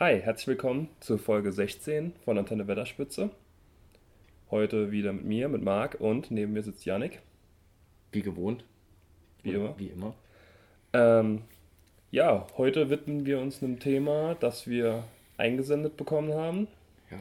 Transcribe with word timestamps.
Hi, 0.00 0.20
herzlich 0.20 0.48
willkommen 0.48 0.88
zur 0.98 1.20
Folge 1.20 1.52
16 1.52 2.14
von 2.24 2.36
Antenne 2.36 2.66
Wetterspitze. 2.66 3.30
Heute 4.50 4.90
wieder 4.90 5.12
mit 5.12 5.24
mir, 5.24 5.48
mit 5.48 5.62
Marc 5.62 6.00
und 6.00 6.32
neben 6.32 6.52
mir 6.52 6.64
sitzt 6.64 6.84
Yannick. 6.84 7.20
Wie 8.10 8.22
gewohnt. 8.22 8.64
Wie 9.44 9.52
immer. 9.52 9.78
Wie 9.78 9.86
immer. 9.86 10.16
Ähm, 10.94 11.42
ja, 12.10 12.44
heute 12.56 12.90
widmen 12.90 13.24
wir 13.24 13.38
uns 13.38 13.62
einem 13.62 13.78
Thema, 13.78 14.34
das 14.34 14.66
wir 14.66 15.04
eingesendet 15.36 15.96
bekommen 15.96 16.34
haben. 16.34 16.66
Ja. 17.12 17.18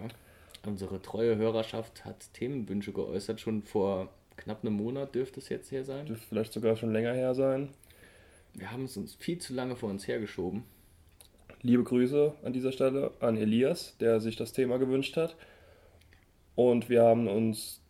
Unsere 0.66 1.00
treue 1.00 1.36
Hörerschaft 1.36 2.06
hat 2.06 2.34
Themenwünsche 2.34 2.92
geäußert. 2.92 3.40
Schon 3.40 3.62
vor 3.62 4.10
knapp 4.36 4.66
einem 4.66 4.74
Monat 4.74 5.14
dürfte 5.14 5.40
es 5.42 5.50
jetzt 5.50 5.72
her 5.72 5.84
sein. 5.84 6.08
Dürfte 6.08 6.26
vielleicht 6.28 6.54
sogar 6.54 6.76
schon 6.76 6.92
länger 6.92 7.14
her 7.14 7.36
sein. 7.36 7.70
Wir 8.56 8.72
haben 8.72 8.86
es 8.86 8.98
uns 8.98 9.14
viel 9.14 9.38
zu 9.38 9.54
lange 9.54 9.76
vor 9.76 9.92
uns 9.92 10.08
hergeschoben. 10.08 10.64
Liebe 11.64 11.84
Grüße 11.84 12.34
an 12.44 12.52
dieser 12.52 12.74
Stelle 12.74 13.12
an 13.22 13.38
Elias, 13.38 13.96
der 14.00 14.20
sich 14.20 14.36
das 14.36 14.52
Thema 14.52 14.78
gewünscht 14.78 15.16
hat. 15.16 15.36
Und 16.56 16.90
wir 16.90 17.04
haben 17.04 17.28
uns, 17.28 17.82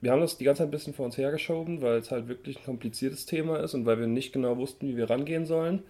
wir 0.00 0.12
haben 0.12 0.22
das 0.22 0.38
die 0.38 0.44
ganze 0.44 0.60
Zeit 0.60 0.68
ein 0.68 0.70
bisschen 0.72 0.94
vor 0.94 1.04
uns 1.04 1.18
hergeschoben, 1.18 1.82
weil 1.82 1.98
es 1.98 2.10
halt 2.10 2.26
wirklich 2.26 2.58
ein 2.58 2.64
kompliziertes 2.64 3.26
Thema 3.26 3.58
ist 3.58 3.74
und 3.74 3.84
weil 3.84 4.00
wir 4.00 4.06
nicht 4.06 4.32
genau 4.32 4.56
wussten, 4.56 4.88
wie 4.88 4.96
wir 4.96 5.10
rangehen 5.10 5.44
sollen. 5.44 5.82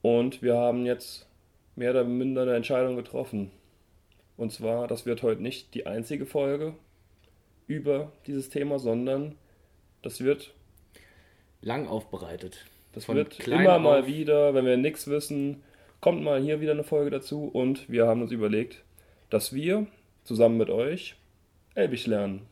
Und 0.00 0.42
wir 0.42 0.56
haben 0.56 0.86
jetzt 0.86 1.26
mehr 1.74 1.90
oder 1.90 2.04
minder 2.04 2.42
eine 2.42 2.54
Entscheidung 2.54 2.94
getroffen. 2.94 3.50
Und 4.36 4.52
zwar, 4.52 4.86
das 4.86 5.04
wird 5.06 5.22
heute 5.22 5.42
nicht 5.42 5.74
die 5.74 5.86
einzige 5.86 6.24
Folge 6.24 6.74
über 7.66 8.12
dieses 8.26 8.48
Thema, 8.48 8.78
sondern 8.78 9.34
das 10.02 10.20
wird 10.22 10.54
Lang 11.62 11.88
aufbereitet. 11.88 12.64
das 12.92 13.04
Von 13.04 13.16
wird 13.16 13.46
immer 13.46 13.78
mal 13.78 14.06
wieder, 14.06 14.54
wenn 14.54 14.64
wir 14.64 14.76
nichts 14.76 15.08
wissen, 15.08 15.62
kommt 16.00 16.22
mal 16.22 16.40
hier 16.40 16.60
wieder 16.60 16.72
eine 16.72 16.84
Folge 16.84 17.10
dazu 17.10 17.44
und 17.44 17.88
wir 17.88 18.06
haben 18.06 18.22
uns 18.22 18.32
überlegt, 18.32 18.82
dass 19.28 19.52
wir 19.52 19.86
zusammen 20.24 20.58
mit 20.58 20.70
euch 20.70 21.16
Elbisch 21.74 22.06
lernen. 22.06 22.42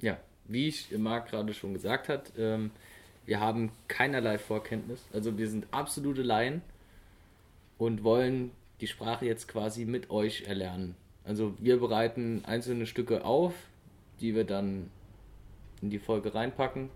Ja, 0.00 0.18
wie 0.44 0.68
ich 0.68 0.90
Marc 0.96 1.30
gerade 1.30 1.52
schon 1.54 1.74
gesagt 1.74 2.08
hat, 2.08 2.32
ähm, 2.38 2.70
wir 3.24 3.40
haben 3.40 3.72
keinerlei 3.88 4.38
Vorkenntnis. 4.38 5.04
Also 5.12 5.36
wir 5.36 5.48
sind 5.48 5.66
absolute 5.70 6.22
Laien 6.22 6.62
und 7.78 8.04
wollen 8.04 8.52
die 8.80 8.86
Sprache 8.86 9.26
jetzt 9.26 9.48
quasi 9.48 9.84
mit 9.84 10.10
euch 10.10 10.44
erlernen. 10.46 10.94
Also 11.24 11.54
wir 11.58 11.80
bereiten 11.80 12.44
einzelne 12.46 12.86
Stücke 12.86 13.24
auf, 13.24 13.54
die 14.20 14.34
wir 14.34 14.44
dann 14.44 14.90
in 15.82 15.90
die 15.90 15.98
Folge 15.98 16.34
reinpacken. 16.34 16.88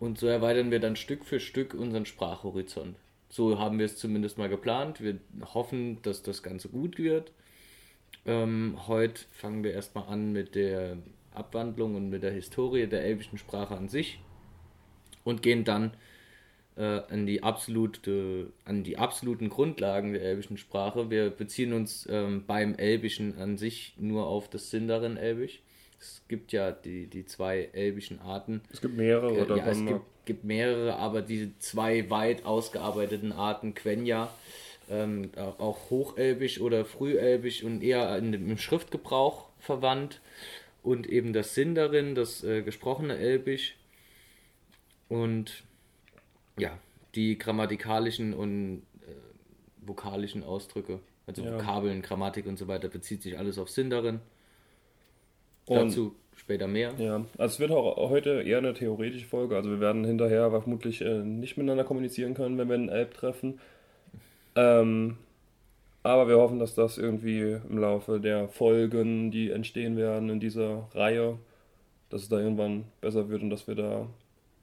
Und 0.00 0.18
so 0.18 0.26
erweitern 0.26 0.70
wir 0.70 0.80
dann 0.80 0.96
Stück 0.96 1.24
für 1.24 1.40
Stück 1.40 1.72
unseren 1.72 2.04
Sprachhorizont. 2.04 2.96
So 3.28 3.58
haben 3.58 3.78
wir 3.78 3.86
es 3.86 3.96
zumindest 3.96 4.38
mal 4.38 4.48
geplant. 4.48 5.00
Wir 5.00 5.18
hoffen, 5.54 6.00
dass 6.02 6.22
das 6.22 6.42
Ganze 6.42 6.68
gut 6.68 6.98
wird. 6.98 7.32
Ähm, 8.24 8.76
heute 8.86 9.22
fangen 9.32 9.62
wir 9.62 9.72
erstmal 9.72 10.08
an 10.08 10.32
mit 10.32 10.54
der 10.54 10.96
Abwandlung 11.32 11.94
und 11.94 12.08
mit 12.08 12.22
der 12.22 12.32
Historie 12.32 12.86
der 12.86 13.04
elbischen 13.04 13.38
Sprache 13.38 13.76
an 13.76 13.88
sich 13.88 14.20
und 15.22 15.42
gehen 15.42 15.64
dann 15.64 15.92
äh, 16.76 17.00
an, 17.08 17.26
die 17.26 17.42
absolute, 17.42 18.52
an 18.64 18.84
die 18.84 18.98
absoluten 18.98 19.48
Grundlagen 19.48 20.12
der 20.12 20.22
elbischen 20.22 20.56
Sprache. 20.56 21.10
Wir 21.10 21.30
beziehen 21.30 21.72
uns 21.72 22.06
ähm, 22.10 22.44
beim 22.46 22.74
Elbischen 22.74 23.38
an 23.38 23.56
sich 23.56 23.94
nur 23.98 24.26
auf 24.26 24.48
das 24.48 24.70
Sindarin-Elbisch. 24.70 25.60
Es 25.98 26.22
gibt 26.28 26.52
ja 26.52 26.72
die, 26.72 27.06
die 27.06 27.24
zwei 27.24 27.70
elbischen 27.72 28.20
Arten. 28.20 28.60
Es 28.72 28.80
gibt 28.80 28.96
mehrere 28.96 29.32
Äh, 29.34 29.40
davon. 29.46 29.56
ja, 29.58 29.66
es 29.68 29.78
gibt, 29.84 30.00
gibt 30.26 30.44
mehrere, 30.44 30.96
aber 30.96 31.22
diese 31.22 31.56
zwei 31.58 32.08
weit 32.10 32.44
ausgearbeiteten 32.44 33.32
Arten, 33.32 33.74
Quenya, 33.74 34.28
ähm, 34.90 35.30
auch- 35.36 35.90
Hochelbisch 35.90 36.60
oder 36.60 36.84
Frühelbisch 36.84 37.62
und 37.64 37.82
eher 37.82 38.16
in 38.18 38.32
im 38.34 38.58
Schriftgebrauch 38.58 39.48
verwandt. 39.58 40.20
Und 40.82 41.08
eben 41.08 41.32
das 41.32 41.54
Sindarin, 41.54 42.14
das 42.14 42.44
äh, 42.44 42.62
gesprochene 42.62 43.16
Elbisch. 43.16 43.76
Und 45.08 45.64
ja, 46.58 46.78
die 47.14 47.38
grammatikalischen 47.38 48.34
und 48.34 48.82
äh, 49.02 49.86
vokalischen 49.86 50.42
Ausdrücke, 50.44 51.00
also 51.26 51.42
Ja. 51.44 51.54
Vokabeln, 51.54 52.02
Grammatik 52.02 52.46
und 52.46 52.56
so 52.58 52.68
weiter, 52.68 52.88
bezieht 52.88 53.22
sich 53.22 53.38
alles 53.38 53.58
auf 53.58 53.68
Sindarin. 53.70 54.20
Und- 55.68 55.76
Dazu 55.90 56.14
später 56.36 56.68
mehr. 56.68 56.92
Ja, 56.98 57.24
also 57.38 57.54
es 57.54 57.58
wird 57.60 57.70
auch 57.72 58.10
heute 58.10 58.42
eher 58.42 58.58
eine 58.58 58.74
theoretische 58.74 59.26
Folge. 59.26 59.56
Also 59.56 59.70
wir 59.70 59.80
werden 59.80 60.04
hinterher 60.04 60.50
vermutlich 60.50 61.00
äh, 61.00 61.18
nicht 61.24 61.56
miteinander 61.56 61.84
kommunizieren 61.84 62.34
können, 62.34 62.56
wenn 62.58 62.68
wir 62.68 62.74
einen 62.74 62.88
Elb 62.88 63.14
treffen. 63.14 63.58
Ähm, 64.54 65.16
aber 66.02 66.28
wir 66.28 66.36
hoffen, 66.36 66.60
dass 66.60 66.74
das 66.74 66.98
irgendwie 66.98 67.58
im 67.68 67.78
Laufe 67.78 68.20
der 68.20 68.48
Folgen, 68.48 69.30
die 69.32 69.50
entstehen 69.50 69.96
werden 69.96 70.30
in 70.30 70.38
dieser 70.38 70.88
Reihe, 70.94 71.38
dass 72.10 72.22
es 72.22 72.28
da 72.28 72.38
irgendwann 72.38 72.84
besser 73.00 73.28
wird 73.28 73.42
und 73.42 73.50
dass 73.50 73.66
wir 73.66 73.74
da 73.74 74.06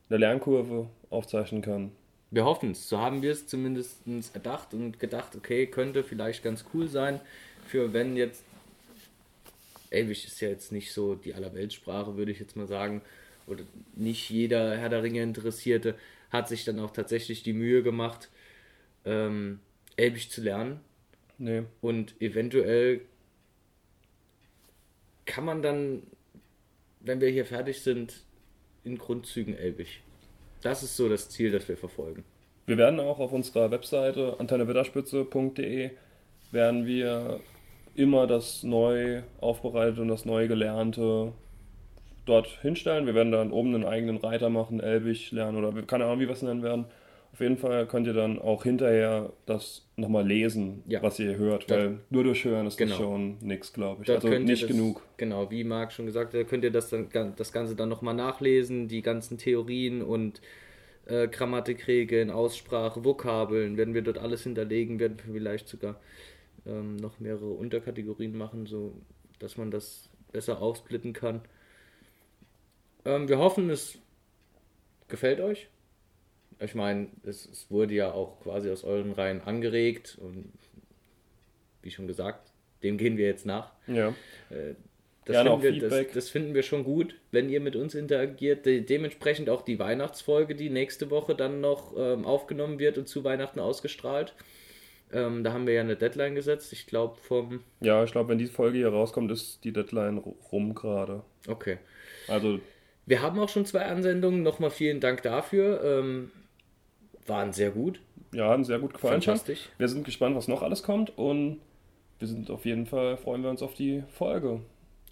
eine 0.09 0.20
Lernkurve 0.20 0.88
aufzeichnen 1.09 1.62
können. 1.62 1.91
Wir 2.31 2.46
hoffen 2.46 2.72
es. 2.72 2.88
So 2.88 2.97
haben 2.97 3.22
wir 3.22 3.31
es 3.31 3.46
zumindest 3.46 4.00
erdacht 4.34 4.74
und 4.74 5.00
gedacht, 5.00 5.35
okay, 5.35 5.68
könnte 5.68 6.03
vielleicht 6.03 6.44
ganz 6.44 6.66
cool 6.74 6.88
sein, 6.88 7.20
für 7.68 7.91
wenn 7.94 8.16
jetzt. 8.16 8.44
Elbisch 9.94 10.26
ist 10.26 10.42
ja 10.42 10.50
jetzt 10.50 10.72
nicht 10.72 10.92
so 10.92 11.16
die 11.16 11.34
Allerweltssprache, 11.34 12.18
würde 12.18 12.31
ich 12.31 12.40
jetzt 12.40 12.56
mal 12.56 12.68
sagen. 12.68 13.02
Oder 13.48 13.64
nicht 13.96 14.30
jeder 14.30 14.78
Herr 14.78 14.90
der 14.90 15.04
Ringe 15.04 15.22
Interessierte 15.22 15.96
hat 16.30 16.48
sich 16.48 16.66
dann 16.66 16.80
auch 16.80 16.92
tatsächlich 16.92 17.44
die 17.44 17.54
Mühe 17.54 17.84
gemacht, 17.84 18.30
ähm, 19.06 19.59
Elbisch 19.96 20.30
zu 20.30 20.42
lernen. 20.42 20.80
Nee. 21.38 21.64
Und 21.82 22.20
eventuell 22.22 23.02
kann 25.26 25.46
man 25.46 25.62
dann, 25.62 26.03
wenn 27.02 27.22
wir 27.22 27.30
hier 27.30 27.46
fertig 27.46 27.82
sind, 27.82 28.24
in 28.84 28.98
Grundzügen 28.98 29.56
Elbisch. 29.56 30.02
Das 30.62 30.84
ist 30.84 30.96
so 30.96 31.09
das 31.09 31.30
Ziel, 31.30 31.52
das 31.52 31.68
wir 31.68 31.78
verfolgen. 31.78 32.24
Wir 32.66 32.78
werden 32.78 33.00
auch 33.00 33.20
auf 33.20 33.34
unserer 33.34 33.72
Webseite 33.72 34.40
antennewetterspitze.de 34.40 35.92
werden 36.52 36.86
wir 36.86 37.42
immer 37.96 38.28
das 38.28 38.64
neu 38.64 39.22
aufbereitete 39.40 40.02
und 40.02 40.08
das 40.08 40.26
neu 40.26 40.48
gelernte 40.48 41.34
dort 42.26 42.48
hinstellen. 42.62 43.06
Wir 43.06 43.16
werden 43.16 43.31
dann 43.31 43.52
oben 43.52 43.76
einen 43.76 43.86
eigenen 43.86 44.18
Reiter 44.18 44.50
machen, 44.50 44.80
Elbig 44.80 45.31
lernen 45.31 45.64
oder 45.64 45.81
keine 45.84 46.06
Ahnung, 46.06 46.20
wie 46.20 46.28
wir 46.28 46.34
es 46.34 46.42
nennen 46.42 46.64
werden. 46.64 46.86
Auf 47.34 47.40
jeden 47.40 47.58
Fall 47.58 47.88
könnt 47.88 48.06
ihr 48.06 48.14
dann 48.14 48.40
auch 48.40 48.64
hinterher 48.64 49.34
das 49.48 49.88
nochmal 49.96 50.26
lesen, 50.26 50.84
Ja. 50.88 51.02
was 51.02 51.20
ihr 51.20 51.36
hört, 51.36 51.70
Das- 51.70 51.78
weil 51.78 52.00
nur 52.12 52.24
durch 52.24 52.46
Hören 52.46 52.68
ist 52.68 52.78
Genau. 52.78 52.92
das 52.92 52.98
schon 53.00 53.38
nichts, 53.42 53.74
glaube 53.74 54.03
ich. 54.03 54.08
Dort 54.08 54.24
also 54.24 54.38
nicht 54.38 54.64
das, 54.64 54.70
genug. 54.70 55.02
Genau, 55.18 55.50
wie 55.50 55.64
Marc 55.64 55.92
schon 55.92 56.06
gesagt 56.06 56.34
hat, 56.36 56.48
könnt 56.48 56.64
ihr 56.64 56.70
das, 56.72 56.90
dann, 56.92 57.08
das 57.36 57.52
Ganze 57.52 57.76
dann 57.76 57.90
nochmal 57.90 58.14
nachlesen, 58.14 58.88
die 58.88 59.02
ganzen 59.02 59.38
Theorien 59.38 60.02
und 60.03 60.42
äh, 61.08 61.28
Grammatikregeln, 61.28 62.30
Aussprache, 62.30 63.03
Vokabeln, 63.03 63.76
werden 63.78 63.94
wir 63.94 64.03
dort 64.03 64.20
alles 64.20 64.44
hinterlegen, 64.44 65.00
werden 65.00 65.18
wir 65.26 65.34
vielleicht 65.34 65.68
sogar 65.68 66.00
ähm, 66.66 66.96
noch 66.97 67.19
mehrere 67.19 67.51
Unterkategorien 67.51 68.35
machen, 68.38 68.66
so 68.66 68.94
dass 69.40 69.57
man 69.57 69.72
das 69.72 70.09
besser 70.31 70.62
aufsplitten 70.62 71.13
kann. 71.13 71.41
Ähm, 73.06 73.28
wir 73.28 73.38
hoffen, 73.38 73.69
es 73.69 73.97
gefällt 75.07 75.40
euch. 75.40 75.68
Ich 76.59 76.75
meine, 76.75 77.07
es, 77.23 77.46
es 77.46 77.69
wurde 77.69 77.94
ja 77.94 78.12
auch 78.12 78.40
quasi 78.41 78.69
aus 78.69 78.84
euren 78.84 79.12
Reihen 79.12 79.41
angeregt 79.41 80.18
und 80.22 80.52
wie 81.81 81.91
schon 81.91 82.07
gesagt, 82.07 82.52
dem 82.84 82.97
gehen 82.97 83.18
wir 83.18 83.25
jetzt 83.25 83.46
nach. 83.46 83.72
Ja. 83.88 84.13
Das 85.25 85.35
Gerne 85.35 85.52
auch 85.52 85.62
finden, 85.62 85.81
wir, 85.81 85.90
das, 85.90 86.13
das 86.13 86.29
finden 86.29 86.53
wir 86.53 86.63
schon 86.63 86.84
gut, 86.84 87.16
wenn 87.31 87.50
ihr 87.50 87.62
mit 87.62 87.75
uns 87.75 87.96
interagiert. 87.96 88.66
De 88.66 88.81
dementsprechend 88.81 89.50
auch 89.50 89.62
die 89.62 89.79
Weihnachtsfolge, 89.79 90.53
die 90.53 90.69
nächste 90.69 91.09
Woche 91.09 91.34
dann 91.34 91.62
noch 91.62 91.94
ähm, 91.97 92.25
aufgenommen 92.25 92.78
wird 92.78 92.97
und 92.97 93.07
zu 93.07 93.23
Weihnachten 93.23 93.59
ausgestrahlt. 93.59 94.34
Ähm, 95.13 95.44
da 95.44 95.53
haben 95.53 95.68
wir 95.68 95.74
ja 95.74 95.81
eine 95.81 95.96
Deadline 95.96 96.35
gesetzt. 96.35 96.73
Ich 96.73 96.88
glaube 96.88 97.17
vom. 97.22 97.61
ja, 97.82 98.03
ich 98.03 98.11
glaube, 98.11 98.29
wenn 98.29 98.38
die 98.38 98.47
Folge 98.47 98.78
hier 98.79 98.90
rauskommt, 98.90 99.32
ist 99.32 99.64
die 99.64 99.72
Deadline 99.72 100.17
rum 100.52 100.73
gerade. 100.76 101.23
Okay. 101.47 101.78
Also 102.28 102.59
Wir 103.05 103.22
haben 103.22 103.40
auch 103.40 103.49
schon 103.49 103.66
zwei 103.66 103.85
Ansendungen. 103.85 104.43
Nochmal 104.43 104.72
vielen 104.72 104.99
Dank 104.99 105.22
dafür. 105.23 105.84
Ähm, 105.84 106.32
waren 107.26 107.53
sehr 107.53 107.72
gut. 107.72 108.02
ja, 108.34 108.49
hat 108.49 108.58
uns 108.58 108.67
sehr 108.67 108.79
gut 108.79 108.93
gefallen. 108.93 109.22
Fantastisch. 109.22 109.70
Wir 109.78 109.88
sind 109.88 110.03
gespannt, 110.05 110.35
was 110.35 110.47
noch 110.47 110.61
alles 110.61 110.84
kommt 110.84 111.17
und 111.17 111.59
wir 112.20 112.28
sind 112.28 112.49
auf 112.49 112.66
jeden 112.66 112.85
Fall, 112.85 113.17
freuen 113.17 113.43
wir 113.43 113.49
uns 113.49 113.61
auf 113.61 113.73
die 113.73 114.03
Folge. 114.09 114.61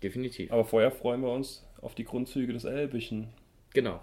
Definitiv. 0.04 0.52
Aber 0.52 0.66
vorher 0.66 0.92
freuen 0.92 1.22
wir 1.22 1.32
uns 1.32 1.66
auf 1.82 1.94
die 1.96 2.06
Grundzüge 2.06 2.54
des 2.54 2.64
Elbischen. 2.64 3.30
Genau. 3.74 4.02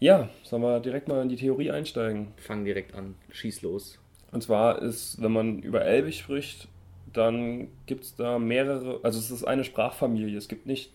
Ja, 0.00 0.28
sollen 0.44 0.62
wir 0.62 0.80
direkt 0.80 1.08
mal 1.08 1.22
in 1.22 1.28
die 1.28 1.36
Theorie 1.36 1.70
einsteigen. 1.70 2.28
Fang 2.36 2.64
direkt 2.64 2.94
an. 2.94 3.16
Schieß 3.30 3.62
los. 3.62 3.98
Und 4.30 4.42
zwar 4.42 4.82
ist, 4.82 5.20
wenn 5.22 5.32
man 5.32 5.60
über 5.60 5.84
Elbisch 5.84 6.20
spricht, 6.20 6.68
dann 7.12 7.68
gibt 7.86 8.04
es 8.04 8.14
da 8.14 8.38
mehrere, 8.38 9.00
also 9.02 9.18
es 9.18 9.30
ist 9.30 9.44
eine 9.44 9.64
Sprachfamilie. 9.64 10.36
Es 10.36 10.48
gibt 10.48 10.66
nicht, 10.66 10.92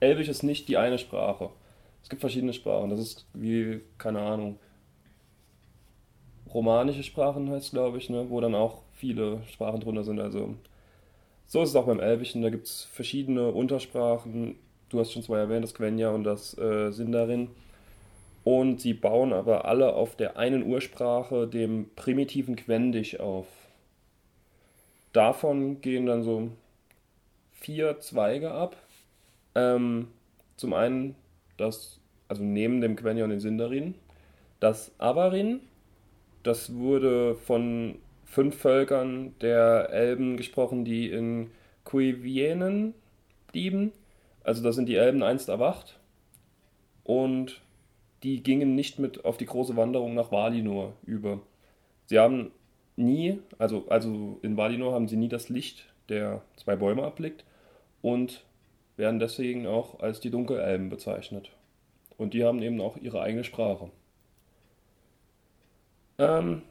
Elbisch 0.00 0.28
ist 0.28 0.42
nicht 0.42 0.68
die 0.68 0.76
eine 0.76 0.98
Sprache. 0.98 1.50
Es 2.02 2.10
gibt 2.10 2.20
verschiedene 2.20 2.52
Sprachen. 2.52 2.90
Das 2.90 3.00
ist 3.00 3.26
wie, 3.32 3.80
keine 3.96 4.20
Ahnung, 4.20 4.58
romanische 6.52 7.02
Sprachen 7.02 7.50
heißt, 7.50 7.72
glaube 7.72 7.98
ich, 7.98 8.10
ne? 8.10 8.26
wo 8.28 8.40
dann 8.40 8.54
auch 8.54 8.82
viele 8.92 9.42
Sprachen 9.50 9.80
drunter 9.80 10.04
sind. 10.04 10.20
Also 10.20 10.54
so 11.46 11.62
ist 11.62 11.70
es 11.70 11.76
auch 11.76 11.86
beim 11.86 12.00
Elbischen, 12.00 12.42
da 12.42 12.50
gibt 12.50 12.66
es 12.66 12.84
verschiedene 12.84 13.50
Untersprachen. 13.50 14.56
Du 14.88 15.00
hast 15.00 15.12
schon 15.12 15.22
zwei 15.22 15.38
erwähnt, 15.38 15.64
das 15.64 15.74
Quenya 15.74 16.10
und 16.10 16.24
das 16.24 16.56
äh, 16.56 16.92
Sindarin. 16.92 17.48
Und 18.44 18.80
sie 18.80 18.92
bauen 18.92 19.32
aber 19.32 19.64
alle 19.64 19.94
auf 19.94 20.16
der 20.16 20.36
einen 20.36 20.64
Ursprache, 20.64 21.48
dem 21.48 21.90
primitiven 21.96 22.56
Quendisch, 22.56 23.18
auf. 23.18 23.46
Davon 25.14 25.80
gehen 25.80 26.06
dann 26.06 26.22
so 26.22 26.50
vier 27.52 28.00
Zweige 28.00 28.50
ab. 28.50 28.76
Ähm, 29.54 30.08
zum 30.56 30.74
einen 30.74 31.14
das, 31.56 32.00
also 32.28 32.42
neben 32.42 32.80
dem 32.80 32.96
Quenya 32.96 33.24
und 33.24 33.30
dem 33.30 33.40
Sindarin, 33.40 33.94
das 34.60 34.92
Avarin. 34.98 35.60
Das 36.42 36.74
wurde 36.74 37.36
von 37.36 37.96
fünf 38.24 38.56
Völkern 38.56 39.34
der 39.40 39.88
Elben 39.90 40.36
gesprochen, 40.36 40.84
die 40.84 41.08
in 41.10 41.50
Cuivienen 41.84 42.94
blieben. 43.50 43.92
Also 44.42 44.62
da 44.62 44.72
sind 44.72 44.88
die 44.88 44.96
Elben 44.96 45.22
einst 45.22 45.48
erwacht 45.48 45.98
und 47.04 47.62
die 48.24 48.42
gingen 48.42 48.74
nicht 48.74 48.98
mit 48.98 49.24
auf 49.24 49.36
die 49.36 49.46
große 49.46 49.76
Wanderung 49.76 50.14
nach 50.14 50.32
Valinor 50.32 50.94
über. 51.04 51.40
Sie 52.06 52.18
haben 52.18 52.50
nie, 52.96 53.38
also, 53.58 53.86
also 53.88 54.38
in 54.42 54.56
Valinor 54.56 54.94
haben 54.94 55.08
sie 55.08 55.16
nie 55.16 55.28
das 55.28 55.50
Licht 55.50 55.92
der 56.08 56.42
zwei 56.56 56.74
Bäume 56.74 57.02
erblickt 57.02 57.44
und 58.02 58.44
werden 58.96 59.18
deswegen 59.20 59.66
auch 59.66 60.00
als 60.00 60.20
die 60.20 60.30
Dunkelelben 60.30 60.88
bezeichnet. 60.88 61.50
Und 62.16 62.32
die 62.32 62.44
haben 62.44 62.62
eben 62.62 62.80
auch 62.80 62.96
ihre 62.96 63.20
eigene 63.20 63.44
Sprache. 63.44 63.90
Ähm, 66.18 66.62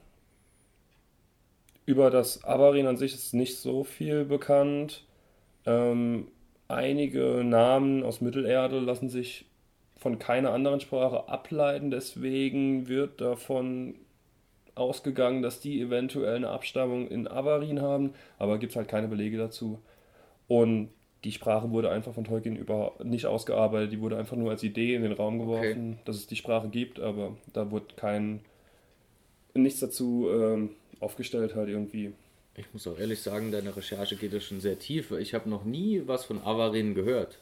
über 1.85 2.09
das 2.09 2.43
Avarin 2.45 2.87
an 2.87 2.97
sich 2.97 3.13
ist 3.13 3.33
nicht 3.33 3.57
so 3.57 3.83
viel 3.83 4.25
bekannt. 4.25 5.05
Ähm, 5.65 6.29
einige 6.67 7.43
Namen 7.43 8.03
aus 8.03 8.21
Mittelerde 8.21 8.79
lassen 8.79 9.09
sich 9.09 9.45
von 10.03 10.19
keiner 10.19 10.51
anderen 10.51 10.81
Sprache 10.81 11.29
ableiten, 11.29 11.89
deswegen 11.89 12.89
wird 12.89 13.21
davon 13.21 13.95
ausgegangen, 14.75 15.41
dass 15.41 15.61
die 15.61 15.79
eventuell 15.81 16.35
eine 16.35 16.49
Abstammung 16.49 17.07
in 17.07 17.27
Avarin 17.27 17.81
haben, 17.81 18.13
aber 18.37 18.57
gibt 18.57 18.73
es 18.73 18.75
halt 18.75 18.89
keine 18.89 19.07
Belege 19.07 19.37
dazu. 19.37 19.79
Und 20.47 20.89
die 21.23 21.31
Sprache 21.31 21.71
wurde 21.71 21.89
einfach 21.89 22.13
von 22.13 22.25
Tolkien 22.25 22.57
über 22.57 22.93
nicht 23.01 23.27
ausgearbeitet, 23.27 23.93
die 23.93 24.01
wurde 24.01 24.17
einfach 24.17 24.35
nur 24.35 24.51
als 24.51 24.61
Idee 24.61 24.95
in 24.95 25.03
den 25.03 25.13
Raum 25.13 25.39
geworfen, 25.39 25.93
okay. 25.93 26.01
dass 26.03 26.17
es 26.17 26.27
die 26.27 26.35
Sprache 26.35 26.67
gibt, 26.67 26.99
aber 26.99 27.37
da 27.53 27.71
wurde 27.71 27.95
kein 27.95 28.41
nichts 29.53 29.79
dazu 29.79 30.27
ähm, 30.29 30.71
aufgestellt 30.99 31.55
halt 31.55 31.69
irgendwie. 31.69 32.11
Ich 32.55 32.65
muss 32.73 32.87
auch 32.87 32.99
ehrlich 32.99 33.21
sagen, 33.21 33.51
deine 33.51 33.75
Recherche 33.75 34.17
geht 34.17 34.33
ja 34.33 34.41
schon 34.41 34.59
sehr 34.59 34.77
tief. 34.77 35.11
Ich 35.11 35.33
habe 35.33 35.49
noch 35.49 35.63
nie 35.63 36.01
was 36.05 36.25
von 36.25 36.41
Avarin 36.43 36.93
gehört. 36.93 37.39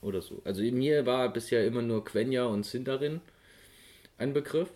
Oder 0.00 0.22
so. 0.22 0.40
Also 0.44 0.62
mir 0.62 1.06
war 1.06 1.32
bisher 1.32 1.66
immer 1.66 1.82
nur 1.82 2.04
Quenya 2.04 2.44
und 2.44 2.64
Sindarin 2.64 3.20
ein 4.16 4.32
Begriff. 4.32 4.70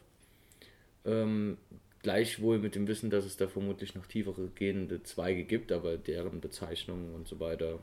Ähm, 1.04 1.58
gleichwohl 2.02 2.58
mit 2.58 2.74
dem 2.74 2.86
Wissen, 2.88 3.10
dass 3.10 3.24
es 3.24 3.36
da 3.36 3.46
vermutlich 3.46 3.94
noch 3.94 4.06
tiefere 4.06 4.48
gehende 4.54 5.02
Zweige 5.02 5.44
gibt, 5.44 5.72
aber 5.72 5.96
deren 5.96 6.40
Bezeichnungen 6.40 7.14
und 7.14 7.28
so 7.28 7.40
weiter. 7.40 7.78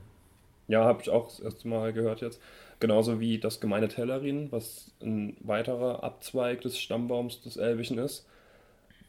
Ja, 0.67 0.83
habe 0.83 1.01
ich 1.01 1.09
auch 1.09 1.27
das 1.27 1.39
erste 1.39 1.67
Mal 1.67 1.93
gehört 1.93 2.21
jetzt. 2.21 2.41
Genauso 2.79 3.19
wie 3.19 3.39
das 3.39 3.59
gemeine 3.59 3.87
Tellerin, 3.87 4.51
was 4.51 4.91
ein 5.01 5.35
weiterer 5.41 6.03
Abzweig 6.03 6.61
des 6.61 6.79
Stammbaums 6.79 7.41
des 7.41 7.57
Elbischen 7.57 7.97
ist. 7.97 8.27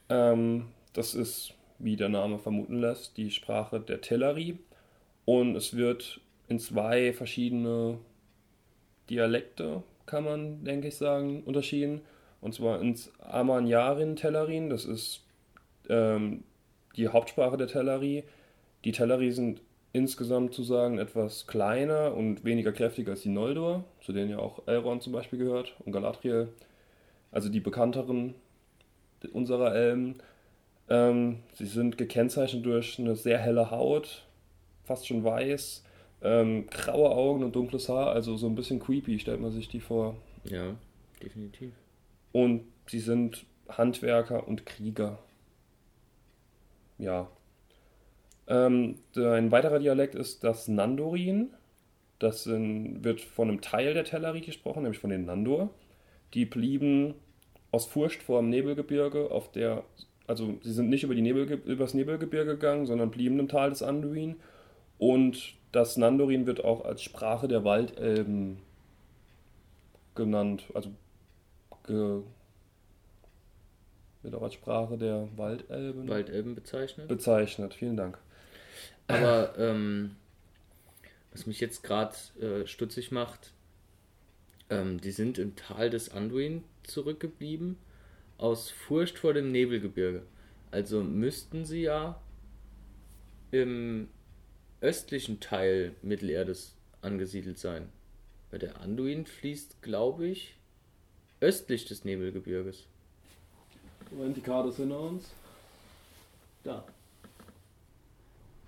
Ähm, 0.09 0.67
das 0.93 1.15
ist, 1.15 1.55
wie 1.79 1.97
der 1.97 2.09
Name 2.09 2.39
vermuten 2.39 2.81
lässt, 2.81 3.17
die 3.17 3.31
Sprache 3.31 3.81
der 3.81 4.01
Tellerie. 4.01 4.59
Und 5.25 5.55
es 5.55 5.77
wird 5.77 6.21
in 6.49 6.59
zwei 6.59 7.13
verschiedene 7.13 7.99
Dialekte, 9.11 9.83
kann 10.07 10.25
man, 10.25 10.65
denke 10.65 10.89
ich, 10.89 10.97
sagen, 10.97 11.43
unterschieden. 11.45 12.01
Und 12.41 12.55
zwar 12.55 12.81
ins 12.81 13.13
Amanyarin-Tellerin, 13.21 14.71
das 14.71 14.85
ist 14.87 15.25
ähm, 15.89 16.45
die 16.97 17.09
Hauptsprache 17.09 17.57
der 17.57 17.67
Tellerie. 17.67 18.25
Die 18.85 18.93
Tellerie 18.93 19.31
sind 19.31 19.61
insgesamt 19.93 20.55
zu 20.55 20.63
sagen 20.63 20.99
etwas 20.99 21.47
kleiner 21.47 22.15
und 22.15 22.45
weniger 22.45 22.73
kräftig 22.73 23.09
als 23.09 23.23
die 23.23 23.29
Noldor, 23.29 23.85
zu 24.01 24.13
denen 24.13 24.31
ja 24.31 24.39
auch 24.39 24.67
Elrond 24.67 25.03
zum 25.03 25.13
Beispiel 25.13 25.39
gehört 25.39 25.75
und 25.85 25.93
Galadriel. 25.93 26.49
Also 27.33 27.49
die 27.49 27.61
bekannteren 27.61 28.35
unserer 29.33 29.75
Elben. 29.75 30.17
Ähm, 30.89 31.41
sie 31.55 31.67
sind 31.67 31.99
gekennzeichnet 31.99 32.65
durch 32.65 32.99
eine 32.99 33.17
sehr 33.17 33.39
helle 33.39 33.71
Haut, 33.71 34.25
fast 34.85 35.07
schon 35.07 35.23
weiß, 35.23 35.85
ähm, 36.23 36.67
graue 36.69 37.11
Augen 37.11 37.43
und 37.43 37.55
dunkles 37.57 37.89
Haar, 37.89 38.11
also 38.11 38.37
so 38.37 38.47
ein 38.47 38.55
bisschen 38.55 38.81
creepy 38.81 39.19
stellt 39.19 39.41
man 39.41 39.53
sich 39.53 39.69
die 39.69 39.81
vor. 39.81 40.17
Ja, 40.45 40.75
definitiv. 41.23 41.73
Und 42.33 42.65
sie 42.87 43.01
sind 43.01 43.47
Handwerker 43.69 44.47
und 44.47 44.67
Krieger. 44.67 45.19
Ja. 46.99 47.29
Ähm, 48.47 48.97
ein 49.17 49.51
weiterer 49.51 49.79
Dialekt 49.79 50.15
ist 50.15 50.45
das 50.45 50.69
Nandorin. 50.69 51.51
Das 52.19 52.45
sind, 52.45 53.03
wird 53.03 53.21
von 53.21 53.49
einem 53.49 53.61
Teil 53.61 53.95
der 53.95 54.05
Tellerie 54.05 54.43
gesprochen, 54.43 54.83
nämlich 54.83 55.01
von 55.01 55.11
den 55.11 55.25
Nandor. 55.25 55.71
Die 56.35 56.45
blieben 56.45 57.15
aus 57.71 57.87
Furcht 57.87 58.23
vor 58.23 58.41
dem 58.41 58.51
Nebelgebirge 58.51 59.31
auf 59.31 59.51
der 59.51 59.85
also 60.31 60.55
sie 60.63 60.73
sind 60.73 60.89
nicht 60.89 61.03
über 61.03 61.17
die 61.17 61.23
Nebel, 61.23 61.61
übers 61.67 61.93
Nebelgebirge 61.93 62.53
gegangen, 62.53 62.87
sondern 62.87 63.11
blieben 63.11 63.41
im 63.41 63.49
Tal 63.49 63.71
des 63.71 63.83
Anduin. 63.83 64.37
Und 65.01 65.55
das 65.73 65.97
Nandorin 65.97 66.45
wird 66.45 66.63
auch 66.63 66.85
als 66.85 67.03
Sprache 67.03 67.49
der 67.49 67.65
Waldelben 67.65 68.59
genannt. 70.15 70.65
Also 70.75 70.91
ge, 71.87 72.21
wird 74.21 74.35
auch 74.35 74.43
als 74.43 74.53
Sprache 74.53 74.99
der 74.99 75.27
Waldelben, 75.37 76.07
Waldelben 76.07 76.55
bezeichnet. 76.55 77.09
Bezeichnet, 77.09 77.73
vielen 77.73 77.97
Dank. 77.97 78.19
Aber 79.09 79.55
ähm, 79.57 80.17
was 81.33 81.47
mich 81.47 81.61
jetzt 81.61 81.83
gerade 81.83 82.15
äh, 82.39 82.67
stutzig 82.67 83.11
macht, 83.11 83.55
ähm, 84.69 85.01
die 85.01 85.13
sind 85.13 85.39
im 85.39 85.57
Tal 85.57 85.89
des 85.89 86.11
Anduin 86.11 86.63
zurückgeblieben 86.83 87.79
aus 88.37 88.69
Furcht 88.69 89.19
vor 89.19 89.33
dem 89.33 89.51
Nebelgebirge. 89.51 90.25
Also 90.71 91.03
müssten 91.03 91.65
sie 91.65 91.81
ja 91.81 92.21
im 93.51 94.09
östlichen 94.81 95.41
Teil 95.41 95.95
Mittelerdes 96.03 96.75
angesiedelt 97.03 97.59
sein. 97.59 97.89
Weil 98.51 98.59
der 98.59 98.81
Anduin 98.81 99.27
fließt, 99.27 99.83
glaube 99.83 100.27
ich, 100.27 100.57
östlich 101.41 101.87
des 101.87 102.05
Nebelgebirges. 102.05 102.85
Moment, 104.11 104.37
die 104.37 104.41
Karte 104.41 104.75
hinter 104.75 105.01
uns. 105.01 105.31
Da. 106.65 106.85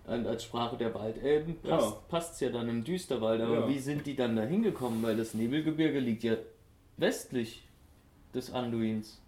Und 0.07 0.26
als 0.26 0.45
Sprache 0.45 0.76
der 0.76 0.95
Waldelben 0.95 1.57
passt 2.09 2.35
es 2.35 2.40
ja. 2.40 2.49
ja 2.49 2.52
dann 2.52 2.69
im 2.69 2.85
Düsterwald. 2.85 3.40
Aber 3.40 3.61
ja. 3.61 3.69
wie 3.69 3.78
sind 3.78 4.07
die 4.07 4.16
dann 4.16 4.37
da 4.37 4.42
hingekommen? 4.42 5.02
Weil 5.02 5.16
das 5.16 5.35
Nebelgebirge 5.35 5.99
liegt 5.99 6.23
ja 6.23 6.37
westlich 6.97 7.62
des 8.35 8.52
Anduins 8.52 9.23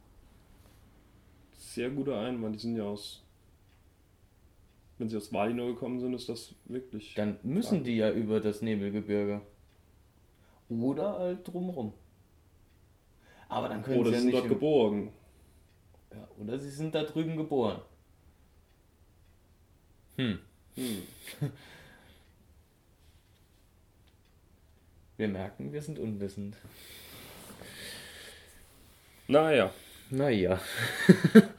sehr 1.75 1.91
guter 1.91 2.21
Einwand. 2.21 2.55
Die 2.55 2.61
sind 2.61 2.77
ja 2.77 2.85
aus. 2.85 3.21
Wenn 4.99 5.09
sie 5.09 5.17
aus 5.17 5.33
Valinor 5.33 5.69
gekommen 5.69 6.01
sind, 6.01 6.15
ist 6.15 6.29
das 6.29 6.55
wirklich. 6.67 7.15
Dann 7.15 7.39
müssen 7.43 7.83
klar. 7.83 7.85
die 7.85 7.97
ja 7.97 8.11
über 8.13 8.41
das 8.41 8.63
Nebelgebirge. 8.63 9.41
Oder 10.69 11.19
halt 11.19 11.47
drumrum. 11.47 11.93
Aber 13.49 13.69
dann 13.69 13.83
können 13.83 13.99
oder 14.01 14.11
sie 14.11 14.15
ja 14.15 14.21
sind 14.21 14.31
nicht 14.31 14.39
dort 14.39 14.49
geboren. 14.49 15.11
Ja, 16.13 16.29
oder 16.41 16.59
sie 16.59 16.71
sind 16.71 16.95
da 16.95 17.03
drüben 17.03 17.37
geboren. 17.37 17.81
Hm. 20.17 20.39
hm. 20.77 21.03
wir 25.17 25.29
merken, 25.29 25.73
wir 25.73 25.83
sind 25.83 25.99
unwissend. 25.99 26.57
Naja. 29.27 29.73
Naja. 30.11 30.61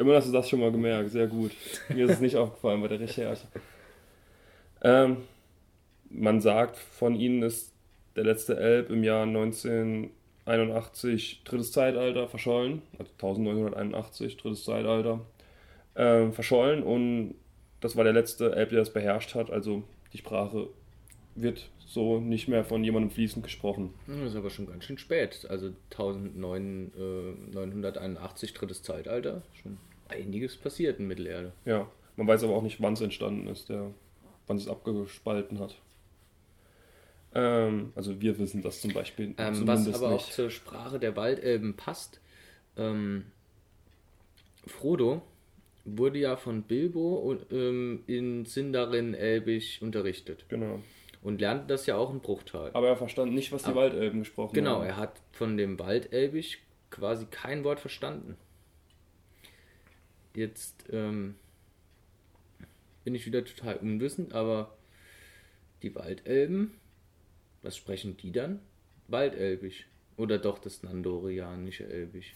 Immer 0.00 0.14
hast 0.14 0.28
du 0.28 0.32
das 0.32 0.48
schon 0.48 0.60
mal 0.60 0.72
gemerkt, 0.72 1.10
sehr 1.10 1.26
gut. 1.26 1.50
Mir 1.90 2.06
ist 2.06 2.12
es 2.12 2.20
nicht 2.20 2.36
aufgefallen 2.36 2.80
bei 2.80 2.88
der 2.88 3.00
Recherche. 3.00 3.46
Ähm, 4.80 5.18
man 6.08 6.40
sagt, 6.40 6.78
von 6.78 7.14
ihnen 7.14 7.42
ist 7.42 7.74
der 8.16 8.24
letzte 8.24 8.56
Elb 8.56 8.88
im 8.88 9.04
Jahr 9.04 9.24
1981 9.24 11.42
drittes 11.44 11.72
Zeitalter 11.72 12.28
verschollen, 12.28 12.80
also 12.98 13.12
1981 13.12 14.38
drittes 14.38 14.64
Zeitalter 14.64 15.20
ähm, 15.96 16.32
verschollen 16.32 16.82
und 16.82 17.34
das 17.82 17.94
war 17.94 18.04
der 18.04 18.14
letzte 18.14 18.56
Elb, 18.56 18.70
der 18.70 18.78
das 18.78 18.94
beherrscht 18.94 19.34
hat, 19.34 19.50
also 19.50 19.82
die 20.14 20.18
Sprache 20.18 20.68
wird 21.34 21.68
so 21.86 22.20
nicht 22.20 22.48
mehr 22.48 22.64
von 22.64 22.82
jemandem 22.82 23.10
fließend 23.10 23.44
gesprochen. 23.44 23.92
Das 24.06 24.18
ist 24.18 24.34
aber 24.34 24.48
schon 24.48 24.66
ganz 24.66 24.84
schön 24.84 24.96
spät. 24.96 25.46
Also 25.50 25.72
1981 25.90 28.54
drittes 28.54 28.82
Zeitalter. 28.82 29.42
Schon 29.60 29.76
einiges 30.10 30.56
passiert 30.56 30.98
in 30.98 31.06
Mittelerde. 31.06 31.52
Ja, 31.64 31.88
man 32.16 32.26
weiß 32.26 32.44
aber 32.44 32.54
auch 32.54 32.62
nicht, 32.62 32.80
wann 32.82 32.94
es 32.94 33.00
entstanden 33.00 33.46
ist, 33.46 33.68
der, 33.68 33.90
wann 34.46 34.56
es 34.56 34.68
abgespalten 34.68 35.58
hat. 35.58 35.76
Ähm, 37.34 37.92
also 37.94 38.20
wir 38.20 38.38
wissen 38.38 38.62
das 38.62 38.80
zum 38.80 38.92
Beispiel 38.92 39.34
ähm, 39.38 39.66
Was 39.66 39.86
aber 39.88 40.12
nicht. 40.12 40.24
auch 40.24 40.30
zur 40.30 40.50
Sprache 40.50 40.98
der 40.98 41.16
Waldelben 41.16 41.76
passt. 41.76 42.20
Ähm, 42.76 43.26
Frodo 44.66 45.22
wurde 45.84 46.18
ja 46.18 46.36
von 46.36 46.62
Bilbo 46.62 47.36
ähm, 47.50 48.02
in 48.06 48.44
Sindarin 48.44 49.14
Elbisch 49.14 49.80
unterrichtet. 49.80 50.44
Genau. 50.48 50.80
Und 51.22 51.40
lernte 51.40 51.66
das 51.66 51.86
ja 51.86 51.96
auch 51.96 52.12
in 52.12 52.20
Bruchtal. 52.20 52.70
Aber 52.72 52.88
er 52.88 52.96
verstand 52.96 53.34
nicht, 53.34 53.52
was 53.52 53.62
die 53.62 53.70
aber, 53.70 53.82
Waldelben 53.82 54.20
gesprochen 54.20 54.54
genau, 54.54 54.76
haben. 54.76 54.82
Genau, 54.82 54.90
er 54.90 54.96
hat 54.96 55.20
von 55.32 55.56
dem 55.56 55.78
Waldelbisch 55.78 56.58
quasi 56.90 57.26
kein 57.30 57.62
Wort 57.62 57.78
verstanden. 57.78 58.36
Jetzt 60.34 60.84
ähm, 60.90 61.34
bin 63.04 63.14
ich 63.14 63.26
wieder 63.26 63.44
total 63.44 63.76
unwissend, 63.76 64.32
aber 64.32 64.76
die 65.82 65.94
Waldelben, 65.94 66.72
was 67.62 67.76
sprechen 67.76 68.16
die 68.16 68.32
dann? 68.32 68.60
Waldelbisch. 69.08 69.86
Oder 70.16 70.38
doch 70.38 70.58
das 70.58 70.82
Nandorianische 70.82 71.88
Elbisch? 71.88 72.34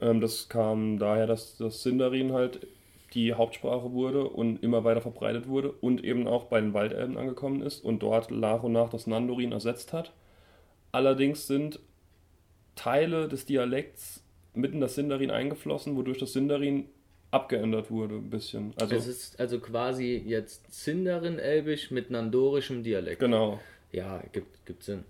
Ähm, 0.00 0.20
das 0.20 0.48
kam 0.48 0.98
daher, 0.98 1.26
dass 1.26 1.56
das 1.56 1.82
Sindarin 1.82 2.32
halt 2.32 2.66
die 3.14 3.34
Hauptsprache 3.34 3.92
wurde 3.92 4.28
und 4.28 4.62
immer 4.62 4.84
weiter 4.84 5.00
verbreitet 5.00 5.48
wurde 5.48 5.72
und 5.72 6.04
eben 6.04 6.26
auch 6.26 6.44
bei 6.44 6.60
den 6.60 6.74
Waldelben 6.74 7.16
angekommen 7.16 7.62
ist 7.62 7.82
und 7.82 8.02
dort 8.02 8.30
nach 8.30 8.62
und 8.62 8.72
nach 8.72 8.90
das 8.90 9.06
Nandorin 9.06 9.52
ersetzt 9.52 9.92
hat. 9.92 10.12
Allerdings 10.92 11.46
sind 11.46 11.80
Teile 12.74 13.28
des 13.28 13.46
Dialekts 13.46 14.22
mitten 14.58 14.80
das 14.80 14.94
Sindarin 14.94 15.30
eingeflossen, 15.30 15.96
wodurch 15.96 16.18
das 16.18 16.32
Sindarin 16.32 16.86
abgeändert 17.30 17.90
wurde 17.90 18.16
ein 18.16 18.30
bisschen. 18.30 18.72
Also 18.80 18.96
es 18.96 19.06
ist 19.06 19.40
also 19.40 19.60
quasi 19.60 20.22
jetzt 20.24 20.72
Sindarin-Elbisch 20.72 21.90
mit 21.90 22.10
nandorischem 22.10 22.82
Dialekt. 22.82 23.20
Genau. 23.20 23.60
Ja, 23.92 24.22
gibt, 24.32 24.64
gibt 24.66 24.82
Sinn. 24.82 25.04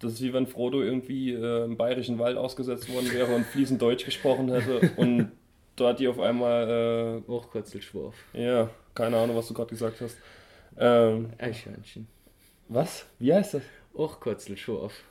Das 0.00 0.12
ist 0.12 0.22
wie 0.22 0.32
wenn 0.32 0.46
Frodo 0.46 0.82
irgendwie 0.82 1.32
äh, 1.32 1.64
im 1.64 1.76
bayerischen 1.76 2.18
Wald 2.18 2.36
ausgesetzt 2.36 2.92
worden 2.92 3.12
wäre 3.12 3.34
und 3.34 3.44
fließend 3.44 3.82
Deutsch 3.82 4.04
gesprochen 4.04 4.50
hätte 4.52 4.92
und 4.96 5.32
dort 5.76 5.98
die 5.98 6.08
auf 6.08 6.20
einmal. 6.20 7.22
Äh, 7.26 7.28
Hochkotzelschwurf. 7.28 8.14
Ja, 8.32 8.70
keine 8.94 9.16
Ahnung, 9.16 9.36
was 9.36 9.48
du 9.48 9.54
gerade 9.54 9.70
gesagt 9.70 10.00
hast. 10.00 10.16
Ähm, 10.78 11.30
Eichhörnchen. 11.38 12.06
Was? 12.68 13.06
Wie 13.18 13.34
heißt 13.34 13.54
das? 13.54 13.62
Hochkotzelschwurf. 13.94 15.02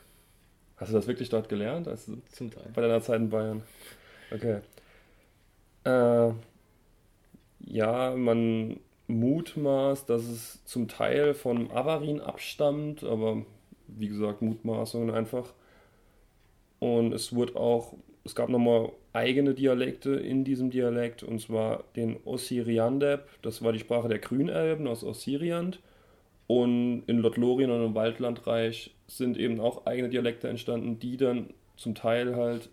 Hast 0.78 0.92
du 0.92 0.96
das 0.96 1.08
wirklich 1.08 1.30
dort 1.30 1.50
gelernt? 1.50 1.88
Also 1.88 2.18
Zum 2.32 2.52
Teil. 2.52 2.70
Bei 2.74 2.82
deiner 2.82 3.02
Zeit 3.02 3.20
in 3.20 3.30
Bayern. 3.30 3.64
Okay. 4.32 4.60
Äh, 5.84 6.34
ja, 7.62 8.16
man 8.16 8.80
mutmaßt, 9.08 10.10
dass 10.10 10.24
es 10.24 10.64
zum 10.66 10.88
Teil 10.88 11.34
von 11.34 11.72
Avarin 11.72 12.22
abstammt, 12.22 13.04
aber 13.04 13.44
wie 13.88 14.08
gesagt, 14.08 14.42
Mutmaßungen 14.42 15.12
einfach. 15.12 15.54
Und 16.80 17.14
es 17.14 17.36
wird 17.36 17.56
auch, 17.56 17.96
es 18.24 18.36
gab 18.36 18.50
nochmal 18.50 18.92
eigene 19.14 19.54
Dialekte 19.54 20.12
in 20.12 20.44
diesem 20.44 20.70
Dialekt, 20.70 21.24
und 21.24 21.40
zwar 21.40 21.86
den 21.96 22.18
Ossiriandeb, 22.26 23.26
das 23.42 23.64
war 23.64 23.72
die 23.72 23.80
Sprache 23.80 24.10
der 24.10 24.20
Grünelben 24.20 24.88
aus 24.88 25.04
Ossiriand. 25.04 25.80
Und 26.46 27.04
in 27.08 27.18
Lothlorien 27.18 27.72
und 27.72 27.84
im 27.84 27.96
Waldlandreich 27.96 28.96
sind 29.08 29.38
eben 29.38 29.60
auch 29.60 29.86
eigene 29.86 30.10
Dialekte 30.10 30.50
entstanden, 30.50 31.00
die 31.00 31.18
dann 31.18 31.54
zum 31.78 31.96
Teil 31.96 32.36
halt 32.36 32.70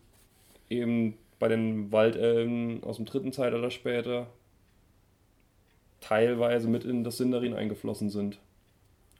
eben 0.68 1.16
bei 1.38 1.48
den 1.48 1.92
Waldelben 1.92 2.82
aus 2.82 2.96
dem 2.96 3.06
dritten 3.06 3.32
Zeitalter 3.32 3.70
später 3.70 4.26
teilweise 6.00 6.68
mit 6.68 6.84
in 6.84 7.04
das 7.04 7.16
Sindarin 7.16 7.54
eingeflossen 7.54 8.10
sind. 8.10 8.38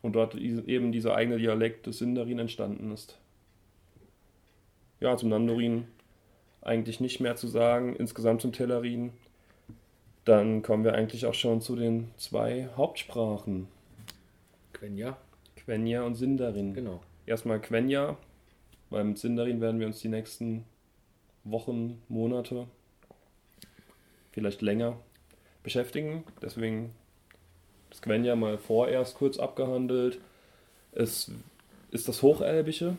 Und 0.03 0.13
dort 0.15 0.35
eben 0.35 0.93
dieser 0.93 1.15
eigene 1.15 1.39
Dialekt 1.39 1.87
des 1.87 1.99
Sindarin 1.99 2.39
entstanden 2.39 2.93
ist. 2.93 3.19
Ja, 5.01 5.17
zum 5.17 5.31
Nandorin 5.31 5.87
eigentlich 6.61 7.01
nicht 7.01 7.21
mehr 7.21 7.37
zu 7.37 7.49
sagen. 7.49 7.97
Insgesamt 7.97 8.43
zum 8.43 8.53
Tellerin. 8.53 9.13
Dann 10.27 10.63
kommen 10.63 10.85
wir 10.85 10.95
eigentlich 10.95 11.27
auch 11.27 11.35
schon 11.35 11.61
zu 11.61 11.75
den 11.75 12.11
zwei 12.17 12.69
Hauptsprachen. 12.77 13.67
Quenya. 14.75 15.17
Quenya 15.65 16.03
und 16.03 16.15
Sindarin. 16.15 16.75
Genau. 16.75 17.01
Erstmal 17.27 17.61
Quenya. 17.61 18.17
Beim 18.91 19.17
Sindarin 19.17 19.61
werden 19.61 19.81
wir 19.81 19.87
uns 19.87 20.01
die 20.01 20.09
nächsten 20.09 20.65
Wochen, 21.45 22.03
Monate, 22.09 22.67
vielleicht 24.33 24.63
länger 24.63 24.99
beschäftigen. 25.63 26.25
Deswegen 26.43 26.93
das 27.91 28.03
Quenya 28.03 28.37
mal 28.37 28.59
vorerst 28.59 29.17
kurz 29.17 29.39
abgehandelt. 29.39 30.19
Es 30.93 31.31
ist 31.91 32.09
das 32.09 32.23
Hochelbische. 32.23 32.97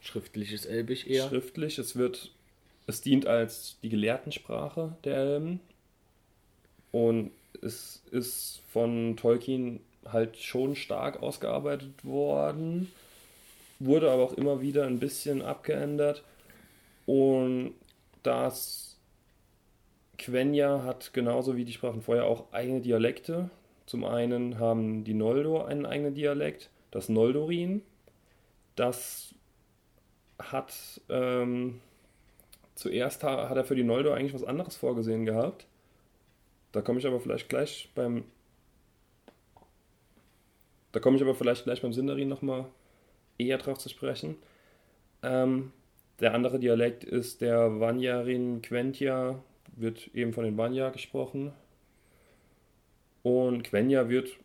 Schriftliches 0.00 0.66
Elbisch 0.66 1.06
eher. 1.06 1.28
Schriftlich. 1.28 1.78
Es 1.78 1.96
wird, 1.96 2.30
es 2.86 3.00
dient 3.00 3.26
als 3.26 3.78
die 3.82 3.88
Gelehrtensprache 3.88 4.96
der 5.04 5.16
Elben. 5.16 5.60
Und 6.90 7.30
es 7.62 8.02
ist 8.10 8.60
von 8.68 9.16
Tolkien 9.16 9.80
halt 10.10 10.36
schon 10.36 10.76
stark 10.76 11.22
ausgearbeitet 11.22 12.04
worden, 12.04 12.90
wurde 13.78 14.10
aber 14.10 14.22
auch 14.22 14.32
immer 14.34 14.60
wieder 14.60 14.86
ein 14.86 14.98
bisschen 14.98 15.42
abgeändert. 15.42 16.22
Und 17.06 17.74
das 18.22 18.96
Quenya 20.18 20.84
hat 20.84 21.12
genauso 21.12 21.56
wie 21.56 21.64
die 21.64 21.72
Sprachen 21.72 22.02
vorher 22.02 22.26
auch 22.26 22.52
eigene 22.52 22.80
Dialekte. 22.80 23.50
Zum 23.86 24.04
einen 24.04 24.58
haben 24.58 25.04
die 25.04 25.14
Noldor 25.14 25.66
einen 25.66 25.86
eigenen 25.86 26.14
Dialekt, 26.14 26.70
das 26.90 27.08
Noldorin. 27.08 27.82
Das 28.76 29.34
hat 30.38 30.72
ähm, 31.08 31.80
zuerst 32.74 33.22
hat 33.22 33.56
er 33.56 33.64
für 33.64 33.76
die 33.76 33.84
Noldor 33.84 34.16
eigentlich 34.16 34.34
was 34.34 34.44
anderes 34.44 34.76
vorgesehen 34.76 35.24
gehabt. 35.24 35.66
Da 36.72 36.80
komme 36.80 36.98
ich 36.98 37.06
aber 37.06 37.20
vielleicht 37.20 37.48
gleich 37.48 37.90
beim 37.94 38.24
da 40.92 41.00
komme 41.00 41.16
ich 41.16 41.22
aber 41.22 41.34
vielleicht 41.34 41.64
gleich 41.64 41.82
beim 41.82 41.92
Sindarin 41.92 42.28
nochmal 42.28 42.66
eher 43.38 43.58
drauf 43.58 43.78
zu 43.78 43.88
sprechen. 43.88 44.36
Ähm, 45.22 45.72
der 46.20 46.34
andere 46.34 46.58
Dialekt 46.58 47.04
ist 47.04 47.40
der 47.40 47.80
Vanyarin 47.80 48.62
Quentia, 48.62 49.42
wird 49.74 50.08
eben 50.14 50.32
von 50.32 50.44
den 50.44 50.56
Vanya 50.56 50.90
gesprochen. 50.90 51.52
Und 53.22 53.62
Quenya 53.64 54.08
wird, 54.08 54.36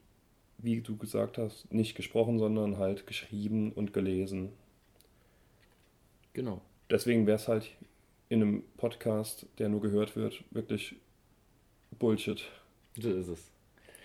wie 0.58 0.82
du 0.82 0.98
gesagt 0.98 1.38
hast, 1.38 1.72
nicht 1.74 1.96
gesprochen, 1.96 2.40
sondern 2.40 2.78
halt 2.78 3.08
geschrieben 3.08 3.72
und 3.74 3.94
gelesen. 3.94 4.54
Genau. 6.34 6.62
Deswegen 6.90 7.28
wäre 7.28 7.38
es 7.38 7.48
halt 7.48 7.70
in 8.30 8.42
einem 8.42 8.64
Podcast, 8.78 9.46
der 9.58 9.70
nur 9.70 9.82
gehört 9.82 10.16
wird, 10.16 10.44
wirklich 10.52 10.96
Bullshit. 11.98 12.44
So 12.98 13.10
ist 13.10 13.28
es. 13.28 13.52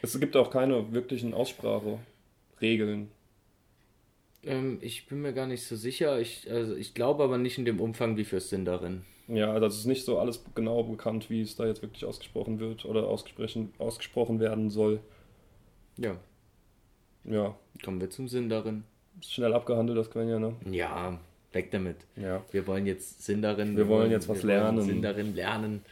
Es 0.02 0.18
gibt 0.18 0.36
auch 0.36 0.50
keine 0.50 0.92
wirklichen 0.92 1.34
Ausspracheregeln. 2.62 3.10
Ähm, 4.44 4.78
ich 4.80 5.06
bin 5.06 5.22
mir 5.22 5.32
gar 5.32 5.46
nicht 5.46 5.64
so 5.64 5.76
sicher. 5.76 6.20
Ich, 6.20 6.50
also 6.50 6.74
ich 6.74 6.94
glaube 6.94 7.24
aber 7.24 7.38
nicht 7.38 7.58
in 7.58 7.64
dem 7.64 7.80
Umfang 7.80 8.16
wie 8.16 8.24
fürs 8.24 8.48
Sindarin. 8.48 9.02
Ja, 9.28 9.52
also 9.52 9.66
es 9.66 9.78
ist 9.78 9.86
nicht 9.86 10.04
so 10.04 10.18
alles 10.18 10.44
genau 10.54 10.82
bekannt, 10.82 11.30
wie 11.30 11.42
es 11.42 11.56
da 11.56 11.66
jetzt 11.66 11.82
wirklich 11.82 12.04
ausgesprochen 12.04 12.58
wird 12.58 12.84
oder 12.84 13.06
ausgesprochen, 13.06 13.72
ausgesprochen 13.78 14.40
werden 14.40 14.68
soll. 14.68 15.00
Ja. 15.96 16.16
Ja. 17.24 17.56
Kommen 17.84 18.00
wir 18.00 18.10
zum 18.10 18.26
Sindarin. 18.28 18.84
Schnell 19.20 19.52
abgehandelt, 19.52 19.98
das 19.98 20.10
Quenya, 20.10 20.38
ne? 20.38 20.56
Ja, 20.70 21.20
weg 21.52 21.70
damit. 21.70 21.98
Ja. 22.16 22.42
Wir 22.50 22.66
wollen 22.66 22.86
jetzt 22.86 23.22
Sindarin. 23.22 23.76
Wir, 23.76 23.84
wir 23.84 23.88
wollen 23.88 24.10
jetzt 24.10 24.28
was 24.28 24.42
lernen. 24.42 24.82
Sindarin 24.82 25.34
lernen. 25.34 25.84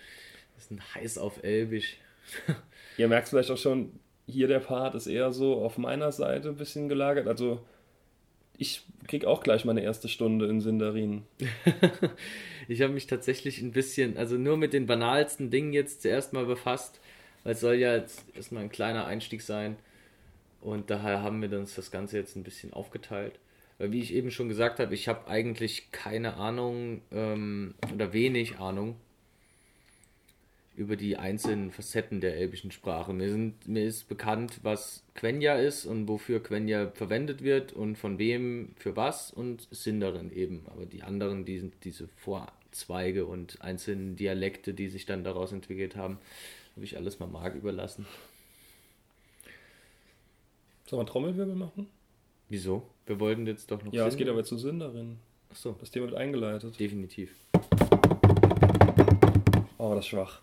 Wir 0.56 0.64
sind 0.64 0.94
heiß 0.94 1.18
auf 1.18 1.44
Elbisch. 1.44 1.98
Ihr 2.96 3.08
merkt 3.08 3.28
vielleicht 3.28 3.50
auch 3.50 3.58
schon, 3.58 3.92
hier 4.30 4.48
der 4.48 4.60
Part 4.60 4.94
ist 4.94 5.06
eher 5.06 5.32
so 5.32 5.62
auf 5.62 5.78
meiner 5.78 6.12
Seite 6.12 6.48
ein 6.48 6.56
bisschen 6.56 6.88
gelagert. 6.88 7.28
Also 7.28 7.60
ich 8.56 8.82
krieg 9.08 9.24
auch 9.24 9.42
gleich 9.42 9.64
meine 9.64 9.82
erste 9.82 10.08
Stunde 10.08 10.46
in 10.46 10.60
Sindarin. 10.60 11.22
ich 12.68 12.82
habe 12.82 12.92
mich 12.92 13.06
tatsächlich 13.06 13.60
ein 13.60 13.72
bisschen, 13.72 14.16
also 14.16 14.36
nur 14.36 14.56
mit 14.56 14.72
den 14.72 14.86
banalsten 14.86 15.50
Dingen 15.50 15.72
jetzt 15.72 16.02
zuerst 16.02 16.32
mal 16.32 16.44
befasst, 16.44 17.00
weil 17.42 17.54
es 17.54 17.60
soll 17.60 17.74
ja 17.74 17.96
jetzt 17.96 18.24
erstmal 18.36 18.62
ein 18.62 18.70
kleiner 18.70 19.06
Einstieg 19.06 19.42
sein. 19.42 19.76
Und 20.60 20.90
daher 20.90 21.22
haben 21.22 21.40
wir 21.40 21.58
uns 21.58 21.74
das 21.74 21.90
Ganze 21.90 22.18
jetzt 22.18 22.36
ein 22.36 22.42
bisschen 22.42 22.72
aufgeteilt. 22.72 23.38
Weil 23.78 23.92
wie 23.92 24.00
ich 24.00 24.12
eben 24.12 24.30
schon 24.30 24.50
gesagt 24.50 24.78
habe, 24.78 24.92
ich 24.92 25.08
habe 25.08 25.26
eigentlich 25.26 25.90
keine 25.90 26.34
Ahnung 26.34 27.00
ähm, 27.12 27.74
oder 27.94 28.12
wenig 28.12 28.58
Ahnung 28.58 28.96
über 30.80 30.96
die 30.96 31.18
einzelnen 31.18 31.70
Facetten 31.70 32.22
der 32.22 32.36
elbischen 32.36 32.70
Sprache. 32.70 33.12
Mir, 33.12 33.28
sind, 33.28 33.68
mir 33.68 33.84
ist 33.84 34.08
bekannt, 34.08 34.60
was 34.62 35.04
Quenya 35.14 35.56
ist 35.56 35.84
und 35.84 36.08
wofür 36.08 36.42
Quenya 36.42 36.90
verwendet 36.94 37.42
wird 37.42 37.74
und 37.74 37.96
von 37.96 38.18
wem 38.18 38.70
für 38.76 38.96
was 38.96 39.30
und 39.30 39.68
Sindarin 39.70 40.32
eben. 40.32 40.64
Aber 40.68 40.86
die 40.86 41.02
anderen, 41.02 41.44
die 41.44 41.58
sind 41.58 41.74
diese 41.84 42.08
vor, 42.16 42.50
Zweige 42.70 43.26
und 43.26 43.60
einzelne 43.60 44.14
Dialekte, 44.14 44.72
die 44.72 44.88
sich 44.88 45.04
dann 45.04 45.22
daraus 45.22 45.52
entwickelt 45.52 45.96
haben, 45.96 46.18
habe 46.76 46.84
ich 46.84 46.96
alles 46.96 47.18
mal 47.18 47.26
Marc 47.26 47.56
überlassen. 47.56 48.06
Sollen 50.86 51.02
wir 51.02 51.06
Trommelwirbel 51.06 51.56
machen? 51.56 51.88
Wieso? 52.48 52.88
Wir 53.04 53.20
wollten 53.20 53.46
jetzt 53.46 53.70
doch 53.70 53.82
noch. 53.82 53.92
Ja, 53.92 54.06
es 54.06 54.16
geht 54.16 54.28
aber 54.28 54.44
zu 54.44 54.56
Sindarin. 54.56 55.18
Achso. 55.50 55.76
Das 55.78 55.90
Thema 55.90 56.06
wird 56.06 56.16
eingeleitet. 56.16 56.80
Definitiv. 56.80 57.34
Oh, 59.76 59.94
das 59.94 60.04
ist 60.04 60.06
schwach. 60.06 60.40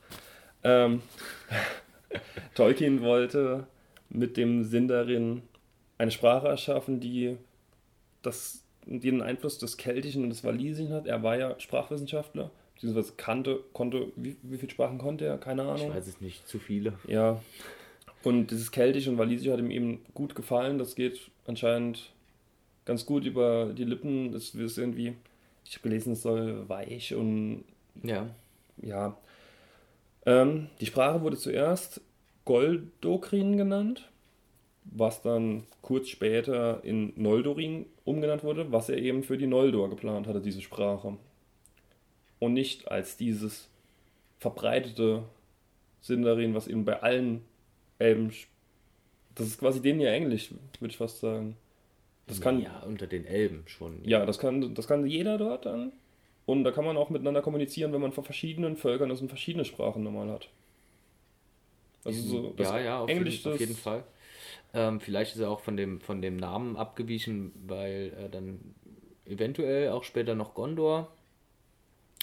Ähm, 0.67 1.01
Tolkien 2.55 3.01
wollte 3.01 3.67
mit 4.09 4.37
dem 4.37 4.63
Sindarin 4.63 5.41
eine 5.97 6.11
Sprache 6.11 6.47
erschaffen, 6.47 6.99
die, 6.99 7.37
das, 8.21 8.63
die 8.85 8.99
den 8.99 9.21
Einfluss 9.21 9.57
des 9.57 9.77
Keltischen 9.77 10.23
und 10.23 10.29
des 10.29 10.43
Walisischen 10.43 10.93
hat. 10.93 11.07
Er 11.07 11.23
war 11.23 11.37
ja 11.37 11.59
Sprachwissenschaftler, 11.59 12.51
beziehungsweise 12.75 13.13
kannte, 13.17 13.59
konnte, 13.73 14.11
wie, 14.15 14.35
wie 14.43 14.57
viele 14.57 14.71
Sprachen 14.71 14.97
konnte 14.97 15.25
er? 15.25 15.37
Keine 15.37 15.63
Ahnung. 15.63 15.87
Ich 15.87 15.95
weiß 15.95 16.07
es 16.07 16.21
nicht, 16.21 16.47
zu 16.47 16.59
viele. 16.59 16.93
Ja. 17.07 17.41
Und 18.23 18.51
dieses 18.51 18.71
Keltische 18.71 19.09
und 19.09 19.17
Walisische 19.17 19.53
hat 19.53 19.59
ihm 19.59 19.71
eben 19.71 20.01
gut 20.13 20.35
gefallen. 20.35 20.77
Das 20.77 20.95
geht 20.95 21.31
anscheinend 21.45 22.11
ganz 22.85 23.05
gut 23.05 23.25
über 23.25 23.73
die 23.73 23.85
Lippen. 23.85 24.31
Das 24.31 24.53
ist 24.53 24.77
irgendwie, 24.77 25.13
ich 25.63 25.75
habe 25.75 25.83
gelesen, 25.83 26.13
es 26.13 26.23
soll 26.23 26.67
weich 26.67 27.15
und 27.15 27.63
Ja. 28.03 28.27
ja. 28.81 29.17
Ähm, 30.27 30.67
die 30.81 30.85
Sprache 30.85 31.21
wurde 31.21 31.37
zuerst 31.37 32.01
Goldokrin 32.43 33.57
genannt, 33.57 34.09
was 34.83 35.21
dann 35.21 35.63
kurz 35.81 36.09
später 36.09 36.83
in 36.83 37.13
Noldorin 37.15 37.85
umgenannt 38.03 38.43
wurde, 38.43 38.71
was 38.71 38.89
er 38.89 38.97
eben 38.97 39.23
für 39.23 39.37
die 39.37 39.47
Noldor 39.47 39.89
geplant 39.89 40.27
hatte, 40.27 40.41
diese 40.41 40.61
Sprache. 40.61 41.17
Und 42.39 42.53
nicht 42.53 42.91
als 42.91 43.15
dieses 43.15 43.69
verbreitete 44.39 45.23
Sindarin, 46.01 46.53
was 46.53 46.67
eben 46.67 46.83
bei 46.83 47.01
allen 47.01 47.41
Elben. 47.97 48.31
Das 49.33 49.47
ist 49.47 49.59
quasi 49.59 49.81
denen 49.81 50.01
ja 50.01 50.11
Englisch, 50.11 50.51
würde 50.79 50.91
ich 50.91 50.97
fast 50.97 51.21
sagen. 51.21 51.55
Das 52.27 52.41
kann, 52.41 52.61
ja, 52.61 52.81
unter 52.85 53.07
den 53.07 53.25
Elben 53.25 53.63
schon. 53.67 54.03
ja, 54.03 54.25
das 54.25 54.39
kann, 54.39 54.75
das 54.75 54.87
kann 54.87 55.07
jeder 55.07 55.37
dort 55.37 55.65
dann. 55.65 55.93
Und 56.47 56.63
da 56.63 56.71
kann 56.71 56.85
man 56.85 56.95
auch 56.95 57.09
miteinander 57.09 57.41
kommunizieren, 57.41 57.91
wenn 57.91 58.01
man 58.01 58.13
von 58.13 58.23
verschiedenen 58.23 58.77
Völkern 58.77 59.09
das 59.09 59.21
in 59.21 59.27
verschiedene 59.27 59.65
Sprachen 59.65 60.01
normal 60.01 60.31
hat. 60.31 60.47
Also 62.05 62.21
so 62.21 62.53
das 62.55 62.69
ja, 62.69 62.79
ja, 62.79 62.99
auf, 63.01 63.09
Englisch, 63.09 63.43
jeden, 63.43 63.53
auf 63.53 63.59
jeden 63.59 63.75
Fall. 63.75 64.03
Ähm, 64.73 65.01
vielleicht 65.01 65.35
ist 65.35 65.41
er 65.41 65.49
auch 65.49 65.59
von 65.59 65.75
dem, 65.75 65.99
von 65.99 66.21
dem 66.21 66.37
Namen 66.37 66.77
abgewichen, 66.77 67.51
weil 67.67 68.13
er 68.17 68.29
dann 68.29 68.59
eventuell 69.25 69.89
auch 69.89 70.05
später 70.05 70.35
noch 70.35 70.53
Gondor 70.53 71.11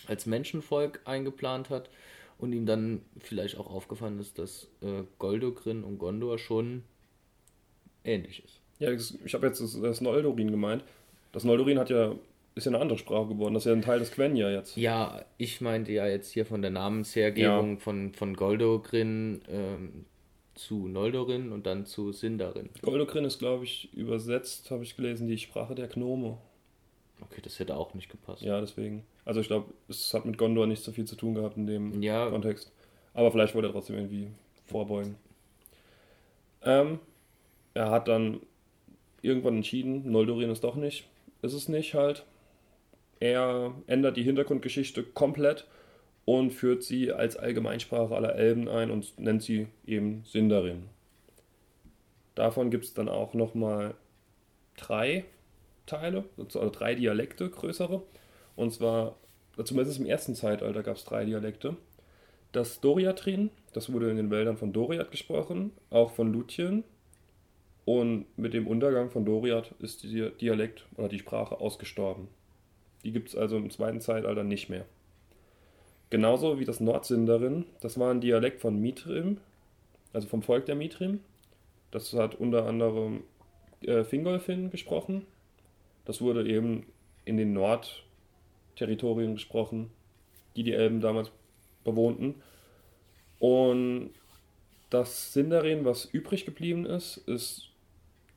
als 0.06 0.24
Menschenvolk 0.24 1.00
eingeplant 1.04 1.68
hat 1.68 1.90
und 2.38 2.54
ihm 2.54 2.64
dann 2.64 3.02
vielleicht 3.18 3.58
auch 3.58 3.70
aufgefallen 3.70 4.18
ist, 4.20 4.38
dass 4.38 4.68
äh, 4.80 5.02
Goldogrin 5.18 5.84
und 5.84 5.98
Gondor 5.98 6.38
schon 6.38 6.82
ähnlich 8.04 8.42
ist. 8.42 8.60
Ja, 8.78 8.90
ich 8.90 9.34
habe 9.34 9.46
jetzt 9.46 9.60
das, 9.60 9.78
das 9.78 10.00
Noldorin 10.00 10.50
gemeint. 10.50 10.82
Das 11.32 11.44
Noldorin 11.44 11.78
hat 11.78 11.90
ja, 11.90 12.14
ist 12.54 12.66
ja 12.66 12.70
eine 12.70 12.80
andere 12.80 12.98
Sprache 12.98 13.28
geworden. 13.28 13.54
Das 13.54 13.64
ist 13.64 13.70
ja 13.70 13.72
ein 13.72 13.82
Teil 13.82 13.98
des 13.98 14.12
Quenya 14.12 14.50
jetzt. 14.50 14.76
Ja, 14.76 15.24
ich 15.38 15.60
meinte 15.60 15.92
ja 15.92 16.06
jetzt 16.06 16.32
hier 16.32 16.46
von 16.46 16.62
der 16.62 16.70
Namenshergebung 16.70 17.80
von, 17.80 18.12
von 18.14 18.34
Goldogrin 18.34 19.40
ähm, 19.48 20.04
zu 20.54 20.86
Noldorin 20.86 21.52
und 21.52 21.66
dann 21.66 21.84
zu 21.84 22.12
Sindarin. 22.12 22.70
Goldokrin 22.82 23.24
ist, 23.24 23.38
glaube 23.38 23.64
ich, 23.64 23.92
übersetzt, 23.92 24.70
habe 24.70 24.84
ich 24.84 24.96
gelesen, 24.96 25.26
die 25.26 25.38
Sprache 25.38 25.74
der 25.74 25.88
Gnome. 25.88 26.38
Okay, 27.20 27.40
das 27.42 27.58
hätte 27.58 27.76
auch 27.76 27.94
nicht 27.94 28.10
gepasst. 28.10 28.42
Ja, 28.42 28.60
deswegen. 28.60 29.04
Also 29.24 29.40
ich 29.40 29.46
glaube, 29.46 29.72
es 29.88 30.12
hat 30.14 30.24
mit 30.24 30.38
Gondor 30.38 30.66
nicht 30.66 30.82
so 30.82 30.92
viel 30.92 31.06
zu 31.06 31.16
tun 31.16 31.34
gehabt 31.34 31.56
in 31.56 31.66
dem 31.66 32.02
Ja, 32.02 32.28
Kontext. 32.28 32.70
Aber 33.14 33.30
vielleicht 33.30 33.54
wollte 33.54 33.68
er 33.68 33.72
trotzdem 33.72 33.96
irgendwie 33.96 34.28
vorbeugen. 34.66 35.16
Ähm, 36.62 36.98
er 37.74 37.90
hat 37.90 38.08
dann 38.08 38.40
irgendwann 39.22 39.56
entschieden, 39.56 40.10
Noldorin 40.10 40.50
ist 40.50 40.64
doch 40.64 40.76
nicht, 40.76 41.04
ist 41.42 41.52
es 41.52 41.68
nicht 41.68 41.94
halt. 41.94 42.24
Er 43.20 43.74
ändert 43.86 44.16
die 44.16 44.22
Hintergrundgeschichte 44.22 45.02
komplett 45.02 45.66
und 46.24 46.52
führt 46.52 46.82
sie 46.82 47.12
als 47.12 47.36
Allgemeinsprache 47.36 48.14
aller 48.14 48.34
Elben 48.34 48.68
ein 48.68 48.90
und 48.90 49.18
nennt 49.18 49.42
sie 49.42 49.68
eben 49.86 50.24
Sindarin. 50.24 50.88
Davon 52.34 52.70
gibt 52.70 52.84
es 52.84 52.94
dann 52.94 53.08
auch 53.08 53.34
nochmal 53.34 53.94
drei 54.76 55.24
Teile, 55.86 56.24
also 56.38 56.70
drei 56.70 56.94
Dialekte, 56.94 57.48
größere. 57.48 58.02
Und 58.56 58.72
zwar, 58.72 59.16
zumindest 59.62 60.00
im 60.00 60.06
ersten 60.06 60.34
Zeitalter 60.34 60.82
gab 60.82 60.96
es 60.96 61.04
drei 61.04 61.24
Dialekte. 61.24 61.76
Das 62.52 62.80
Doriatrin, 62.80 63.50
das 63.72 63.92
wurde 63.92 64.10
in 64.10 64.16
den 64.16 64.30
Wäldern 64.30 64.56
von 64.56 64.72
Doriath 64.72 65.10
gesprochen, 65.10 65.72
auch 65.90 66.12
von 66.12 66.32
Luthien. 66.32 66.84
Und 67.84 68.26
mit 68.38 68.54
dem 68.54 68.66
Untergang 68.66 69.10
von 69.10 69.26
Doriath 69.26 69.72
ist 69.80 70.04
der 70.04 70.30
Dialekt 70.30 70.86
oder 70.96 71.08
die 71.08 71.18
Sprache 71.18 71.60
ausgestorben. 71.60 72.28
Die 73.04 73.12
gibt 73.12 73.28
es 73.28 73.36
also 73.36 73.56
im 73.56 73.70
zweiten 73.70 74.00
Zeitalter 74.00 74.44
nicht 74.44 74.68
mehr. 74.68 74.86
Genauso 76.10 76.58
wie 76.58 76.64
das 76.64 76.80
Nordsindarin, 76.80 77.66
das 77.80 77.98
war 77.98 78.10
ein 78.10 78.20
Dialekt 78.20 78.60
von 78.60 78.80
Mitrim, 78.80 79.38
also 80.12 80.28
vom 80.28 80.42
Volk 80.42 80.66
der 80.66 80.74
Mitrim. 80.74 81.20
Das 81.90 82.12
hat 82.12 82.34
unter 82.34 82.66
anderem 82.66 83.24
äh, 83.82 84.04
Fingolfin 84.04 84.70
gesprochen. 84.70 85.26
Das 86.04 86.20
wurde 86.20 86.48
eben 86.48 86.86
in 87.24 87.36
den 87.36 87.52
Nordterritorien 87.52 89.34
gesprochen, 89.34 89.90
die 90.56 90.62
die 90.62 90.72
Elben 90.72 91.00
damals 91.00 91.30
bewohnten. 91.82 92.36
Und 93.38 94.10
das 94.90 95.32
Sindarin, 95.32 95.84
was 95.84 96.04
übrig 96.04 96.44
geblieben 96.44 96.86
ist, 96.86 97.16
ist 97.16 97.70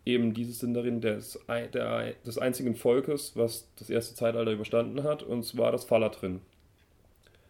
eben 0.08 0.34
dieses 0.34 0.60
Sindarin 0.60 1.02
des, 1.02 1.40
der, 1.48 2.14
des 2.26 2.38
einzigen 2.38 2.76
Volkes, 2.76 3.34
was 3.36 3.68
das 3.78 3.90
erste 3.90 4.16
Zeitalter 4.16 4.52
überstanden 4.52 5.04
hat, 5.04 5.22
und 5.22 5.44
zwar 5.44 5.72
das 5.72 5.84
Falatrim. 5.84 6.42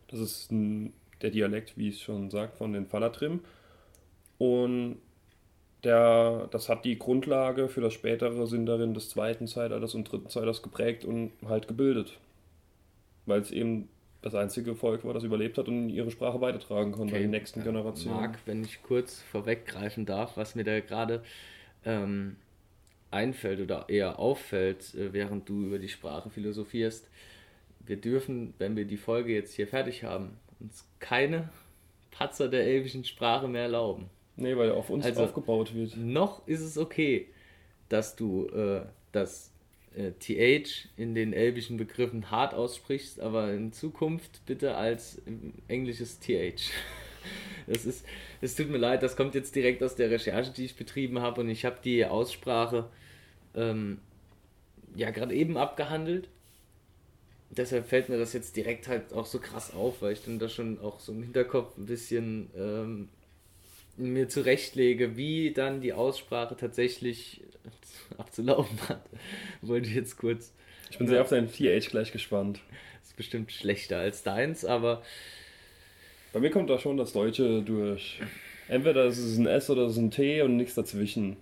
Das 0.08 0.20
ist 0.20 0.52
ein, 0.52 0.94
der 1.22 1.30
Dialekt, 1.30 1.78
wie 1.78 1.90
es 1.90 2.02
schon 2.02 2.30
sagt, 2.30 2.58
von 2.58 2.74
den 2.74 2.88
Falatrim. 2.88 3.42
Und 4.38 4.98
der, 5.84 6.48
das 6.52 6.70
hat 6.70 6.86
die 6.86 6.98
Grundlage 6.98 7.70
für 7.70 7.82
das 7.82 7.94
spätere 7.94 8.48
Sindarin 8.48 8.94
des 8.94 9.10
zweiten 9.10 9.48
Zeitalters 9.48 9.94
und 9.94 10.12
dritten 10.12 10.30
Zeitalters 10.30 10.64
geprägt 10.64 11.06
und 11.06 11.32
halt 11.48 11.68
gebildet. 11.68 12.18
Weil 13.26 13.42
es 13.42 13.52
eben 13.52 13.90
das 14.22 14.34
einzige 14.34 14.76
Volk 14.76 15.06
war, 15.06 15.14
das 15.14 15.24
überlebt 15.24 15.58
hat 15.58 15.68
und 15.68 15.90
ihre 15.90 16.10
Sprache 16.10 16.42
weitertragen 16.42 16.92
konnte 16.92 17.16
an 17.16 17.22
die 17.22 17.28
nächsten 17.28 17.64
Generationen. 17.64 18.18
Marc, 18.18 18.40
wenn 18.46 18.64
ich 18.64 18.82
kurz 18.82 19.22
vorweggreifen 19.22 20.06
darf, 20.06 20.38
was 20.38 20.56
mir 20.56 20.64
da 20.64 20.80
gerade 20.80 21.22
ähm, 21.86 22.38
einfällt 23.12 23.60
oder 23.62 23.86
eher 23.90 24.20
auffällt, 24.20 24.94
äh, 24.96 25.14
während 25.14 25.48
du 25.50 25.66
über 25.66 25.80
die 25.80 25.90
Sprache 25.90 26.30
philosophierst. 26.30 27.08
Wir 27.86 27.98
dürfen, 27.98 28.54
wenn 28.58 28.76
wir 28.76 28.86
die 28.86 28.98
Folge 28.98 29.34
jetzt 29.34 29.54
hier 29.54 29.68
fertig 29.68 30.04
haben, 30.04 30.38
uns 30.60 30.86
keine 31.00 31.50
Patzer 32.12 32.50
der 32.50 32.66
elbischen 32.66 33.04
Sprache 33.04 33.48
mehr 33.48 33.64
erlauben. 33.64 34.10
Nee, 34.36 34.56
weil 34.58 34.72
auf 34.72 34.90
uns 34.90 35.06
Also- 35.06 35.24
aufgebaut 35.24 35.74
wird. 35.74 35.96
Noch 35.98 36.48
ist 36.48 36.62
es 36.62 36.78
okay, 36.78 37.28
dass 37.90 38.16
du 38.16 38.48
äh, 38.48 38.82
das 39.12 39.52
äh, 39.96 40.12
TH 40.20 40.90
in 40.98 41.16
den 41.16 41.34
elbischen 41.34 41.78
Begriffen 41.78 42.30
hart 42.30 42.54
aussprichst, 42.54 43.20
aber 43.20 43.54
in 43.54 43.72
Zukunft 43.72 44.46
bitte 44.46 44.76
als 44.76 45.22
ähm, 45.26 45.54
englisches 45.68 46.20
TH. 46.20 46.72
Das 47.68 47.86
ist, 47.86 48.06
es 48.42 48.56
tut 48.56 48.70
mir 48.70 48.78
leid, 48.78 49.04
das 49.04 49.16
kommt 49.16 49.36
jetzt 49.36 49.56
direkt 49.56 49.84
aus 49.84 49.96
der 49.96 50.10
Recherche, 50.10 50.52
die 50.52 50.66
ich 50.66 50.76
betrieben 50.76 51.20
habe 51.20 51.42
und 51.42 51.50
ich 51.50 51.66
habe 51.66 51.78
die 51.84 52.06
Aussprache 52.06 52.90
ähm, 53.56 54.00
ja 54.96 55.12
gerade 55.12 55.36
eben 55.36 55.58
abgehandelt. 55.58 56.30
Deshalb 57.50 57.88
fällt 57.88 58.10
mir 58.10 58.18
das 58.18 58.34
jetzt 58.34 58.56
direkt 58.56 58.88
halt 58.88 59.14
auch 59.14 59.26
so 59.26 59.40
krass 59.40 59.74
auf, 59.74 60.02
weil 60.02 60.14
ich 60.14 60.24
dann 60.24 60.40
da 60.40 60.50
schon 60.50 60.80
auch 60.80 61.00
so 61.00 61.12
im 61.12 61.24
Hinterkopf 61.24 61.78
ein 61.78 61.86
bisschen 61.86 62.50
ähm, 62.58 63.10
mir 63.98 64.30
zurechtlege, 64.30 65.18
wie 65.18 65.52
dann 65.52 65.82
die 65.82 65.94
Aussprache 65.94 66.56
tatsächlich 66.56 67.42
abzulaufen 68.18 68.80
hat. 68.90 69.02
Wollte 69.62 69.88
ich 69.88 69.96
jetzt 69.96 70.18
kurz. 70.18 70.54
Ich 70.90 70.98
bin 70.98 71.08
sehr 71.08 71.22
auf 71.22 71.30
dein 71.30 71.50
4H 71.50 71.90
gleich 71.90 72.12
gespannt. 72.12 72.62
Ist 73.04 73.18
bestimmt 73.18 73.52
schlechter 73.52 73.98
als 73.98 74.24
deins, 74.24 74.64
aber 74.64 75.04
Bei 76.38 76.42
mir 76.42 76.52
kommt 76.52 76.70
da 76.70 76.78
schon 76.78 76.98
das 76.98 77.14
Deutsche 77.14 77.64
durch. 77.64 78.20
Entweder 78.68 79.06
ist 79.06 79.18
es 79.18 79.40
ein 79.40 79.48
S 79.48 79.72
oder 79.72 79.88
es 79.88 79.94
ist 79.94 79.98
ein 79.98 80.12
T 80.12 80.44
und 80.44 80.56
nichts 80.56 80.76
dazwischen. 80.76 81.36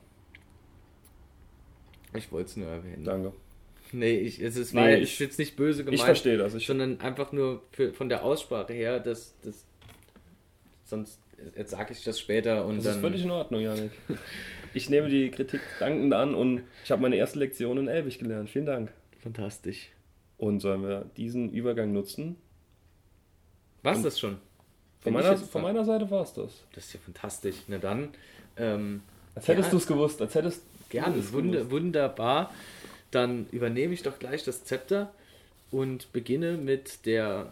ich 2.15 2.31
wollte 2.31 2.49
es 2.51 2.55
nur 2.55 2.69
erwähnen. 2.69 3.03
Danke. 3.03 3.33
Nee, 3.91 4.19
ich, 4.19 4.39
es 4.41 4.55
ist, 4.55 4.73
Nee, 4.73 4.79
war 4.79 4.91
ich- 4.97 5.19
jetzt 5.19 5.37
nicht 5.37 5.57
böse 5.57 5.83
gemeint, 5.83 5.99
Ich 5.99 6.05
verstehe 6.05 6.37
das. 6.37 6.53
Ich, 6.55 6.65
sondern 6.65 7.01
einfach 7.01 7.33
nur 7.33 7.61
für, 7.73 7.91
von 7.93 8.07
der 8.07 8.23
Aussprache 8.23 8.71
her, 8.71 9.01
dass 9.01 9.35
das. 9.43 9.65
Sonst 10.85 11.19
jetzt 11.57 11.71
sage 11.71 11.91
ich 11.91 12.01
das 12.05 12.17
später 12.17 12.65
und 12.65 12.77
das 12.77 12.85
dann. 12.85 12.93
ist 12.95 13.01
völlig 13.01 13.23
in 13.25 13.31
Ordnung, 13.31 13.61
Janik. 13.61 13.91
Ich 14.73 14.89
nehme 14.89 15.09
die 15.09 15.29
Kritik 15.29 15.59
dankend 15.79 16.13
an 16.13 16.33
und 16.35 16.61
ich 16.85 16.91
habe 16.91 17.01
meine 17.01 17.17
erste 17.17 17.39
Lektion 17.39 17.77
in 17.77 17.89
Elbig 17.89 18.17
gelernt. 18.19 18.49
Vielen 18.49 18.65
Dank. 18.65 18.93
fantastisch. 19.21 19.89
Und 20.37 20.61
sollen 20.61 20.83
wir 20.83 21.05
diesen 21.17 21.49
Übergang 21.49 21.91
nutzen 21.91 22.37
Was 23.83 24.01
das 24.01 24.17
schon? 24.17 24.37
Von 25.05 25.13
meiner, 25.13 25.37
von 25.37 25.61
meiner 25.61 25.85
Seite 25.85 26.09
war 26.11 26.23
es 26.23 26.33
das. 26.33 26.51
Das 26.73 26.85
ist 26.87 26.93
ja 26.93 26.99
fantastisch. 26.99 27.55
Na 27.67 27.77
dann, 27.77 28.09
ähm, 28.57 29.01
Als 29.35 29.47
hättest 29.47 29.67
Ja. 29.67 29.71
du 29.71 29.77
es 29.77 29.87
gewusst, 29.87 30.21
als 30.21 30.35
hättest 30.35 30.61
du 30.63 30.89
gerne, 30.89 31.17
es 31.17 31.31
wund 31.31 31.71
wunderbar. 31.71 32.51
Dann 33.11 33.47
übernehme 33.51 33.93
ich 33.93 34.03
doch 34.03 34.19
gleich 34.19 34.43
das 34.43 34.63
Zepter 34.65 35.13
und 35.71 36.11
beginne 36.11 36.57
mit 36.57 37.05
der 37.05 37.51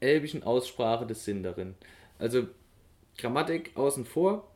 elbischen 0.00 0.42
Aussprache 0.42 1.06
des 1.06 1.24
Sindarin. 1.24 1.74
Also 2.18 2.46
Grammatik 3.18 3.72
außen 3.74 4.04
vor, 4.04 4.46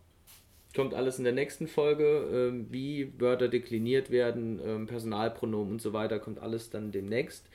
kommt 0.76 0.94
alles 0.94 1.18
in 1.18 1.24
der 1.24 1.32
nächsten 1.32 1.66
Folge, 1.66 2.28
ähm, 2.32 2.66
wie 2.70 3.12
Wörter 3.18 3.48
dekliniert 3.48 4.10
werden, 4.10 4.60
ähm, 4.64 4.86
Personalpronomen 4.86 5.72
und 5.74 5.82
so 5.82 5.92
weiter, 5.92 6.18
kommt 6.18 6.38
alles 6.40 6.70
dann 6.70 6.92
demnächst. 6.92 7.46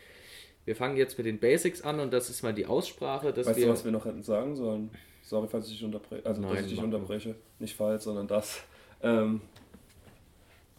Wir 0.66 0.76
fangen 0.76 0.98
jetzt 0.98 1.18
mit 1.18 1.28
den 1.28 1.40
Basics 1.40 1.82
an 1.82 2.00
und 2.00 2.12
das 2.14 2.30
ist 2.30 2.44
mal 2.44 2.54
die 2.54 2.66
Aussprache, 2.66 3.34
dass 3.34 3.48
Weißt 3.48 3.58
wir 3.58 3.66
du, 3.66 3.72
was 3.72 3.84
wir 3.84 3.92
noch 3.92 4.06
hätten 4.06 4.24
sagen 4.24 4.56
sollen? 4.56 4.90
Sorry, 5.24 5.48
falls 5.50 5.68
ich 5.68 5.74
dich 5.74 5.84
unterbreche. 5.84 6.26
Also, 6.26 6.42
Nein, 6.42 6.56
dass 6.56 6.66
ich 6.66 6.72
dich 6.72 6.84
unterbreche. 6.84 7.36
Nicht 7.60 7.76
falsch, 7.76 8.04
sondern 8.04 8.28
das. 8.28 8.62
Ähm, 9.02 9.42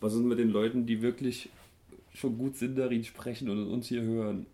was 0.01 0.15
ist 0.15 0.21
mit 0.21 0.39
den 0.39 0.51
Leuten, 0.51 0.87
die 0.87 1.03
wirklich 1.03 1.51
schon 2.15 2.39
gut 2.39 2.57
Sindarin 2.57 3.05
sprechen 3.05 3.49
und 3.51 3.71
uns 3.71 3.89
hier 3.89 4.03
hören? 4.03 4.47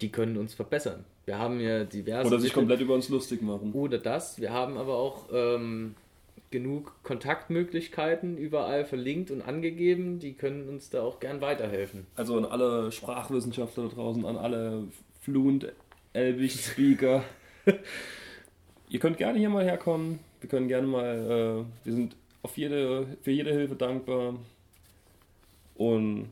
die 0.00 0.10
können 0.10 0.36
uns 0.36 0.54
verbessern. 0.54 1.04
Wir 1.24 1.38
haben 1.38 1.60
ja 1.60 1.84
diverse 1.84 2.26
Oder 2.28 2.40
sich 2.40 2.52
komplett 2.52 2.80
über 2.80 2.94
uns 2.94 3.08
lustig 3.08 3.42
machen. 3.42 3.72
Oder 3.72 3.98
das. 3.98 4.40
Wir 4.40 4.52
haben 4.52 4.76
aber 4.76 4.96
auch 4.96 5.28
ähm, 5.32 5.94
genug 6.50 7.02
Kontaktmöglichkeiten 7.02 8.36
überall 8.36 8.84
verlinkt 8.84 9.30
und 9.30 9.42
angegeben. 9.42 10.18
Die 10.18 10.34
können 10.34 10.68
uns 10.68 10.90
da 10.90 11.02
auch 11.02 11.20
gern 11.20 11.40
weiterhelfen. 11.40 12.06
Also 12.16 12.36
an 12.36 12.44
alle 12.44 12.90
Sprachwissenschaftler 12.90 13.88
da 13.88 13.94
draußen, 13.94 14.24
an 14.24 14.36
alle 14.36 14.88
Fluent 15.20 15.72
Elbisch 16.12 16.64
Speaker. 16.64 17.24
Ihr 18.88 18.98
könnt 18.98 19.18
gerne 19.18 19.38
hier 19.38 19.50
mal 19.50 19.64
herkommen. 19.64 20.18
Wir 20.40 20.48
können 20.48 20.68
gerne 20.68 20.86
mal, 20.86 21.64
äh, 21.64 21.86
wir 21.86 21.92
sind 21.92 22.16
auf 22.42 22.56
jede, 22.56 23.06
für 23.22 23.30
jede 23.30 23.52
Hilfe 23.52 23.76
dankbar. 23.76 24.34
Und 25.76 26.30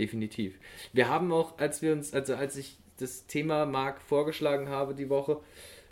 Definitiv. 0.00 0.54
Wir 0.94 1.10
haben 1.10 1.30
auch, 1.30 1.58
als 1.58 1.82
wir 1.82 1.92
uns, 1.92 2.14
also 2.14 2.34
als 2.34 2.56
ich 2.56 2.78
das 2.96 3.26
Thema 3.26 3.66
Marc 3.66 4.00
vorgeschlagen 4.00 4.70
habe 4.70 4.94
die 4.94 5.10
Woche, 5.10 5.40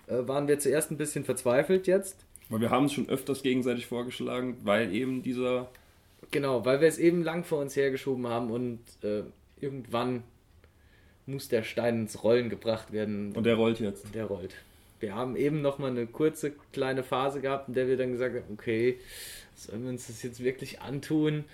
äh, 0.06 0.26
waren 0.26 0.48
wir 0.48 0.58
zuerst 0.58 0.90
ein 0.90 0.96
bisschen 0.96 1.26
verzweifelt 1.26 1.86
jetzt. 1.86 2.24
Weil 2.48 2.60
wir 2.60 2.70
haben 2.70 2.86
es 2.86 2.92
schon 2.92 3.08
öfters 3.08 3.42
gegenseitig 3.42 3.86
vorgeschlagen, 3.86 4.56
weil 4.62 4.94
eben 4.94 5.22
dieser 5.22 5.68
Genau, 6.30 6.64
weil 6.64 6.80
wir 6.80 6.88
es 6.88 6.98
eben 6.98 7.22
lang 7.22 7.44
vor 7.44 7.60
uns 7.60 7.76
hergeschoben 7.76 8.26
haben 8.26 8.50
und 8.50 8.80
äh, 9.02 9.22
irgendwann 9.60 10.24
muss 11.26 11.48
der 11.48 11.62
Stein 11.62 12.02
ins 12.02 12.22
Rollen 12.22 12.48
gebracht 12.48 12.92
werden. 12.92 13.32
und 13.34 13.44
der 13.44 13.54
rollt 13.54 13.80
jetzt. 13.80 14.14
Der 14.14 14.24
rollt. 14.24 14.54
Wir 15.00 15.14
haben 15.14 15.36
eben 15.36 15.62
noch 15.62 15.78
mal 15.78 15.90
eine 15.90 16.06
kurze 16.06 16.52
kleine 16.72 17.02
Phase 17.02 17.40
gehabt, 17.40 17.68
in 17.68 17.74
der 17.74 17.86
wir 17.86 17.96
dann 17.96 18.12
gesagt 18.12 18.34
haben, 18.34 18.52
okay, 18.52 18.98
sollen 19.54 19.84
wir 19.84 19.90
uns 19.90 20.08
das 20.08 20.22
jetzt 20.22 20.42
wirklich 20.42 20.80
antun, 20.80 21.44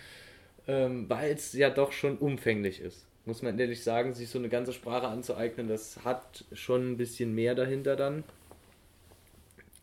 ähm, 0.66 1.08
weil 1.08 1.32
es 1.32 1.52
ja 1.52 1.70
doch 1.70 1.92
schon 1.92 2.16
umfänglich 2.16 2.80
ist. 2.80 3.04
Muss 3.26 3.42
man 3.42 3.58
ehrlich 3.58 3.82
sagen, 3.82 4.14
sich 4.14 4.28
so 4.28 4.38
eine 4.38 4.48
ganze 4.48 4.72
Sprache 4.72 5.08
anzueignen, 5.08 5.68
das 5.68 6.04
hat 6.04 6.44
schon 6.52 6.92
ein 6.92 6.96
bisschen 6.96 7.34
mehr 7.34 7.54
dahinter 7.54 7.96
dann. 7.96 8.24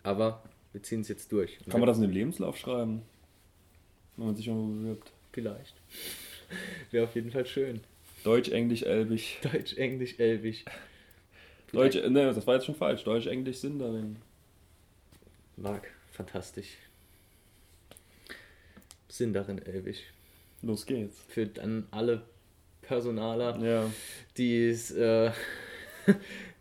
Aber 0.04 0.42
wir 0.74 0.84
ziehen 0.84 1.02
es 1.02 1.08
jetzt 1.08 1.32
durch. 1.32 1.58
Kann 1.70 1.80
man 1.80 1.88
das 1.88 1.98
in 1.98 2.04
den 2.04 2.12
Lebenslauf 2.12 2.58
schreiben? 2.58 3.02
Wenn 4.18 4.28
man 4.28 4.36
sich 4.36 4.48
irgendwo 4.48 4.68
bewirbt. 4.74 5.12
Vielleicht. 5.32 5.76
Wäre 6.92 7.06
auf 7.06 7.16
jeden 7.16 7.32
Fall 7.32 7.46
schön. 7.46 7.82
Deutsch, 8.24 8.50
Englisch, 8.50 8.84
Elbisch. 8.84 9.40
Deutsch, 9.42 9.74
Englisch, 9.78 10.20
Elbisch. 10.20 10.66
Deutsch, 11.72 11.96
ne, 11.96 12.34
das 12.34 12.46
war 12.46 12.56
jetzt 12.56 12.66
schon 12.66 12.76
falsch. 12.76 13.04
Deutsch, 13.04 13.28
Englisch 13.28 13.58
sind 13.58 13.80
darin. 13.80 14.18
Marc, 15.56 15.88
fantastisch. 16.12 16.78
Sind 19.08 19.34
darin 19.34 19.60
Elbisch. 19.60 20.02
Los 20.62 20.86
geht's. 20.86 21.18
Für 21.30 21.48
dann 21.48 21.88
alle 21.92 22.24
Personaler, 22.82 23.58
Ja. 23.64 23.92
die 24.38 24.68
es, 24.68 24.92
äh, 24.92 25.32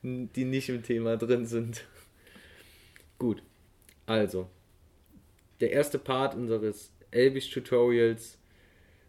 die 0.03 0.44
nicht 0.44 0.68
im 0.68 0.83
Thema 0.83 1.16
drin 1.16 1.46
sind. 1.46 1.85
Also, 4.11 4.49
der 5.61 5.70
erste 5.70 5.96
Part 5.96 6.35
unseres 6.35 6.90
Elbisch-Tutorials, 7.12 8.38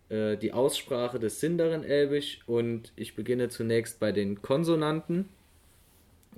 äh, 0.10 0.38
die 0.38 0.54
Aussprache 0.54 1.18
des 1.18 1.40
Sinderen 1.40 1.84
Elbisch 1.84 2.42
und 2.46 2.94
ich 2.96 3.16
beginne 3.16 3.50
zunächst 3.50 4.00
bei 4.00 4.12
den 4.12 4.44
Konsonanten. 4.44 5.28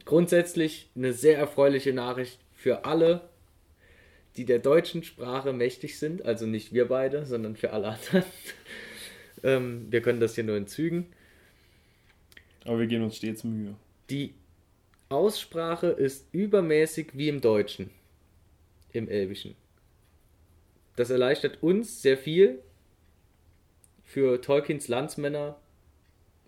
Grundsätzlich 0.06 0.90
eine 0.96 1.12
sehr 1.12 1.38
erfreuliche 1.38 1.92
Nachricht 1.92 2.40
für 2.54 2.86
alle, 2.86 3.28
die 4.38 4.46
der 4.46 4.60
deutschen 4.60 5.04
Sprache 5.04 5.52
mächtig 5.52 6.00
sind, 6.00 6.24
also 6.24 6.46
nicht 6.46 6.72
wir 6.72 6.88
beide, 6.88 7.26
sondern 7.26 7.58
für 7.58 7.74
alle 7.74 7.90
anderen. 7.90 8.24
ähm, 9.44 9.88
wir 9.90 10.02
können 10.02 10.22
das 10.22 10.36
hier 10.36 10.46
nur 10.46 10.56
in 10.56 10.68
Zügen. 10.68 11.08
Aber 12.64 12.80
wir 12.80 12.88
geben 12.88 13.04
uns 13.04 13.18
stets 13.18 13.44
Mühe. 13.44 13.76
Die 14.10 14.34
Aussprache 15.10 15.88
ist 15.88 16.28
übermäßig 16.32 17.10
wie 17.12 17.28
im 17.28 17.42
Deutschen, 17.42 17.90
im 18.94 19.10
Elbischen. 19.10 19.56
Das 20.96 21.10
erleichtert 21.10 21.62
uns 21.62 22.02
sehr 22.02 22.18
viel. 22.18 22.60
Für 24.06 24.40
Tolkiens 24.42 24.88
Landsmänner 24.88 25.58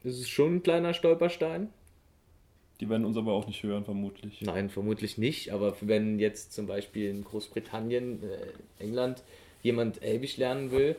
ist 0.03 0.19
es 0.19 0.29
schon 0.29 0.57
ein 0.57 0.63
kleiner 0.63 0.93
Stolperstein. 0.93 1.69
Die 2.79 2.89
werden 2.89 3.05
uns 3.05 3.17
aber 3.17 3.33
auch 3.33 3.47
nicht 3.47 3.63
hören, 3.63 3.85
vermutlich. 3.85 4.41
Nein, 4.41 4.69
vermutlich 4.69 5.17
nicht, 5.17 5.51
aber 5.51 5.75
wenn 5.81 6.19
jetzt 6.19 6.53
zum 6.53 6.67
Beispiel 6.67 7.09
in 7.09 7.23
Großbritannien, 7.23 8.21
äh, 8.21 8.83
England, 8.83 9.23
jemand 9.63 10.03
Elbisch 10.03 10.37
lernen 10.37 10.71
will 10.71 10.95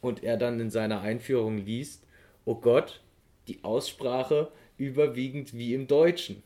und 0.00 0.22
er 0.22 0.36
dann 0.36 0.60
in 0.60 0.70
seiner 0.70 1.00
Einführung 1.00 1.58
liest, 1.64 2.04
oh 2.44 2.54
Gott, 2.54 3.00
die 3.48 3.64
Aussprache 3.64 4.52
überwiegend 4.76 5.54
wie 5.54 5.74
im 5.74 5.86
Deutschen. 5.86 6.42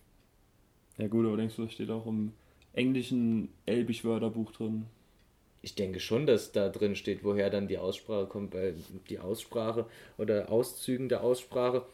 Ja 0.96 1.08
gut, 1.08 1.26
aber 1.26 1.36
denkst 1.36 1.56
du, 1.56 1.64
das 1.64 1.72
steht 1.72 1.90
auch 1.90 2.06
im 2.06 2.32
englischen 2.78 3.50
Elbisch-Wörterbuch 3.66 4.52
drin? 4.52 4.86
Ich 5.60 5.74
denke 5.74 6.00
schon, 6.00 6.26
dass 6.26 6.52
da 6.52 6.68
drin 6.68 6.94
steht, 6.94 7.24
woher 7.24 7.50
dann 7.50 7.68
die 7.68 7.78
Aussprache 7.78 8.26
kommt, 8.26 8.54
weil 8.54 8.74
die 9.10 9.18
Aussprache 9.18 9.86
oder 10.16 10.50
Auszügen 10.50 11.08
der 11.08 11.22
Aussprache 11.22 11.84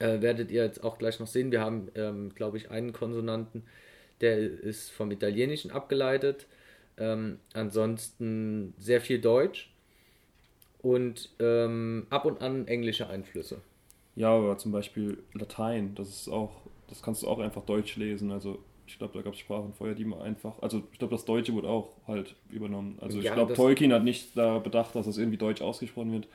äh, 0.00 0.20
werdet 0.20 0.50
ihr 0.50 0.64
jetzt 0.64 0.82
auch 0.82 0.98
gleich 0.98 1.20
noch 1.20 1.28
sehen. 1.28 1.52
Wir 1.52 1.60
haben, 1.60 1.88
ähm, 1.94 2.34
glaube 2.34 2.56
ich, 2.56 2.70
einen 2.70 2.92
Konsonanten, 2.92 3.62
der 4.20 4.38
ist 4.38 4.90
vom 4.90 5.10
Italienischen 5.12 5.70
abgeleitet. 5.70 6.46
Ähm, 6.96 7.38
ansonsten 7.52 8.74
sehr 8.78 9.00
viel 9.00 9.20
Deutsch 9.20 9.70
und 10.82 11.30
ähm, 11.40 12.06
ab 12.10 12.24
und 12.24 12.40
an 12.40 12.68
englische 12.68 13.08
Einflüsse. 13.08 13.60
Ja, 14.16 14.30
aber 14.30 14.58
zum 14.58 14.70
Beispiel 14.70 15.18
Latein, 15.32 15.94
das 15.94 16.08
ist 16.08 16.28
auch, 16.28 16.52
das 16.88 17.02
kannst 17.02 17.22
du 17.22 17.28
auch 17.28 17.38
einfach 17.38 17.64
Deutsch 17.64 17.96
lesen. 17.96 18.30
Also 18.30 18.58
ich 18.86 18.98
glaube, 18.98 19.14
da 19.14 19.22
gab 19.22 19.32
es 19.34 19.38
Sprachen 19.40 19.72
vorher, 19.74 19.94
die 19.94 20.04
man 20.04 20.20
einfach, 20.20 20.60
also 20.62 20.82
ich 20.92 20.98
glaube, 20.98 21.14
das 21.14 21.24
Deutsche 21.24 21.52
wurde 21.54 21.68
auch 21.68 21.90
halt 22.06 22.34
übernommen. 22.50 22.98
Also 23.00 23.18
ich 23.18 23.24
Ja, 23.24 23.34
glaube, 23.34 23.50
das- 23.50 23.56
Tolkien 23.56 23.92
hat 23.92 24.04
nicht 24.04 24.36
da 24.36 24.58
bedacht, 24.58 24.94
dass 24.94 25.06
das 25.06 25.16
irgendwie 25.18 25.38
Deutsch 25.38 25.62
ausgesprochen 25.62 26.12
wird. 26.12 26.26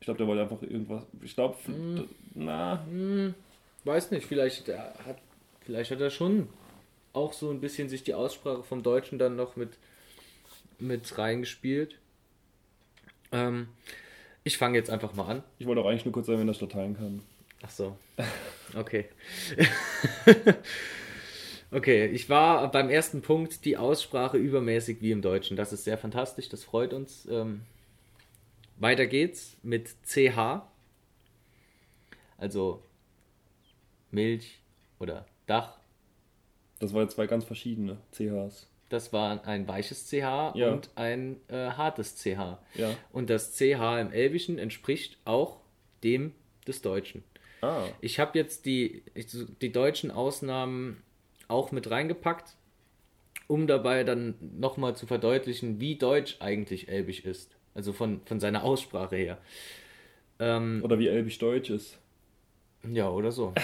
Ich 0.00 0.06
glaube, 0.06 0.18
der 0.18 0.26
wollte 0.26 0.42
einfach 0.42 0.62
irgendwas, 0.62 1.04
ich 1.22 1.34
glaube, 1.34 1.56
Hm. 1.66 2.08
na, 2.34 2.84
Weiß 3.84 4.10
nicht, 4.10 4.26
vielleicht 4.26 4.68
äh, 4.68 4.76
hat, 4.78 5.18
vielleicht 5.64 5.90
hat 5.90 6.00
er 6.00 6.10
schon 6.10 6.48
auch 7.12 7.32
so 7.32 7.50
ein 7.50 7.60
bisschen 7.60 7.88
sich 7.88 8.02
die 8.02 8.14
Aussprache 8.14 8.62
vom 8.62 8.82
Deutschen 8.82 9.18
dann 9.18 9.36
noch 9.36 9.56
mit, 9.56 9.70
mit 10.78 11.16
reingespielt. 11.16 11.96
Ähm, 13.32 13.68
ich 14.44 14.58
fange 14.58 14.76
jetzt 14.78 14.90
einfach 14.90 15.14
mal 15.14 15.26
an. 15.26 15.42
ich 15.58 15.66
wollte 15.66 15.80
auch 15.82 15.86
eigentlich 15.86 16.04
nur 16.04 16.12
kurz 16.12 16.26
sagen, 16.26 16.40
wenn 16.40 16.46
das 16.46 16.60
Latein 16.60 16.96
kann. 16.96 17.22
Ach 17.62 17.70
so. 17.70 17.96
Okay. 18.76 19.06
okay, 21.70 22.06
ich 22.06 22.28
war 22.28 22.70
beim 22.70 22.88
ersten 22.90 23.22
Punkt 23.22 23.64
die 23.64 23.76
Aussprache 23.76 24.36
übermäßig 24.36 25.00
wie 25.00 25.10
im 25.12 25.22
Deutschen. 25.22 25.56
Das 25.56 25.72
ist 25.72 25.84
sehr 25.84 25.98
fantastisch, 25.98 26.48
das 26.48 26.64
freut 26.64 26.92
uns. 26.92 27.26
Ähm, 27.30 27.62
weiter 28.78 29.06
geht's 29.06 29.56
mit 29.62 29.88
CH. 30.06 30.62
Also 32.38 32.82
Milch 34.10 34.58
oder 34.98 35.26
Dach. 35.46 35.76
Das 36.78 36.94
waren 36.94 37.08
zwei 37.08 37.26
ganz 37.26 37.44
verschiedene 37.44 37.98
CHs. 38.12 38.66
Das 38.88 39.12
war 39.12 39.46
ein 39.46 39.68
weiches 39.68 40.08
CH 40.08 40.54
Ja. 40.56 40.72
und 40.72 40.90
ein 40.96 41.36
äh, 41.48 41.70
hartes 41.72 42.16
CH. 42.16 42.58
Ja. 42.74 42.96
Und 43.12 43.30
das 43.30 43.52
CH 43.56 44.00
im 44.00 44.10
Elbischen 44.12 44.58
entspricht 44.58 45.18
auch 45.24 45.60
dem 46.02 46.32
des 46.66 46.82
Deutschen. 46.82 47.22
Ah, 47.60 47.84
Ich 48.00 48.18
habe 48.18 48.38
jetzt 48.38 48.64
die, 48.64 49.02
die 49.60 49.70
deutschen 49.70 50.10
Ausnahmen 50.10 51.02
auch 51.50 51.72
mit 51.72 51.90
reingepackt, 51.90 52.56
um 53.46 53.66
dabei 53.66 54.04
dann 54.04 54.34
nochmal 54.58 54.96
zu 54.96 55.06
verdeutlichen, 55.06 55.80
wie 55.80 55.96
deutsch 55.96 56.36
eigentlich 56.40 56.88
Elbisch 56.88 57.20
ist. 57.20 57.56
Also 57.74 57.92
von, 57.92 58.20
von 58.24 58.40
seiner 58.40 58.64
Aussprache 58.64 59.16
her. 59.16 59.38
Ähm, 60.38 60.80
oder 60.82 60.98
wie 60.98 61.08
Elbisch 61.08 61.38
Deutsch 61.38 61.70
ist. 61.70 61.98
ja, 62.90 63.08
oder 63.10 63.32
so. 63.32 63.52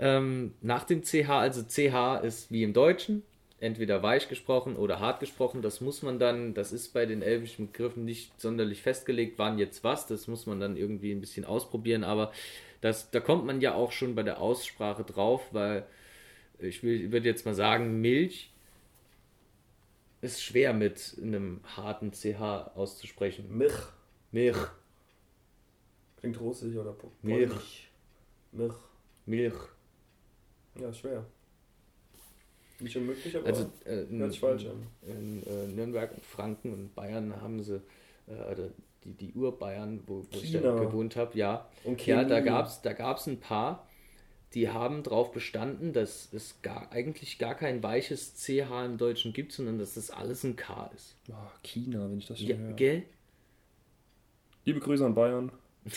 Ähm, 0.00 0.54
nach 0.60 0.84
dem 0.84 1.02
CH, 1.02 1.28
also 1.28 1.62
CH 1.64 2.22
ist 2.22 2.52
wie 2.52 2.62
im 2.62 2.72
Deutschen, 2.72 3.24
entweder 3.60 4.02
weich 4.02 4.28
gesprochen 4.28 4.76
oder 4.76 5.00
hart 5.00 5.20
gesprochen. 5.20 5.62
Das 5.62 5.80
muss 5.80 6.02
man 6.02 6.18
dann, 6.18 6.54
das 6.54 6.72
ist 6.72 6.92
bei 6.92 7.06
den 7.06 7.22
elbischen 7.22 7.68
Begriffen 7.68 8.04
nicht 8.04 8.40
sonderlich 8.40 8.82
festgelegt, 8.82 9.38
wann 9.38 9.58
jetzt 9.58 9.82
was. 9.84 10.06
Das 10.06 10.28
muss 10.28 10.46
man 10.46 10.60
dann 10.60 10.76
irgendwie 10.76 11.12
ein 11.12 11.20
bisschen 11.20 11.44
ausprobieren. 11.44 12.04
Aber 12.04 12.32
das, 12.80 13.10
da 13.10 13.20
kommt 13.20 13.44
man 13.44 13.60
ja 13.60 13.74
auch 13.74 13.92
schon 13.92 14.14
bei 14.14 14.22
der 14.22 14.40
Aussprache 14.40 15.04
drauf, 15.04 15.48
weil 15.52 15.86
ich, 16.58 16.82
würde 16.82 17.28
jetzt 17.28 17.46
mal 17.46 17.54
sagen, 17.54 18.00
Milch 18.00 18.52
ist 20.20 20.42
schwer 20.42 20.72
mit 20.72 21.16
einem 21.20 21.60
harten 21.76 22.12
CH 22.12 22.72
auszusprechen. 22.74 23.56
Milch. 23.56 23.74
Milch. 24.32 24.58
Klingt 26.18 26.40
russisch 26.40 26.76
oder 26.76 26.96
Milch. 27.22 27.90
Milch. 28.52 28.74
Milch. 29.26 29.54
Ja, 30.80 30.92
schwer. 30.92 31.24
Nicht 32.80 32.96
unmöglich, 32.96 33.36
aber 33.36 33.46
Also 33.46 33.70
äh, 33.86 34.02
in, 34.04 34.20
hört 34.20 34.30
sich 34.32 34.40
falsch 34.40 34.66
an. 34.66 34.86
in 35.02 35.42
äh, 35.46 35.66
Nürnberg 35.74 36.12
und 36.14 36.24
Franken 36.24 36.72
und 36.72 36.94
Bayern 36.94 37.40
haben 37.42 37.62
sie, 37.62 37.82
äh, 38.28 38.52
oder 38.52 38.68
die, 39.04 39.12
die 39.12 39.32
Urbayern, 39.32 40.00
wo, 40.06 40.24
wo 40.30 40.38
ich 40.40 40.52
da 40.52 40.60
gewohnt 40.60 41.16
habe, 41.16 41.36
ja. 41.38 41.68
Und 41.84 42.04
Ja, 42.06 42.24
da 42.24 42.40
gab 42.40 42.66
es 42.66 42.82
da 42.82 42.92
gab's 42.92 43.26
ein 43.26 43.40
paar, 43.40 43.86
die 44.54 44.68
haben 44.70 45.02
darauf 45.02 45.32
bestanden, 45.32 45.92
dass 45.92 46.32
es 46.32 46.56
gar, 46.62 46.90
eigentlich 46.92 47.38
gar 47.38 47.54
kein 47.54 47.82
weiches 47.82 48.34
CH 48.36 48.84
im 48.86 48.98
Deutschen 48.98 49.32
gibt, 49.32 49.52
sondern 49.52 49.78
dass 49.78 49.94
das 49.94 50.10
alles 50.10 50.44
ein 50.44 50.56
K 50.56 50.90
ist. 50.96 51.16
Ah, 51.30 51.50
China, 51.62 52.08
wenn 52.10 52.18
ich 52.18 52.26
das 52.26 52.38
schon 52.40 52.48
Ja, 52.48 52.56
höre. 52.56 52.74
gell? 52.76 53.02
Liebe 54.64 54.78
Grüße 54.80 55.04
an 55.04 55.14
Bayern. 55.14 55.50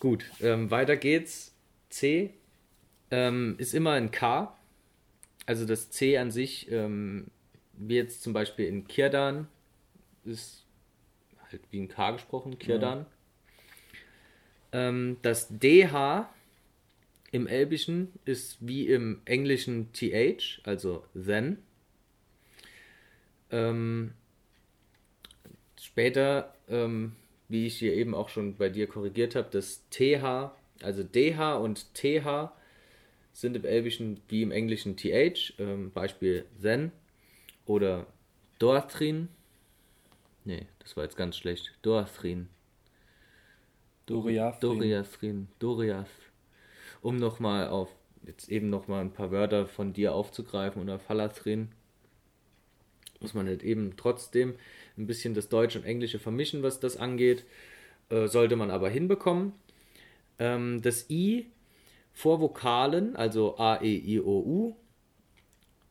Gut, 0.00 0.24
ähm, 0.40 0.70
weiter 0.70 0.96
geht's. 0.96 1.54
C 1.88 2.34
ähm, 3.12 3.54
ist 3.58 3.74
immer 3.74 3.92
ein 3.92 4.10
K. 4.10 4.58
Also 5.46 5.66
das 5.66 5.90
C 5.90 6.18
an 6.18 6.32
sich, 6.32 6.70
ähm, 6.72 7.26
wie 7.74 7.96
jetzt 7.96 8.22
zum 8.22 8.32
Beispiel 8.32 8.66
in 8.66 8.88
Kirdan, 8.88 9.46
ist 10.24 10.64
halt 11.50 11.60
wie 11.70 11.80
ein 11.80 11.88
K 11.88 12.12
gesprochen, 12.12 12.58
Kirdan. 12.58 13.06
Ähm, 14.72 15.18
das 15.22 15.48
DH 15.50 16.28
im 17.32 17.46
Elbischen 17.46 18.08
ist 18.24 18.66
wie 18.66 18.88
im 18.88 19.20
Englischen 19.26 19.92
TH, 19.92 20.60
also 20.64 21.04
then. 21.14 21.58
Ähm, 23.50 24.14
später, 25.78 26.54
ähm, 26.68 27.12
wie 27.48 27.66
ich 27.66 27.78
hier 27.78 27.92
eben 27.92 28.14
auch 28.14 28.30
schon 28.30 28.56
bei 28.56 28.70
dir 28.70 28.86
korrigiert 28.86 29.34
habe, 29.34 29.48
das 29.50 29.86
TH, 29.90 30.52
also 30.82 31.02
DH 31.02 31.56
und 31.56 31.94
TH 31.94 32.52
sind 33.32 33.56
im 33.56 33.64
Elbischen 33.64 34.20
wie 34.28 34.42
im 34.42 34.50
Englischen 34.50 34.96
TH, 34.96 35.54
ähm, 35.58 35.90
Beispiel 35.92 36.44
then 36.60 36.92
oder 37.66 38.06
Dorthrin. 38.58 39.28
Nee, 40.44 40.66
das 40.80 40.96
war 40.96 41.04
jetzt 41.04 41.16
ganz 41.16 41.36
schlecht. 41.36 41.72
Dorthrin. 41.82 42.48
Doriathrin. 44.06 44.60
Doriathrin. 44.60 45.48
Doriath. 45.58 46.06
Um 47.00 47.16
nochmal 47.16 47.68
auf, 47.68 47.88
jetzt 48.26 48.48
eben 48.48 48.70
nochmal 48.70 49.00
ein 49.00 49.12
paar 49.12 49.30
Wörter 49.30 49.66
von 49.66 49.92
dir 49.92 50.14
aufzugreifen 50.14 50.82
oder 50.82 50.98
Falatrin. 50.98 51.68
Muss 53.20 53.34
man 53.34 53.46
halt 53.46 53.62
eben 53.62 53.96
trotzdem 53.96 54.54
ein 54.98 55.06
bisschen 55.06 55.34
das 55.34 55.48
Deutsche 55.48 55.78
und 55.78 55.84
Englische 55.84 56.18
vermischen, 56.18 56.62
was 56.62 56.80
das 56.80 56.96
angeht. 56.96 57.44
Äh, 58.08 58.26
sollte 58.26 58.56
man 58.56 58.70
aber 58.70 58.90
hinbekommen. 58.90 59.52
Ähm, 60.38 60.82
das 60.82 61.08
I 61.08 61.46
vor 62.12 62.40
Vokalen, 62.40 63.16
also 63.16 63.58
A, 63.58 63.80
E, 63.82 63.96
I, 63.96 64.20
O, 64.20 64.40
U, 64.40 64.76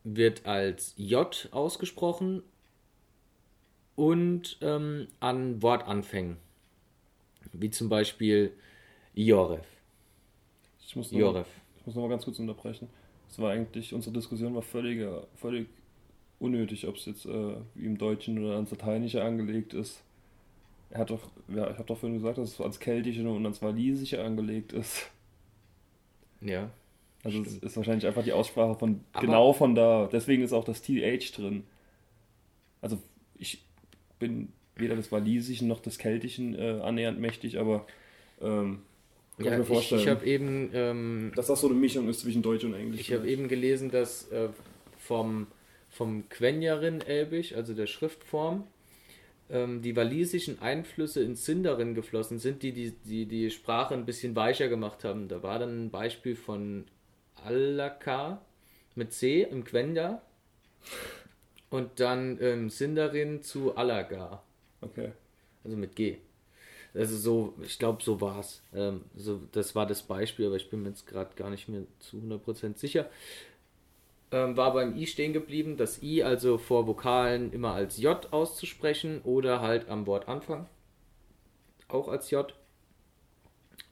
wird 0.04 0.46
als 0.46 0.94
J 0.96 1.48
ausgesprochen 1.52 2.42
und 3.96 4.58
ähm, 4.60 5.08
an 5.20 5.62
Wortanfängen, 5.62 6.36
wie 7.52 7.70
zum 7.70 7.88
Beispiel 7.88 8.52
Joref. 9.14 9.66
Ich 10.84 10.96
muss 10.96 11.12
noch, 11.12 11.18
Joref. 11.18 11.48
ich 11.78 11.86
muss 11.86 11.94
noch 11.94 12.08
ganz 12.08 12.24
kurz 12.24 12.38
unterbrechen. 12.38 12.88
Es 13.28 13.38
war 13.38 13.52
eigentlich, 13.52 13.94
unsere 13.94 14.12
Diskussion 14.12 14.54
war 14.54 14.62
völlig, 14.62 15.06
völlig 15.36 15.68
unnötig, 16.38 16.86
ob 16.86 16.96
es 16.96 17.06
jetzt 17.06 17.24
äh, 17.24 17.56
wie 17.74 17.86
im 17.86 17.96
Deutschen 17.96 18.38
oder 18.38 18.56
ans 18.56 18.70
Lateinische 18.70 19.22
angelegt 19.22 19.72
ist. 19.74 20.02
Er 20.90 21.00
hat 21.00 21.10
doch, 21.10 21.30
ja, 21.48 21.70
ich 21.70 21.78
habe 21.78 21.84
doch 21.86 21.96
vorhin 21.96 22.18
gesagt, 22.18 22.36
dass 22.36 22.50
es 22.50 22.60
ans 22.60 22.78
Keltische 22.78 23.26
und 23.26 23.44
ans 23.44 23.62
Walisische 23.62 24.22
angelegt 24.22 24.72
ist. 24.72 25.10
Ja. 26.44 26.70
Also 27.24 27.40
es 27.40 27.48
Stimmt. 27.48 27.62
ist 27.64 27.76
wahrscheinlich 27.76 28.06
einfach 28.06 28.24
die 28.24 28.32
Aussprache 28.32 28.76
von 28.78 29.00
Aber- 29.12 29.24
genau 29.24 29.52
von 29.52 29.74
da. 29.74 30.08
Deswegen 30.10 30.42
ist 30.42 30.52
auch 30.52 30.64
das 30.64 30.82
TH 30.82 31.32
drin. 31.36 31.64
Also 32.80 32.98
ich 33.38 33.62
bin 34.18 34.48
weder 34.76 34.96
des 34.96 35.12
Walisischen 35.12 35.68
noch 35.68 35.80
des 35.80 35.98
Keltischen 35.98 36.54
äh, 36.58 36.80
annähernd 36.82 37.20
mächtig, 37.20 37.58
aber 37.58 37.86
ähm, 38.40 38.80
kann 39.36 39.46
Ja, 39.46 39.52
ich 39.52 39.56
mir 39.58 39.62
ich, 39.62 39.68
vorstellen, 39.68 40.00
ich 40.02 40.08
habe 40.08 40.26
eben, 40.26 40.70
ähm, 40.72 41.32
dass 41.36 41.46
das 41.46 41.60
so 41.60 41.68
eine 41.68 41.76
Mischung 41.76 42.08
ist 42.08 42.20
zwischen 42.20 42.42
Deutsch 42.42 42.64
und 42.64 42.74
Englisch. 42.74 43.00
ich 43.00 43.12
habe 43.12 43.28
eben 43.28 43.48
gelesen, 43.48 43.90
dass 43.90 44.28
äh, 44.32 44.48
vom, 44.98 45.46
vom 45.90 46.28
Quenjarin 46.28 47.00
Elbisch, 47.02 47.54
also 47.54 47.74
der 47.74 47.86
Schriftform, 47.86 48.64
ähm, 49.52 49.82
die 49.82 49.94
walisischen 49.94 50.60
Einflüsse 50.60 51.22
ins 51.22 51.44
Sindarin 51.44 51.94
geflossen 51.94 52.38
sind, 52.38 52.62
die 52.62 52.72
die, 52.72 52.92
die 53.04 53.26
die 53.26 53.50
Sprache 53.50 53.94
ein 53.94 54.06
bisschen 54.06 54.34
weicher 54.34 54.68
gemacht 54.68 55.04
haben. 55.04 55.28
Da 55.28 55.42
war 55.42 55.58
dann 55.58 55.84
ein 55.84 55.90
Beispiel 55.90 56.34
von 56.34 56.86
Alaka 57.44 58.40
mit 58.94 59.12
C 59.12 59.42
im 59.42 59.64
Quenya 59.64 60.22
und 61.70 62.00
dann 62.00 62.38
ähm, 62.40 62.70
Sindarin 62.70 63.42
zu 63.42 63.76
Alaga. 63.76 64.42
Okay. 64.80 65.12
Also 65.64 65.76
mit 65.76 65.94
G. 65.94 66.18
Also 66.94 67.16
so, 67.16 67.54
ich 67.62 67.78
glaube, 67.78 68.02
so 68.02 68.20
war 68.20 68.40
es. 68.40 68.62
Ähm, 68.74 69.02
so, 69.14 69.40
das 69.52 69.74
war 69.74 69.86
das 69.86 70.02
Beispiel, 70.02 70.46
aber 70.46 70.56
ich 70.56 70.68
bin 70.68 70.82
mir 70.82 70.90
jetzt 70.90 71.06
gerade 71.06 71.34
gar 71.36 71.50
nicht 71.50 71.68
mehr 71.68 71.82
zu 72.00 72.18
100% 72.18 72.76
sicher. 72.78 73.08
Ähm, 74.32 74.56
war 74.56 74.72
beim 74.72 74.96
I 74.96 75.06
stehen 75.06 75.32
geblieben, 75.32 75.76
das 75.76 76.02
I 76.02 76.24
also 76.24 76.58
vor 76.58 76.86
Vokalen 76.86 77.52
immer 77.52 77.74
als 77.74 77.98
J 77.98 78.32
auszusprechen 78.32 79.20
oder 79.22 79.60
halt 79.60 79.88
am 79.88 80.06
Wortanfang 80.06 80.66
auch 81.92 82.08
als 82.08 82.30
J. 82.30 82.52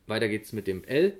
Weiter 0.07 0.29
geht's 0.29 0.53
mit 0.53 0.67
dem 0.67 0.85
L. 0.85 1.17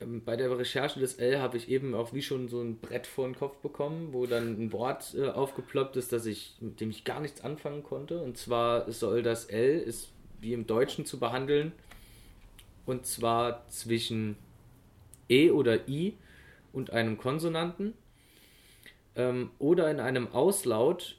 Ähm, 0.00 0.22
Bei 0.24 0.36
der 0.36 0.56
Recherche 0.58 1.00
des 1.00 1.14
L 1.14 1.40
habe 1.40 1.56
ich 1.56 1.68
eben 1.68 1.94
auch 1.94 2.12
wie 2.12 2.22
schon 2.22 2.48
so 2.48 2.60
ein 2.60 2.78
Brett 2.78 3.06
vor 3.06 3.26
den 3.26 3.36
Kopf 3.36 3.56
bekommen, 3.58 4.12
wo 4.12 4.26
dann 4.26 4.60
ein 4.60 4.72
Wort 4.72 5.14
äh, 5.14 5.28
aufgeploppt 5.28 5.96
ist, 5.96 6.12
das 6.12 6.26
ich, 6.26 6.56
mit 6.60 6.80
dem 6.80 6.90
ich 6.90 7.04
gar 7.04 7.20
nichts 7.20 7.42
anfangen 7.42 7.82
konnte. 7.82 8.20
Und 8.20 8.36
zwar 8.36 8.90
soll 8.90 9.22
das 9.22 9.46
L 9.46 9.78
ist 9.78 10.10
wie 10.40 10.52
im 10.52 10.66
Deutschen 10.66 11.06
zu 11.06 11.18
behandeln. 11.18 11.72
Und 12.84 13.06
zwar 13.06 13.66
zwischen 13.68 14.36
E 15.28 15.50
oder 15.50 15.88
I 15.88 16.14
und 16.72 16.90
einem 16.90 17.16
Konsonanten. 17.16 17.94
Ähm, 19.16 19.50
oder 19.58 19.90
in 19.90 19.98
einem 19.98 20.28
Auslaut, 20.28 21.18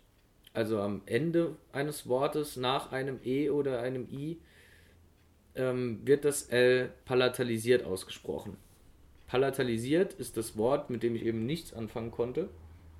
also 0.53 0.79
am 0.79 1.01
Ende 1.05 1.55
eines 1.71 2.07
Wortes 2.07 2.55
nach 2.55 2.91
einem 2.91 3.19
E 3.23 3.49
oder 3.49 3.81
einem 3.81 4.07
I, 4.09 4.39
ähm, 5.55 5.99
wird 6.05 6.23
das 6.23 6.43
L 6.43 6.91
palatalisiert 7.05 7.83
ausgesprochen. 7.83 8.57
Palatalisiert 9.27 10.13
ist 10.13 10.37
das 10.37 10.55
Wort, 10.57 10.89
mit 10.89 11.03
dem 11.03 11.15
ich 11.15 11.25
eben 11.25 11.45
nichts 11.45 11.73
anfangen 11.73 12.11
konnte, 12.11 12.49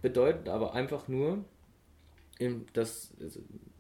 bedeutet 0.02 0.50
aber 0.50 0.74
einfach 0.74 1.08
nur, 1.08 1.46
im, 2.40 2.66
das 2.74 3.14
also, 3.22 3.40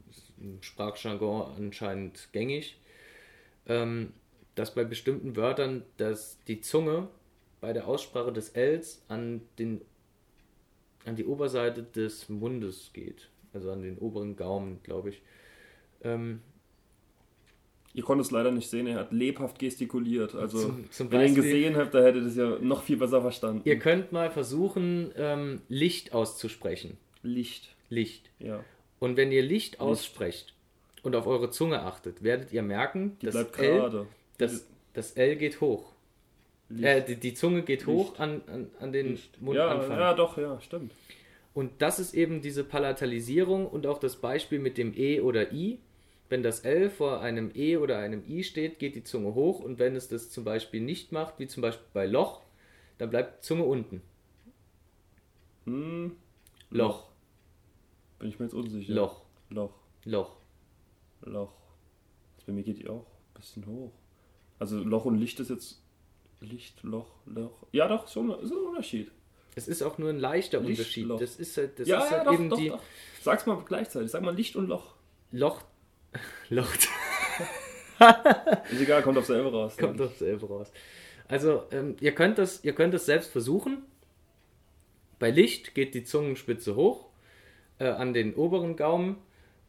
ist 0.09 0.31
im 0.39 0.61
Sprachjargon 0.61 1.55
anscheinend 1.57 2.29
gängig, 2.31 2.79
ähm, 3.67 4.13
dass 4.55 4.73
bei 4.73 4.83
bestimmten 4.83 5.35
Wörtern 5.35 5.83
dass 5.97 6.39
die 6.45 6.61
Zunge 6.61 7.09
bei 7.59 7.73
der 7.73 7.87
Aussprache 7.87 8.31
des 8.31 8.49
Ls 8.49 9.03
an, 9.07 9.41
den, 9.59 9.81
an 11.07 11.15
die 11.15 11.25
Oberseite 11.25 11.81
des 11.83 12.29
Mundes 12.29 12.91
geht, 12.93 13.29
also 13.53 13.71
an 13.71 13.81
den 13.81 13.97
oberen 13.97 14.35
Gaumen, 14.35 14.79
glaube 14.83 15.09
ich. 15.09 15.21
Ähm, 16.03 16.41
Ihr 17.93 18.03
konntet 18.03 18.25
es 18.27 18.31
leider 18.31 18.51
nicht 18.51 18.69
sehen, 18.69 18.85
er 18.85 18.99
hat 18.99 19.11
lebhaft 19.11 19.57
gestikuliert. 19.57 20.35
Also, 20.35 20.59
Zum- 20.59 20.91
zum 20.91 21.11
wenn 21.11 21.21
ihr 21.21 21.27
ihn 21.29 21.35
gesehen 21.35 21.75
habt, 21.77 21.95
da 21.95 22.03
hättet 22.03 22.23
ihr 22.23 22.27
es 22.27 22.35
ja 22.35 22.59
noch 22.59 22.83
viel 22.83 22.97
besser 22.97 23.21
verstanden. 23.21 23.61
Ihr 23.65 23.79
könnt 23.79 24.11
mal 24.11 24.29
versuchen, 24.29 25.11
ähm, 25.15 25.61
Licht 25.67 26.13
auszusprechen. 26.13 26.97
Licht, 27.23 27.73
Licht. 27.89 28.29
ja. 28.37 28.63
Und 28.99 29.15
wenn 29.17 29.31
ihr 29.31 29.41
Licht 29.41 29.79
aussprecht 29.79 30.53
und 31.01 31.15
auf 31.15 31.25
eure 31.25 31.49
Zunge 31.49 31.81
achtet, 31.83 32.21
werdet 32.23 32.51
ihr 32.53 32.61
merken, 32.61 33.17
Die 33.21 33.27
das 33.27 33.33
bleibt 33.35 33.57
L, 33.59 34.05
das, 34.37 34.67
das 34.93 35.11
L 35.13 35.35
geht 35.35 35.59
hoch. 35.61 35.91
Licht. 36.69 36.83
Äh, 36.83 37.05
die, 37.05 37.15
die 37.15 37.33
Zunge 37.33 37.61
geht 37.63 37.85
hoch 37.87 38.19
an, 38.19 38.41
an, 38.47 38.69
an 38.79 38.91
den 38.91 39.11
Licht. 39.11 39.35
Ja, 39.35 39.43
Mundanfang. 39.43 39.99
ja, 39.99 40.13
doch, 40.13 40.37
ja, 40.37 40.59
stimmt. 40.61 40.91
Und 41.53 41.81
das 41.81 41.99
ist 41.99 42.13
eben 42.13 42.41
diese 42.41 42.63
Palatalisierung 42.63 43.67
und 43.67 43.87
auch 43.87 43.97
das 43.99 44.17
Beispiel 44.17 44.59
mit 44.59 44.77
dem 44.77 44.93
E 44.95 45.21
oder 45.21 45.51
I. 45.51 45.79
wenn 46.29 46.43
das 46.43 46.59
L 46.61 46.89
vor 46.89 47.21
einem 47.21 47.51
E 47.55 47.77
oder 47.77 47.97
einem 47.99 48.23
I 48.27 48.43
steht, 48.43 48.79
geht 48.79 48.95
die 48.95 49.03
Zunge 49.03 49.33
hoch 49.33 49.59
und 49.59 49.79
wenn 49.79 49.95
es 49.95 50.07
das 50.07 50.29
zum 50.29 50.43
Beispiel 50.43 50.81
nicht 50.81 51.11
macht, 51.11 51.39
wie 51.39 51.47
zum 51.47 51.61
Beispiel 51.61 51.87
bei 51.93 52.05
Loch, 52.05 52.41
dann 52.97 53.09
bleibt 53.09 53.39
die 53.39 53.47
Zunge 53.47 53.63
unten. 53.63 54.01
Hm, 55.65 56.15
Loch, 56.69 57.09
bin 58.19 58.29
ich 58.29 58.39
mir 58.39 58.45
jetzt 58.45 58.53
unsicher. 58.53 58.93
Loch, 58.93 59.21
Loch. 59.49 59.73
Loch. 60.05 60.35
Loch. 61.21 61.53
Also 62.35 62.47
bei 62.47 62.53
mir 62.53 62.63
geht 62.63 62.79
die 62.79 62.87
auch 62.87 63.05
ein 63.05 63.33
bisschen 63.39 63.65
hoch. 63.65 63.91
Also 64.59 64.77
Loch 64.83 65.05
und 65.05 65.17
Licht 65.17 65.39
ist 65.39 65.49
jetzt. 65.49 65.81
Licht, 66.39 66.83
Loch, 66.83 67.11
Loch. 67.25 67.65
Ja, 67.71 67.87
doch, 67.87 68.07
schon 68.07 68.29
ist 68.39 68.51
ein 68.51 68.57
Unterschied. 68.57 69.11
Es 69.55 69.67
ist 69.67 69.81
auch 69.81 69.97
nur 69.97 70.09
ein 70.09 70.19
leichter 70.19 70.59
Licht, 70.59 70.79
Unterschied. 70.79 71.05
Loch. 71.05 71.19
Das 71.19 71.37
ist 71.37 71.57
halt, 71.57 71.79
das 71.79 71.87
ja, 71.87 72.03
ist 72.03 72.11
ja, 72.11 72.17
halt 72.17 72.27
doch, 72.27 72.33
eben 72.33 72.49
doch, 72.49 72.57
die 72.57 72.69
doch. 72.69 72.83
Sag's 73.21 73.45
mal 73.45 73.61
gleichzeitig. 73.65 74.11
Sag 74.11 74.21
mal 74.21 74.35
Licht 74.35 74.55
und 74.55 74.67
Loch. 74.67 74.93
Loch. 75.31 75.63
Loch. 76.49 76.71
Ist 78.71 78.81
egal, 78.81 79.01
kommt 79.01 79.17
auf 79.17 79.25
selber 79.25 79.51
raus. 79.51 79.75
ne? 79.75 79.87
Kommt 79.87 79.99
doch 79.99 80.13
selber 80.13 80.47
raus. 80.47 80.71
Also, 81.27 81.63
ähm, 81.71 81.95
ihr, 81.99 82.13
könnt 82.13 82.37
das, 82.37 82.63
ihr 82.63 82.73
könnt 82.73 82.93
das 82.93 83.07
selbst 83.07 83.31
versuchen. 83.31 83.81
Bei 85.19 85.31
Licht 85.31 85.73
geht 85.73 85.95
die 85.95 86.03
Zungenspitze 86.03 86.75
hoch 86.75 87.07
äh, 87.79 87.87
an 87.87 88.13
den 88.13 88.35
oberen 88.35 88.75
Gaumen 88.75 89.17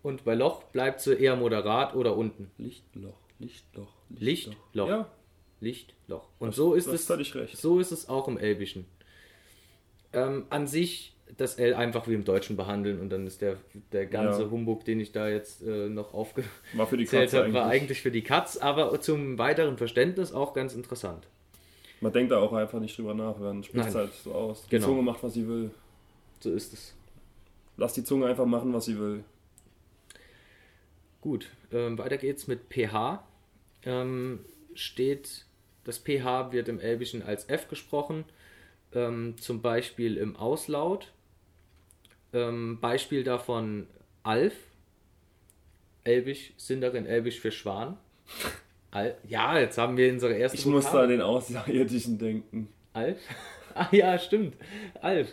und 0.02 0.24
bei 0.24 0.34
Loch 0.34 0.64
bleibt 0.64 1.00
sie 1.00 1.14
eher 1.14 1.36
moderat 1.36 1.94
oder 1.94 2.16
unten. 2.16 2.50
Licht, 2.58 2.84
Loch, 2.94 3.18
Licht, 3.38 3.64
Loch. 3.74 3.94
Licht, 4.10 4.56
Loch. 4.74 4.88
Ja, 4.88 5.10
Licht, 5.60 5.94
Loch. 6.06 6.28
Und 6.38 6.48
Das- 6.48 6.56
so 6.56 6.74
ist 6.74 6.86
es. 6.86 7.04
völlig 7.06 7.34
recht. 7.34 7.56
So 7.56 7.80
ist 7.80 7.90
es 7.92 8.08
auch 8.08 8.28
im 8.28 8.38
Elbischen. 8.38 8.84
Ähm, 10.12 10.46
an 10.50 10.66
sich 10.66 11.14
das 11.36 11.56
L 11.56 11.74
einfach 11.74 12.08
wie 12.08 12.14
im 12.14 12.24
Deutschen 12.24 12.56
behandeln 12.56 13.00
und 13.00 13.10
dann 13.10 13.26
ist 13.26 13.42
der, 13.42 13.56
der 13.92 14.06
ganze 14.06 14.42
Ja. 14.44 14.50
Humbug, 14.50 14.84
den 14.86 14.98
ich 14.98 15.12
da 15.12 15.28
jetzt 15.28 15.62
äh, 15.62 15.88
noch 15.90 16.14
aufgezählt 16.14 16.50
war 16.72 16.86
für 16.86 16.96
die 16.96 17.04
Katze 17.04 17.36
habe, 17.36 17.44
eigentlich. 17.46 17.54
war 17.54 17.66
eigentlich 17.68 18.00
für 18.00 18.10
die 18.10 18.22
Katz, 18.22 18.56
aber 18.56 18.98
zum 19.00 19.36
weiteren 19.38 19.76
Verständnis 19.76 20.32
auch 20.32 20.54
ganz 20.54 20.74
interessant. 20.74 21.26
Man 22.00 22.12
denkt 22.12 22.32
da 22.32 22.38
auch 22.38 22.52
einfach 22.54 22.80
nicht 22.80 22.96
drüber 22.96 23.12
nach, 23.12 23.36
man 23.38 23.62
spricht 23.62 23.88
es 23.88 23.94
halt 23.94 24.12
so 24.14 24.32
aus. 24.32 24.62
Die 24.64 24.70
Genau. 24.70 24.86
Zunge 24.86 25.02
macht, 25.02 25.22
was 25.22 25.34
sie 25.34 25.46
will. 25.46 25.70
So 26.40 26.50
ist 26.52 26.72
es. 26.72 26.94
Lass 27.76 27.92
die 27.92 28.04
Zunge 28.04 28.26
einfach 28.26 28.46
machen, 28.46 28.72
was 28.72 28.86
sie 28.86 28.98
will. 28.98 29.22
Gut, 31.20 31.48
ähm, 31.72 31.98
weiter 31.98 32.16
geht's 32.16 32.46
mit 32.46 32.60
pH. 32.70 33.22
Ähm, 33.84 34.40
steht, 34.74 35.44
das 35.88 35.98
pH 35.98 36.52
wird 36.52 36.68
im 36.68 36.80
Elbischen 36.80 37.22
als 37.22 37.48
F 37.48 37.66
gesprochen, 37.68 38.26
ähm, 38.92 39.36
zum 39.40 39.62
Beispiel 39.62 40.18
im 40.18 40.36
Auslaut. 40.36 41.12
Ähm, 42.34 42.78
Beispiel 42.78 43.24
davon 43.24 43.86
Alf, 44.22 44.52
Elbisch, 46.04 46.52
Sindarin 46.58 47.06
Elbisch 47.06 47.40
für 47.40 47.50
Schwan. 47.50 47.96
Al 48.90 49.16
ja, 49.26 49.58
jetzt 49.58 49.78
haben 49.78 49.96
wir 49.96 50.12
unsere 50.12 50.34
erste 50.34 50.58
Ich 50.58 50.66
muss 50.66 50.90
da 50.90 51.04
an 51.04 51.08
den 51.08 51.22
Außerirdischen 51.22 52.18
denken. 52.18 52.68
Alf? 52.92 53.18
Ah 53.74 53.88
ja, 53.92 54.18
stimmt. 54.18 54.56
Alf. 55.00 55.28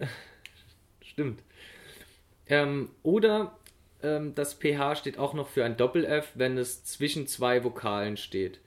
stimmt. 1.00 1.44
Ähm, 2.48 2.90
oder 3.04 3.56
ähm, 4.02 4.34
das 4.34 4.54
pH 4.54 4.96
steht 4.96 5.16
auch 5.16 5.32
noch 5.32 5.46
für 5.46 5.64
ein 5.64 5.76
Doppel-F, 5.76 6.32
wenn 6.34 6.58
es 6.58 6.82
zwischen 6.82 7.28
zwei 7.28 7.62
Vokalen 7.62 8.16
steht. 8.16 8.58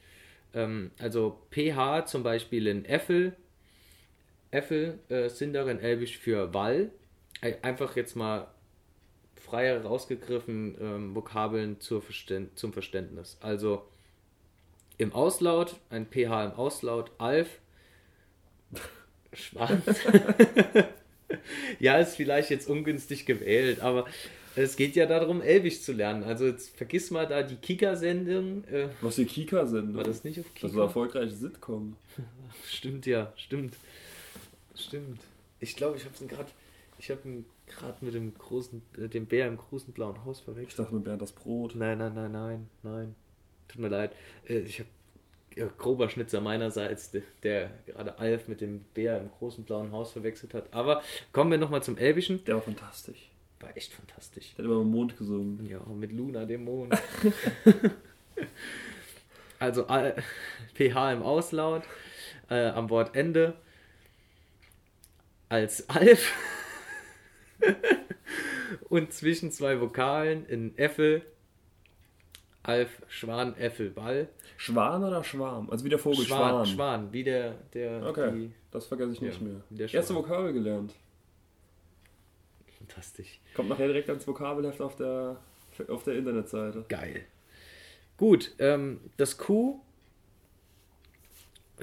Ähm, 0.54 0.92
also 1.00 1.40
pH 1.52 2.06
zum 2.06 2.24
Beispiel 2.24 2.68
in 2.68 2.86
Äffel. 2.86 3.36
Äffel 4.52 5.00
äh, 5.10 5.30
sind 5.30 5.54
darin 5.54 5.80
Elbisch 5.80 6.18
für 6.18 6.54
Wall. 6.54 6.92
Einfach 7.62 7.96
jetzt 7.96 8.16
mal 8.16 8.48
frei 9.36 9.76
rausgegriffen 9.78 10.78
ähm, 10.80 11.16
Vokabeln 11.16 11.80
Verständ 11.80 12.58
zum 12.58 12.74
Verständnis. 12.74 13.38
Also 13.42 13.88
im 14.98 15.14
Auslaut, 15.14 15.76
ein 15.90 16.06
pH 16.06 16.46
im 16.46 16.52
Auslaut, 16.52 17.12
Alf, 17.18 17.60
Schwanz. 19.34 19.84
ja, 21.80 21.98
ist 21.98 22.16
vielleicht 22.16 22.50
jetzt 22.52 22.70
ungünstig 22.70 23.26
gewählt, 23.26 23.80
aber 23.80 24.06
es 24.56 24.76
geht 24.76 24.96
ja 24.96 25.06
darum, 25.06 25.42
Elbisch 25.42 25.82
zu 25.82 25.94
lernen. 25.94 26.24
Also 26.24 26.46
jetzt 26.46 26.76
vergiss 26.76 27.12
mal 27.12 27.28
da 27.28 27.44
die 27.44 27.56
Kika-Sendung. 27.56 28.64
Äh, 28.66 28.90
Was 29.02 29.16
die 29.16 29.26
Kika 29.26 29.66
sind. 29.66 29.96
war 29.96 30.04
das 30.04 30.24
nicht 30.24 30.40
auf 30.40 30.54
Kika? 30.54 30.68
Das 30.68 30.76
war 30.76 30.84
erfolgreiche 30.86 31.32
Sitcom. 31.36 31.96
Stimmt 32.68 33.06
ja, 33.06 33.32
stimmt. 33.36 33.76
Stimmt. 34.76 35.22
Ich 35.60 35.76
glaube, 35.76 35.98
ich 35.98 36.06
habe 36.06 36.16
ihn 36.20 36.28
gerade, 36.28 36.50
ich 37.00 37.10
habe 37.12 37.22
ihn 37.28 37.46
gerade 37.68 38.04
mit 38.04 38.14
dem 38.14 38.34
großen, 38.38 38.82
äh, 38.98 39.08
dem 39.08 39.26
Bär 39.26 39.48
im 39.48 39.58
großen 39.58 39.94
blauen 39.94 40.24
Haus 40.26 40.40
Ich 40.40 40.44
verwechselt. 40.46 40.80
dachte 40.80 40.96
mit 40.96 41.04
Bernd 41.06 41.22
das 41.22 41.32
Brot. 41.32 41.76
Nein, 41.76 41.98
nein, 42.00 42.14
nein, 42.14 42.32
nein, 42.32 42.68
nein. 42.84 43.16
Tut 43.68 43.80
mir 43.82 43.88
leid. 43.90 44.12
Äh, 44.48 44.60
Ich 44.60 44.80
habe 44.80 44.90
ja, 45.56 45.68
grober 45.78 46.10
Schnitzer 46.10 46.40
meinerseits, 46.42 47.12
der, 47.12 47.24
der 47.44 47.72
gerade 47.86 48.18
Alf 48.20 48.48
mit 48.48 48.62
dem 48.62 48.82
Bär 48.94 49.20
im 49.20 49.30
großen 49.30 49.64
blauen 49.66 49.92
Haus 49.92 50.12
verwechselt 50.12 50.54
hat. 50.54 50.74
Aber 50.74 51.02
kommen 51.34 51.52
wir 51.52 51.58
nochmal 51.58 51.84
zum 51.84 51.98
Elbischen. 51.98 52.44
Der 52.46 52.56
war 52.56 52.62
fantastisch. 52.62 53.31
War 53.62 53.76
echt 53.78 53.94
fantastisch. 53.94 54.54
Der 54.58 54.66
hat 54.66 54.72
immer 54.72 54.82
im 54.82 54.90
Mond 54.92 55.18
gesungen. 55.18 55.66
Ja, 55.70 55.80
mit 55.94 56.12
Luna, 56.12 56.46
dem 56.46 56.66
Mond. 56.66 56.94
also 59.60 59.86
Al- 59.88 60.16
pH 60.76 61.14
im 61.14 61.22
Auslaut, 61.24 61.84
äh, 62.50 62.68
am 62.70 62.90
Wortende 62.90 63.54
als 65.50 65.90
Alf 65.90 66.34
und 68.90 69.12
zwischen 69.14 69.52
zwei 69.52 69.80
Vokalen 69.82 70.46
in 70.46 70.78
Äffel, 70.78 71.22
Alf, 72.64 73.02
Schwan, 73.10 73.58
Äffel, 73.58 73.90
Ball. 73.90 74.30
Schwan 74.58 75.04
oder 75.04 75.24
Schwarm? 75.24 75.70
Also 75.70 75.84
wie 75.86 75.90
der 75.90 76.00
Vogel 76.00 76.26
Schwan, 76.26 76.50
Schwan. 76.50 76.66
Schwan, 76.68 77.14
wie 77.14 77.24
der, 77.24 77.56
der 77.74 78.06
Okay, 78.08 78.32
die, 78.32 78.52
das 78.72 78.86
vergesse 78.86 79.14
ich 79.14 79.22
nicht 79.22 79.42
Ja, 79.42 79.48
mehr. 79.48 79.62
der 79.72 79.94
Erste. 79.94 80.16
Vokabel 80.16 80.54
gelernt. 80.54 80.94
Fantastisch. 82.82 83.40
Kommt 83.56 83.70
nachher 83.70 83.88
direkt 83.88 84.10
ans 84.10 84.28
Vokabelheft 84.28 84.82
auf 84.82 84.96
der, 84.96 85.38
auf 85.88 86.04
der 86.04 86.16
Internetseite. 86.16 86.86
Geil. 86.90 87.26
Gut, 88.18 88.52
ähm, 88.60 89.00
das 89.18 89.38
Q. 89.38 89.82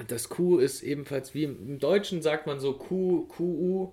Das 0.07 0.29
Q 0.29 0.59
ist 0.59 0.81
ebenfalls 0.81 1.33
wie 1.33 1.43
im, 1.43 1.79
Deutschen 1.79 2.21
sagt 2.21 2.47
man 2.47 2.59
so 2.59 2.73
Q, 2.73 3.27
QU. 3.27 3.91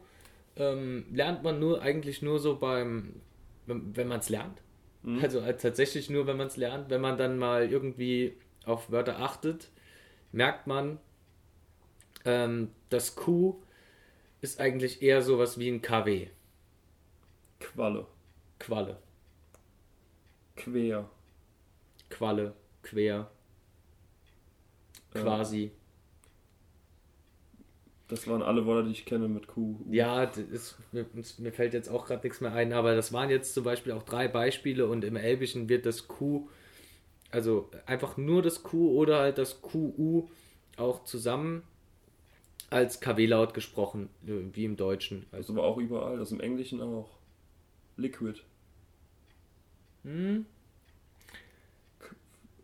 Ähm, 0.57 1.07
lernt 1.13 1.43
man 1.43 1.59
nur 1.59 1.83
eigentlich 1.83 2.23
nur 2.23 2.39
so 2.39 2.57
beim, 2.57 3.21
wenn, 3.67 3.97
wenn 3.97 4.09
man 4.09 4.21
es 4.21 4.29
lernt. 4.29 4.63
Also 5.23 5.39
äh, 5.41 5.57
tatsächlich 5.57 6.11
nur, 6.11 6.27
wenn 6.27 6.37
man 6.37 6.49
es 6.49 6.57
lernt. 6.57 6.91
Wenn 6.91 7.01
man 7.01 7.17
dann 7.17 7.39
mal 7.39 7.71
irgendwie 7.71 8.35
auf 8.65 8.91
Wörter 8.91 9.21
achtet, 9.21 9.71
merkt 10.33 10.67
man, 10.67 10.99
ähm, 12.25 12.71
das 12.89 13.15
Q 13.15 13.63
ist 14.41 14.61
eigentlich 14.61 15.03
eher 15.03 15.23
sowas 15.23 15.59
wie 15.59 15.69
ein 15.69 15.81
KW. 15.81 16.29
Qualle. 17.61 18.07
Qualle. 18.59 18.97
Quer. 20.57 21.09
Qualle, 22.11 22.55
quer, 22.83 23.31
Ja. 25.15 25.21
quasi. 25.23 25.73
Das 28.09 28.29
waren 28.29 28.43
alle 28.43 28.65
Worte, 28.67 28.87
die 28.87 28.93
ich 28.93 29.05
kenne 29.05 29.27
mit 29.27 29.49
Q. 29.49 29.81
Ja, 29.91 30.27
das 30.27 30.39
ist, 30.39 30.77
mir, 30.93 31.07
mir 31.39 31.53
fällt 31.53 31.75
jetzt 31.75 31.89
auch 31.89 32.07
gerade 32.07 32.23
nichts 32.25 32.41
mehr 32.41 32.53
ein, 32.53 32.73
aber 32.73 32.95
das 32.95 33.13
waren 33.13 33.31
jetzt 33.31 33.53
zum 33.53 33.65
Beispiel 33.65 33.93
auch 33.93 34.05
drei 34.05 34.29
Beispiele 34.29 34.87
und 34.87 35.03
im 35.05 35.17
Elbischen 35.17 35.69
wird 35.69 35.87
das 35.87 36.07
Q, 36.07 36.49
also 37.33 37.69
einfach 37.87 38.17
nur 38.17 38.43
das 38.43 38.63
Q 38.63 38.93
oder 38.97 39.19
halt 39.21 39.39
das 39.39 39.61
QU 39.61 40.29
auch 40.77 41.03
zusammen 41.05 41.63
als 42.71 43.01
KW-Laut 43.01 43.55
gesprochen, 43.55 44.09
äh, 44.27 44.55
wie 44.55 44.65
im 44.65 44.77
Deutschen. 44.77 45.27
Das 45.33 45.39
Also, 45.41 45.55
aber 45.55 45.65
auch 45.65 45.79
überall, 45.79 46.19
das 46.19 46.31
im 46.33 46.41
Englischen 46.41 46.81
auch. 46.81 47.16
Liquid. 47.97 48.41
hm, 50.05 50.47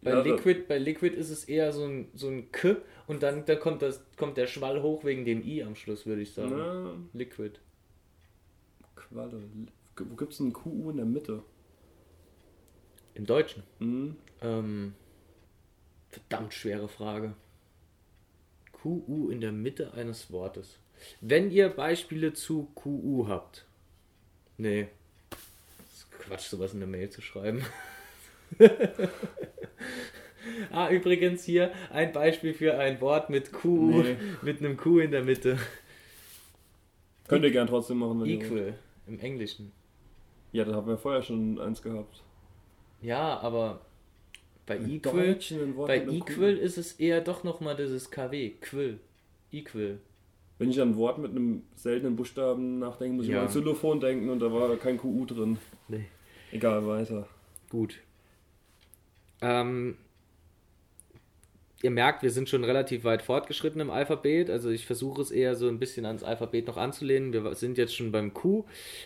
bei, 0.02 0.10
Ja, 0.10 0.16
da- 0.16 0.22
Liquid, 0.22 0.62
bei 0.68 0.78
Liquid 0.78 1.14
ist 1.16 1.30
es 1.30 1.44
eher 1.44 1.72
so 1.72 1.84
ein, 1.84 2.08
so 2.14 2.28
ein 2.28 2.50
K 2.52 2.76
und 3.06 3.22
dann, 3.22 3.44
dann 3.46 3.60
kommt, 3.60 3.82
das, 3.82 4.02
kommt 4.16 4.36
der 4.36 4.46
Schwall 4.46 4.82
hoch 4.82 5.04
wegen 5.04 5.24
dem 5.24 5.42
I 5.46 5.62
am 5.62 5.76
Schluss, 5.76 6.06
würde 6.06 6.22
ich 6.22 6.32
sagen. 6.32 6.52
Na, 6.56 6.94
Liquid. 7.12 7.58
Qualle. 8.96 9.42
Wo 9.96 10.16
gibt 10.16 10.32
es 10.32 10.40
ein 10.40 10.52
QU 10.52 10.90
in 10.90 10.96
der 10.96 11.06
Mitte? 11.06 11.42
Im 13.14 13.26
Deutschen. 13.26 13.62
Hm? 13.78 14.16
Ähm, 14.40 14.94
verdammt 16.08 16.54
schwere 16.54 16.88
Frage. 16.88 17.34
QU 18.72 19.28
in 19.30 19.40
der 19.40 19.52
Mitte 19.52 19.92
eines 19.94 20.32
Wortes. 20.32 20.78
Wenn 21.20 21.50
ihr 21.50 21.68
Beispiele 21.68 22.32
zu 22.32 22.68
QU 22.74 23.26
habt. 23.28 23.66
Nee. 24.56 24.88
Quatsch, 26.20 26.48
sowas 26.48 26.72
in 26.74 26.80
der 26.80 26.88
Mail 26.88 27.10
zu 27.10 27.20
schreiben. 27.20 27.64
ah, 30.70 30.90
übrigens 30.90 31.44
hier 31.44 31.72
ein 31.90 32.12
Beispiel 32.12 32.54
für 32.54 32.78
ein 32.78 33.00
Wort 33.00 33.30
mit 33.30 33.52
QU, 33.52 34.02
Nee. 34.02 34.16
mit 34.42 34.58
einem 34.58 34.76
Q 34.76 34.98
in 35.00 35.10
der 35.10 35.22
Mitte. 35.24 35.58
Könnt 37.28 37.44
ihr 37.44 37.50
gern 37.50 37.66
trotzdem 37.66 37.98
machen, 37.98 38.20
wenn 38.20 38.26
ihr 38.28 38.40
wollt. 38.40 38.52
Equal 38.52 38.74
im 39.06 39.20
Englischen. 39.20 39.72
Ja, 40.52 40.64
da 40.64 40.74
haben 40.74 40.86
wir 40.86 40.98
vorher 40.98 41.22
schon 41.22 41.58
eins 41.58 41.82
gehabt. 41.82 42.22
Ja, 43.00 43.38
aber 43.40 43.80
bei 44.66 44.76
Im 44.76 44.90
Equal, 44.90 45.38
bei 45.86 46.06
Equal 46.06 46.56
ist 46.56 46.78
es 46.78 46.92
eher 46.92 47.20
doch 47.20 47.42
nochmal 47.42 47.74
dieses 47.76 48.10
KW. 48.10 48.50
Quill. 48.60 49.00
Equal. 49.50 49.98
Wenn 50.62 50.70
ich 50.70 50.80
an 50.80 50.90
ein 50.90 50.96
Wort 50.96 51.18
mit 51.18 51.32
einem 51.32 51.62
seltenen 51.74 52.14
Buchstaben 52.16 52.78
nachdenke, 52.78 53.16
muss 53.16 53.24
ich 53.26 53.30
Ja. 53.32 53.38
mal 53.38 53.42
an 53.42 53.48
Xylophon 53.48 54.00
denken 54.00 54.30
und 54.30 54.38
da 54.40 54.52
war 54.52 54.74
kein 54.76 54.96
QU 54.96 55.24
drin. 55.26 55.58
Nee. 55.88 56.06
Egal, 56.52 56.86
weiter. 56.86 57.26
Gut. 57.68 57.98
Ähm, 59.40 59.96
ihr 61.82 61.90
merkt, 61.90 62.22
wir 62.22 62.30
sind 62.30 62.48
schon 62.48 62.62
relativ 62.64 63.04
weit 63.04 63.22
fortgeschritten 63.22 63.80
im 63.80 63.90
Alphabet. 63.90 64.50
Also 64.50 64.70
ich 64.70 64.86
versuche 64.86 65.20
es 65.22 65.30
eher 65.30 65.56
so 65.56 65.68
ein 65.68 65.78
bisschen 65.78 66.06
ans 66.06 66.22
Alphabet 66.22 66.66
noch 66.68 66.76
anzulehnen. 66.76 67.32
Wir 67.32 67.54
sind 67.54 67.76
jetzt 67.78 67.96
schon 67.96 68.12
beim 68.12 68.32
Q. 68.32 68.64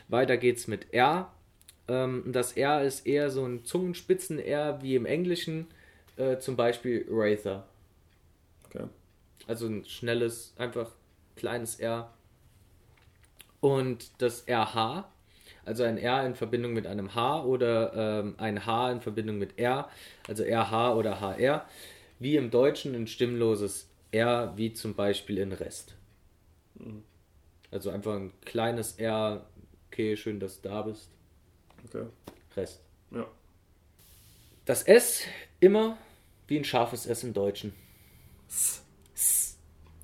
Weiter 0.08 0.36
geht's 0.36 0.66
mit 0.68 0.92
R. 0.92 1.32
Ähm, 1.88 2.24
das 2.26 2.52
R 2.52 2.82
ist 2.82 3.06
eher 3.06 3.30
so 3.30 3.44
ein 3.46 3.64
Zungenspitzen-R 3.64 4.82
wie 4.82 4.94
im 4.96 5.06
Englischen. 5.06 5.68
Äh, 6.16 6.38
zum 6.38 6.56
Beispiel 6.56 7.06
Rather. 7.08 7.66
Okay. 8.66 8.84
Also 9.46 9.66
ein 9.68 9.84
schnelles, 9.84 10.52
einfach 10.58 10.90
kleines 11.36 11.76
R. 11.76 12.12
Und 13.60 14.10
das 14.20 14.46
RH, 14.48 15.08
also 15.64 15.82
ein 15.82 15.98
R 15.98 16.26
in 16.26 16.34
Verbindung 16.34 16.72
mit 16.72 16.86
einem 16.86 17.14
H 17.14 17.44
oder 17.44 18.20
ähm, 18.20 18.34
ein 18.38 18.66
H 18.66 18.92
in 18.92 19.00
Verbindung 19.00 19.38
mit 19.38 19.58
R, 19.58 19.88
also 20.28 20.44
RH 20.44 20.94
oder 20.94 21.20
HR, 21.20 21.66
wie 22.18 22.36
im 22.36 22.50
Deutschen 22.50 22.94
ein 22.94 23.06
stimmloses 23.06 23.88
R, 24.12 24.52
wie 24.56 24.72
zum 24.72 24.94
Beispiel 24.94 25.38
in 25.38 25.52
Rest. 25.52 25.94
Also 27.70 27.90
einfach 27.90 28.14
ein 28.14 28.32
kleines 28.44 28.98
R, 28.98 29.46
okay, 29.88 30.16
schön, 30.16 30.40
dass 30.40 30.60
du 30.60 30.68
da 30.68 30.82
bist, 30.82 31.10
Okay. 31.84 32.06
Rest. 32.56 32.80
Ja. 33.10 33.26
Das 34.64 34.82
S 34.82 35.22
immer 35.60 35.98
wie 36.48 36.58
ein 36.58 36.64
scharfes 36.64 37.06
S 37.06 37.22
im 37.22 37.32
Deutschen. 37.32 37.72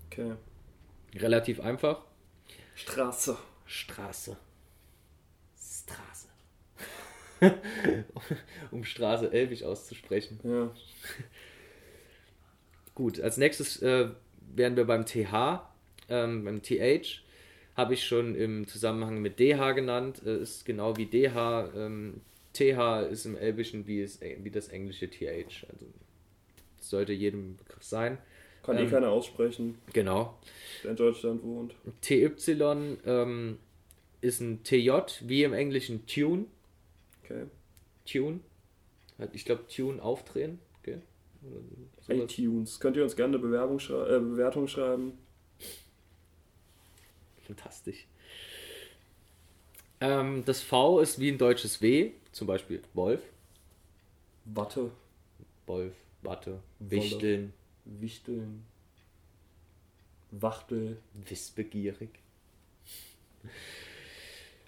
Okay. 0.07 0.35
Relativ 1.15 1.61
einfach. 1.61 2.03
Straße. 2.75 3.37
Straße. 3.67 4.37
Straße. 5.57 6.29
um 8.71 8.85
Straße 8.85 9.33
elbisch 9.33 9.63
auszusprechen. 9.63 10.41
Ja. 10.45 10.73
Gut, 12.95 13.21
als 13.21 13.37
nächstes 13.37 13.81
äh, 13.83 14.09
wären 14.55 14.77
wir 14.77 14.85
beim 14.85 15.07
TH, 15.07 15.63
ähm, 16.09 16.45
beim 16.45 16.63
TH. 16.63 17.23
Habe 17.75 17.95
ich 17.95 18.07
schon 18.07 18.35
im 18.35 18.67
Zusammenhang 18.67 19.21
mit 19.21 19.41
DH 19.41 19.73
genannt. 19.73 20.23
Äh, 20.25 20.39
ist 20.39 20.65
genau 20.65 20.97
wie 20.97 21.07
DH. 21.07 21.71
Ähm, 21.75 22.21
TH 22.53 23.09
ist 23.11 23.25
im 23.25 23.37
Elbischen 23.37 23.87
wie, 23.87 24.03
es, 24.03 24.21
wie 24.21 24.51
das 24.51 24.69
englische 24.69 25.09
TH. 25.09 25.67
Also 25.71 25.87
sollte 26.79 27.13
jedem 27.13 27.57
Begriff 27.57 27.83
sein. 27.83 28.19
Kann 28.63 28.77
eh 28.77 28.83
Ähm. 28.83 28.91
keiner 28.91 29.11
aussprechen, 29.11 29.79
Genau. 29.93 30.39
der 30.85 30.93
in 30.93 30.97
Deutschland 30.97 31.43
wohnt. 31.43 31.75
TY 32.01 32.31
ähm, 33.05 33.59
ist 34.21 34.41
ein 34.41 34.63
TJ, 34.63 34.91
wie 35.23 35.43
im 35.43 35.53
Englischen 35.53 36.07
Tune. 36.07 36.47
Okay. 37.25 37.47
Tune. 38.07 38.41
Halt, 39.19 39.31
Ich 39.35 39.45
glaube, 39.45 39.67
Tune 39.67 40.03
aufdrehen. 40.03 40.59
Okay. 40.81 40.99
Sowas. 42.07 42.21
iTunes. 42.31 42.79
Könnt 42.81 42.97
ihr 42.97 43.03
uns 43.03 43.17
gerne 43.17 43.37
eine 43.37 43.43
Bewerbung 43.45 43.79
schrei 43.81 44.17
äh, 44.17 44.21
Bewertung 44.21 44.69
schreiben? 44.69 45.13
Fantastisch. 47.47 48.07
Ähm, 50.01 50.45
das 50.45 50.63
V 50.63 51.01
ist 51.01 51.19
wie 51.21 51.31
ein 51.31 51.39
deutsches 51.39 51.81
W, 51.83 52.13
zum 52.33 52.47
Beispiel 52.47 52.83
Wolf, 52.95 53.21
Watte. 54.45 54.91
Wolf, 55.67 55.95
Watte, 56.23 56.61
Wolle. 56.79 56.91
Wichteln, 56.91 57.53
Wichteln. 57.85 58.65
Wachtel. 60.31 60.97
wissbegierig. 61.29 62.09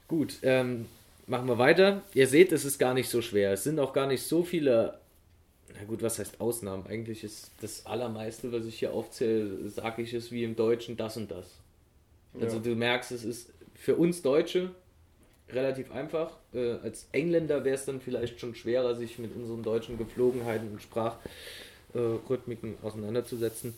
Gut, 0.08 0.38
ähm, 0.42 0.86
machen 1.26 1.48
wir 1.48 1.58
weiter. 1.58 2.02
Ihr 2.12 2.26
seht, 2.26 2.52
es 2.52 2.64
ist 2.64 2.78
gar 2.78 2.92
nicht 2.94 3.08
so 3.08 3.22
schwer. 3.22 3.52
Es 3.52 3.64
sind 3.64 3.78
auch 3.78 3.92
gar 3.92 4.06
nicht 4.06 4.22
so 4.22 4.42
viele. 4.44 4.98
Na 5.74 5.84
gut, 5.84 6.02
was 6.02 6.18
heißt 6.18 6.40
Ausnahmen? 6.40 6.86
Eigentlich 6.86 7.24
ist 7.24 7.50
das 7.60 7.86
Allermeiste, 7.86 8.52
was 8.52 8.66
ich 8.66 8.78
hier 8.78 8.92
aufzähle, 8.92 9.68
sage 9.70 10.02
ich 10.02 10.12
es 10.12 10.30
wie 10.30 10.44
im 10.44 10.54
Deutschen 10.54 10.96
das 10.96 11.16
und 11.16 11.30
das. 11.30 11.46
Also 12.38 12.56
Ja. 12.56 12.62
du 12.62 12.74
merkst, 12.76 13.10
es 13.12 13.24
ist 13.24 13.50
für 13.74 13.96
uns 13.96 14.22
Deutsche 14.22 14.70
relativ 15.48 15.90
einfach. 15.90 16.36
Äh, 16.52 16.72
als 16.82 17.08
Engländer 17.12 17.64
wäre 17.64 17.74
es 17.74 17.86
dann 17.86 18.00
vielleicht 18.00 18.38
schon 18.38 18.54
schwerer, 18.54 18.94
sich 18.94 19.18
mit 19.18 19.34
unseren 19.34 19.62
deutschen 19.62 19.96
Gepflogenheiten 19.98 20.70
und 20.70 20.82
Sprachrhythmiken 21.94 22.76
auseinanderzusetzen. 22.82 23.74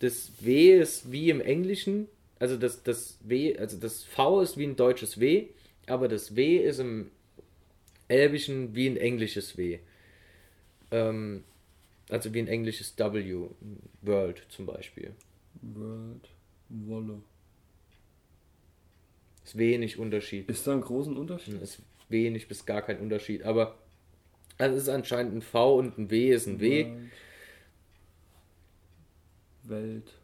Das 0.00 0.30
W 0.40 0.78
ist 0.78 1.10
wie 1.10 1.30
im 1.30 1.40
Englischen, 1.40 2.08
also 2.38 2.56
das, 2.56 2.82
das 2.82 3.18
W, 3.22 3.56
also 3.56 3.78
das 3.78 4.04
V 4.04 4.42
ist 4.42 4.58
wie 4.58 4.64
ein 4.64 4.76
deutsches 4.76 5.18
W, 5.18 5.46
aber 5.86 6.08
das 6.08 6.36
W 6.36 6.58
ist 6.58 6.80
im 6.80 7.10
Elbischen 8.08 8.74
wie 8.74 8.88
ein 8.88 8.96
englisches 8.96 9.56
W. 9.56 9.78
Ähm, 10.90 11.44
also 12.10 12.32
wie 12.34 12.40
ein 12.40 12.48
englisches 12.48 12.96
W, 12.98 13.48
World 14.02 14.42
zum 14.50 14.66
Beispiel. 14.66 15.12
World. 15.62 16.28
Wolle. 16.68 17.22
Ist 19.44 19.56
wenig 19.56 19.98
Unterschied. 19.98 20.48
Ist 20.50 20.66
da 20.66 20.72
ein 20.72 20.80
großen 20.80 21.16
Unterschied? 21.16 21.62
ist 21.62 21.80
wenig 22.08 22.48
bis 22.48 22.66
gar 22.66 22.82
kein 22.82 22.98
Unterschied. 22.98 23.44
Aber 23.44 23.78
also 24.58 24.76
es 24.76 24.84
ist 24.84 24.88
anscheinend 24.88 25.34
ein 25.34 25.42
V 25.42 25.78
und 25.78 25.98
ein 25.98 26.10
W 26.10 26.30
ist 26.32 26.46
ein 26.46 26.60
W. 26.60 26.84
World. 26.84 27.10
Welt. 29.68 30.14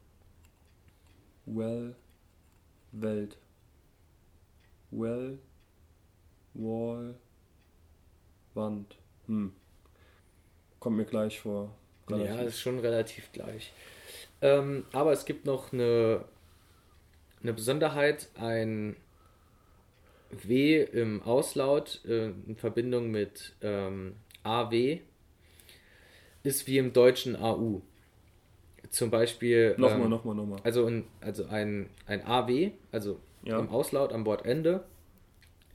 Well. 1.46 1.94
Welt. 2.92 3.36
Well. 4.90 5.38
Wall. 6.54 7.14
Wand. 8.54 8.96
Hm. 9.26 9.52
Kommt 10.78 10.96
mir 10.96 11.04
gleich 11.04 11.40
vor. 11.40 11.74
Ja, 12.10 12.42
ist 12.42 12.60
schon 12.60 12.78
relativ 12.80 13.32
gleich. 13.32 13.72
Ähm, 14.40 14.84
aber 14.92 15.12
es 15.12 15.24
gibt 15.24 15.46
noch 15.46 15.72
eine, 15.72 16.24
eine 17.42 17.52
Besonderheit, 17.52 18.28
ein 18.34 18.96
W 20.30 20.82
im 20.82 21.22
Auslaut 21.22 22.04
äh, 22.04 22.30
in 22.46 22.56
Verbindung 22.56 23.10
mit 23.10 23.54
ähm, 23.60 24.16
AW 24.42 25.00
ist 26.42 26.66
wie 26.66 26.78
im 26.78 26.92
Deutschen 26.92 27.36
AU. 27.36 27.82
Zum 28.92 29.10
Beispiel. 29.10 29.74
Nochmal, 29.78 30.02
ähm, 30.02 30.10
nochmal, 30.10 30.34
nochmal. 30.36 30.60
Also, 30.62 30.86
ein, 30.86 31.04
also 31.20 31.46
ein, 31.46 31.88
ein 32.06 32.24
AW, 32.24 32.70
also 32.92 33.18
Ja. 33.42 33.58
im 33.58 33.68
Auslaut 33.70 34.12
am 34.12 34.24
Wortende, 34.26 34.84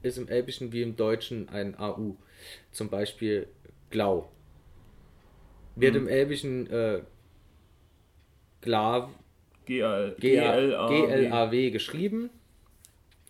ist 0.02 0.16
im 0.18 0.28
Elbischen 0.28 0.72
wie 0.72 0.82
im 0.82 0.96
Deutschen 0.96 1.48
ein 1.50 1.78
AU. 1.78 2.14
Zum 2.70 2.88
Beispiel 2.88 3.48
Glau. 3.90 4.30
Wird 5.74 5.94
Mhm. 5.94 6.00
im 6.02 6.08
Elbischen 6.08 6.70
äh, 6.70 7.00
Glav, 8.60 9.10
G-L-A-W 9.66 11.70
geschrieben, 11.70 12.30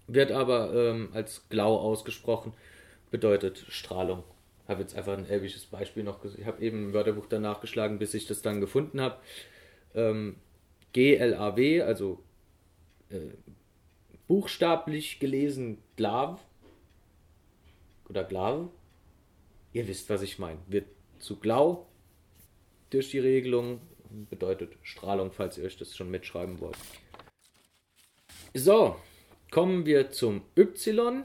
wird 0.07 0.31
aber 0.33 0.73
ähm, 0.75 1.09
als 1.13 1.49
Glau 1.49 1.77
ausgesprochen, 1.77 2.53
bedeutet 3.11 3.65
Strahlung. 3.69 4.23
Habe 4.69 4.83
jetzt 4.83 4.95
einfach 4.95 5.17
ein 5.17 5.27
elbisches 5.29 5.65
Beispiel 5.67 6.03
noch 6.05 6.21
gesehen. 6.21 6.43
Ich 6.43 6.47
habe 6.47 6.63
eben 6.63 6.89
im 6.89 6.93
Wörterbuch 6.93 7.27
danach 7.29 7.61
geschlagen, 7.63 7.99
bis 7.99 8.13
ich 8.15 8.27
das 8.27 8.43
dann 8.43 8.61
gefunden 8.61 9.01
habe. 9.01 9.17
Ähm, 9.95 10.37
G-L-A-W, 10.93 11.83
also 11.83 12.23
äh, 13.11 13.19
buchstablich 14.27 15.21
gelesen 15.21 15.79
Glav 15.97 16.41
oder 18.09 18.25
Glav. 18.25 18.69
Ihr 19.73 19.87
wisst, 19.87 20.09
was 20.11 20.23
ich 20.23 20.39
meine. 20.39 20.59
Wird 20.67 20.87
zu 21.19 21.37
Glau 21.37 21.87
durch 22.91 23.11
die 23.11 23.19
Regelung 23.19 23.81
bedeutet 24.31 24.73
Strahlung, 24.83 25.33
falls 25.33 25.59
ihr 25.59 25.65
euch 25.65 25.77
das 25.77 25.97
schon 25.97 26.11
mitschreiben 26.11 26.61
wollt. 26.61 26.77
So, 28.55 28.97
kommen 29.51 29.87
wir 29.87 30.11
zum 30.11 30.43
Y. 30.57 31.25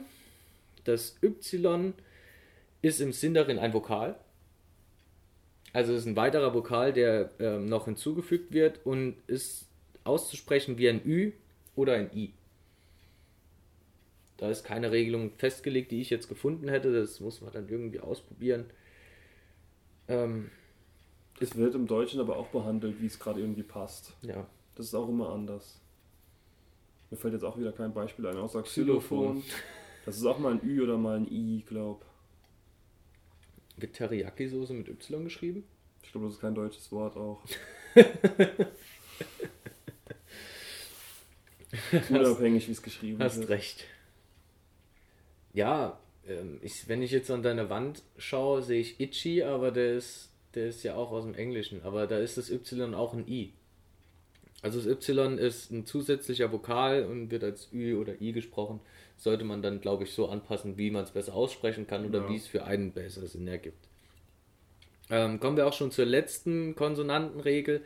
Das 0.84 1.16
Y 1.22 1.94
ist 2.82 3.00
im 3.00 3.12
Sindarin 3.12 3.58
ein 3.58 3.72
Vokal. 3.72 4.18
Also 5.74 5.92
es 5.92 6.00
ist 6.00 6.06
ein 6.06 6.16
weiterer 6.16 6.54
Vokal, 6.54 6.92
der 6.94 7.32
ähm, 7.38 7.66
noch 7.66 7.84
hinzugefügt 7.86 8.52
wird 8.52 8.80
und 8.86 9.16
ist 9.26 9.68
auszusprechen 10.04 10.78
wie 10.78 10.88
ein 10.88 11.04
Ü 11.04 11.32
oder 11.76 11.94
ein 11.94 12.10
I. 12.16 12.32
Da 14.36 14.50
ist 14.50 14.64
keine 14.64 14.90
Regelung 14.92 15.32
festgelegt, 15.38 15.90
die 15.90 16.00
ich 16.00 16.10
jetzt 16.10 16.28
gefunden 16.28 16.68
hätte. 16.68 16.92
Das 16.92 17.20
muss 17.20 17.40
man 17.40 17.52
dann 17.52 17.68
irgendwie 17.68 18.00
ausprobieren. 18.00 18.66
Ähm, 20.08 20.50
Es 21.40 21.56
wird 21.56 21.74
im 21.74 21.86
Deutschen 21.86 22.20
aber 22.20 22.36
auch 22.36 22.48
behandelt, 22.48 23.00
wie 23.00 23.06
es 23.06 23.18
gerade 23.18 23.40
irgendwie 23.40 23.62
passt. 23.62 24.12
ja, 24.22 24.46
Das 24.76 24.86
ist 24.86 24.94
auch 24.94 25.08
immer 25.08 25.30
anders. 25.30 25.80
Mir 27.10 27.16
fällt 27.16 27.34
jetzt 27.34 27.44
auch 27.44 27.58
wieder 27.58 27.72
kein 27.72 27.92
Beispiel 27.94 28.26
ein, 28.26 28.36
außer 28.36 28.62
Xylophon. 28.62 29.42
Xylophon. 29.42 29.44
Das 30.04 30.16
ist 30.16 30.24
auch 30.26 30.38
mal 30.38 30.52
ein 30.52 30.60
Ü 30.62 30.82
oder 30.82 30.98
mal 30.98 31.16
ein 31.18 31.28
I, 31.30 31.62
glaub. 31.66 32.04
Wird 33.76 33.96
Teriyaki-Soße 33.96 34.72
mit 34.72 34.88
Y 34.88 35.24
geschrieben? 35.24 35.64
Ich 36.02 36.12
glaube, 36.12 36.26
das 36.26 36.34
ist 36.36 36.40
kein 36.40 36.54
deutsches 36.54 36.92
Wort 36.92 37.16
auch. 37.16 37.42
Unabhängig, 42.10 42.68
wie 42.68 42.72
es 42.72 42.82
geschrieben 42.82 43.18
Hast 43.18 43.38
wird. 43.38 43.48
recht. 43.48 43.84
Ja, 45.52 45.98
ähm, 46.26 46.58
ich, 46.62 46.88
wenn 46.88 47.02
ich 47.02 47.10
jetzt 47.10 47.30
an 47.30 47.42
deine 47.42 47.70
Wand 47.70 48.02
schaue, 48.18 48.62
sehe 48.62 48.80
ich 48.80 49.00
Itchy, 49.00 49.42
aber 49.42 49.70
der 49.70 49.94
ist, 49.94 50.30
der 50.54 50.68
ist 50.68 50.82
ja 50.82 50.94
auch 50.94 51.10
aus 51.10 51.24
dem 51.24 51.34
Englischen. 51.34 51.82
Aber 51.82 52.06
da 52.06 52.18
ist 52.18 52.36
das 52.38 52.50
Y 52.50 52.94
auch 52.94 53.14
ein 53.14 53.26
I. 53.28 53.52
Also 54.62 54.78
das 54.80 54.88
Y 54.88 55.38
ist 55.38 55.70
ein 55.70 55.84
zusätzlicher 55.84 56.50
Vokal 56.52 57.04
und 57.04 57.30
wird 57.30 57.44
als 57.44 57.72
Ü 57.72 57.96
oder 57.96 58.20
I 58.20 58.32
gesprochen. 58.32 58.80
Sollte 59.16 59.44
man 59.44 59.62
dann, 59.62 59.80
glaube 59.80 60.04
ich, 60.04 60.12
so 60.12 60.28
anpassen, 60.28 60.76
wie 60.76 60.90
man 60.90 61.04
es 61.04 61.10
besser 61.12 61.34
aussprechen 61.34 61.86
kann 61.86 62.04
oder 62.04 62.20
Ja. 62.22 62.28
wie 62.28 62.36
es 62.36 62.46
für 62.46 62.64
einen 62.64 62.92
besser 62.92 63.26
Sinn 63.26 63.48
ergibt. 63.48 63.88
Ähm, 65.10 65.38
kommen 65.40 65.56
wir 65.56 65.66
auch 65.66 65.72
schon 65.72 65.90
zur 65.90 66.06
letzten 66.06 66.74
Konsonantenregel. 66.74 67.82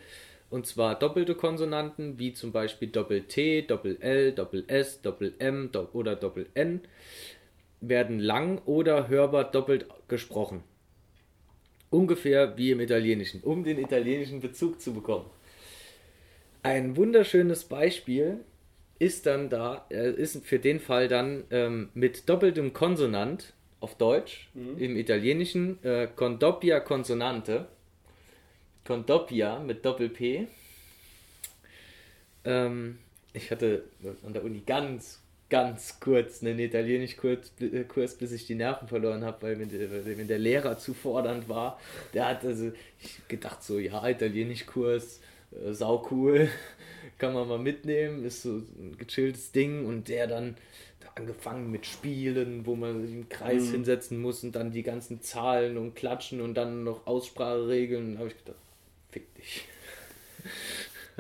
Und 0.51 0.66
zwar 0.66 0.99
doppelte 0.99 1.35
Konsonanten, 1.35 2.18
wie 2.18 2.33
zum 2.33 2.53
Beispiel 2.53 2.89
Doppel-T, 2.89 3.62
Doppel-L, 3.62 4.33
Doppel-S, 4.33 5.03
Doppel-M 5.03 5.70
Do- 5.72 5.89
oder 5.93 6.16
Doppel-N, 6.16 6.81
werden 7.81 8.18
lang 8.18 8.59
oder 8.64 9.09
hörbar 9.09 9.45
doppelt 9.51 9.87
gesprochen. 10.09 10.62
Ungefähr 11.91 12.57
wie 12.57 12.70
im 12.70 12.81
Italienischen, 12.81 13.43
um 13.43 13.62
den 13.62 13.79
italienischen 13.79 14.41
Bezug 14.41 14.81
zu 14.81 14.95
bekommen. 14.95 15.26
Ein 16.62 16.97
wunderschönes 16.97 17.64
Beispiel 17.64 18.41
ist 18.99 19.27
dann 19.27 19.49
da, 19.49 19.87
äh, 19.91 20.11
ist 20.11 20.45
für 20.47 20.59
den 20.59 20.81
Fall 20.81 21.09
dann 21.09 21.45
ähm, 21.51 21.91
mit 21.95 22.29
doppeltem 22.29 22.73
Konsonant 22.73 23.55
auf 23.81 23.97
Deutsch, 23.97 24.49
im 24.55 24.97
Italienischen, 24.97 25.83
äh, 25.85 26.09
Condoppia 26.15 26.81
Konsonante. 26.81 27.69
Condoppia 28.85 29.59
mit 29.61 29.85
Doppel-P. 29.85 30.49
Ähm, 32.45 32.99
ich 33.35 33.51
hatte 33.51 33.85
an 34.25 34.33
der 34.33 34.43
Uni 34.43 34.63
ganz, 34.67 35.23
ganz 35.51 36.01
kurz 36.01 36.43
einen 36.43 36.59
Italienisch-Kurs, 36.59 37.53
äh, 37.61 37.85
Kurs, 37.85 38.15
bis 38.17 38.33
ich 38.33 38.47
die 38.47 38.55
Nerven 38.55 38.89
verloren 38.89 39.25
habe, 39.25 39.43
weil 39.43 39.61
weil 39.61 40.17
mir 40.17 40.25
der 40.25 40.39
Lehrer 40.39 40.79
zu 40.79 40.95
fordernd 40.95 41.49
war. 41.49 41.79
Der 42.15 42.29
hat 42.29 42.45
also 42.45 42.73
ich 43.01 43.21
gedacht 43.29 43.63
so, 43.63 43.79
ja, 43.79 44.09
Italienisch-Kurs, 44.09 45.21
äh, 45.53 45.73
sau 45.73 46.07
cool, 46.11 46.49
kann 47.19 47.35
man 47.35 47.49
mal 47.49 47.59
mitnehmen, 47.59 48.25
ist 48.25 48.43
so 48.43 48.51
ein 48.57 48.97
gechilltes 48.99 49.53
Ding 49.53 49.87
und 49.87 50.09
der 50.09 50.27
dann 50.27 50.57
da 51.01 51.09
angefangen 51.17 51.71
mit 51.71 51.87
Spielen, 51.87 52.67
wo 52.67 52.75
man 52.77 53.01
sich 53.03 53.13
im 53.13 53.29
Kreis 53.29 53.65
Mhm. 53.69 53.73
hinsetzen 53.73 54.21
muss 54.21 54.43
und 54.45 54.53
dann 54.57 54.71
die 54.73 54.83
ganzen 54.83 55.21
Zahlen 55.23 55.77
und 55.79 55.95
Klatschen 55.95 56.41
und 56.41 56.55
dann 56.55 56.85
noch 56.85 57.07
Ausspracheregeln. 57.07 58.15
Da 58.15 58.19
habe 58.21 58.29
ich 58.29 58.37
gedacht, 58.39 58.59
fick 59.11 59.35
dich. 59.35 59.65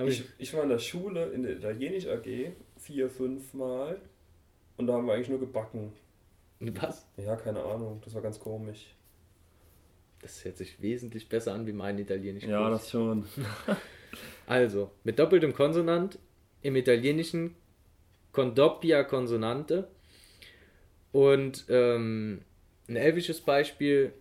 Ich, 0.06 0.22
ich 0.38 0.54
war 0.54 0.62
in 0.62 0.68
der 0.68 0.78
Schule 0.78 1.26
in 1.32 1.42
der 1.42 1.56
Italienisch 1.56 2.06
AG 2.06 2.52
vier, 2.76 3.10
fünf 3.10 3.52
Mal 3.52 4.00
und 4.76 4.86
da 4.86 4.92
haben 4.92 5.06
wir 5.06 5.14
eigentlich 5.14 5.28
nur 5.28 5.40
gebacken. 5.40 5.92
Was? 6.60 7.04
Ja, 7.16 7.34
keine 7.34 7.60
Ahnung, 7.64 8.00
das 8.04 8.14
war 8.14 8.22
ganz 8.22 8.38
komisch. 8.38 8.94
Das 10.22 10.44
hört 10.44 10.56
sich 10.56 10.80
wesentlich 10.80 11.28
besser 11.28 11.52
an 11.52 11.66
wie 11.66 11.72
mein 11.72 11.98
Italienisch. 11.98 12.44
Ja, 12.44 12.70
das 12.70 12.88
schon. 12.92 13.26
Also, 14.48 14.90
mit 15.04 15.18
doppeltem 15.18 15.52
Konsonant 15.52 16.18
im 16.62 16.74
Italienischen 16.74 17.54
Condoppia 18.32 19.04
Konsonante 19.04 19.88
und 21.12 21.66
ähm, 21.68 22.40
ein 22.88 22.96
elfisches 22.96 23.42
Beispiel 23.42 24.14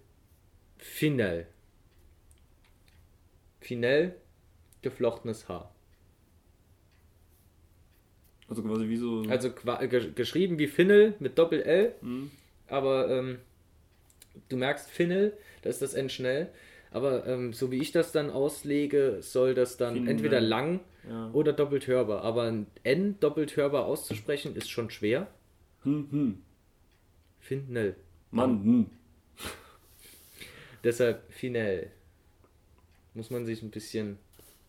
Finel. 0.77 1.47
Finel, 3.61 4.15
geflochtenes 4.81 5.47
Haar. 5.47 5.73
Also 8.49 8.63
quasi 8.63 8.89
wie 8.89 8.97
so. 8.97 9.23
Also 9.29 9.49
geschrieben 10.13 10.59
wie 10.59 10.67
Finel 10.67 11.15
mit 11.19 11.37
Doppel-L, 11.37 11.95
Hm. 12.01 12.31
aber 12.67 13.09
ähm, 13.09 13.39
du 14.49 14.57
merkst 14.57 14.89
Finel, 14.89 15.37
da 15.61 15.69
ist 15.69 15.81
das 15.81 15.93
N 15.93 16.09
schnell. 16.09 16.49
Aber 16.97 17.25
ähm, 17.27 17.53
so 17.53 17.71
wie 17.71 17.79
ich 17.81 17.91
das 17.91 18.11
dann 18.11 18.29
auslege, 18.29 19.17
soll 19.21 19.53
das 19.53 19.77
dann 19.77 19.93
Finel. 19.95 20.09
entweder 20.11 20.41
lang 20.41 20.79
Ja. 21.09 21.29
oder 21.31 21.53
doppelt 21.53 21.87
hörbar. 21.87 22.23
Aber 22.23 22.43
ein 22.43 22.67
N 22.83 23.19
doppelt 23.19 23.55
hörbar 23.55 23.85
auszusprechen 23.85 24.55
ist 24.55 24.69
schon 24.69 24.89
schwer. 24.89 25.27
Hm, 25.83 26.07
hm. 26.11 26.41
Finel. 27.39 27.95
Mann, 28.31 28.63
hm. 28.63 28.85
Deshalb 30.83 31.31
Finel. 31.31 31.91
Muss 33.13 33.29
man 33.29 33.45
sich 33.45 33.61
ein 33.63 33.71
bisschen. 33.71 34.17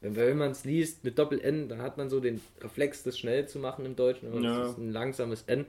Wenn, 0.00 0.38
man 0.38 0.52
es 0.52 0.64
liest 0.64 1.02
mit 1.02 1.18
Doppel-N, 1.18 1.68
dann 1.68 1.82
hat 1.82 1.96
man 1.98 2.08
so 2.08 2.20
den 2.20 2.40
Reflex, 2.60 3.02
das 3.02 3.18
schnell 3.18 3.48
zu 3.48 3.58
machen 3.58 3.84
im 3.84 3.96
Deutschen. 3.96 4.28
Aber 4.30 4.40
Ja. 4.40 4.62
es 4.64 4.70
ist 4.70 4.78
ein 4.78 4.92
langsames 4.92 5.42
N. 5.48 5.66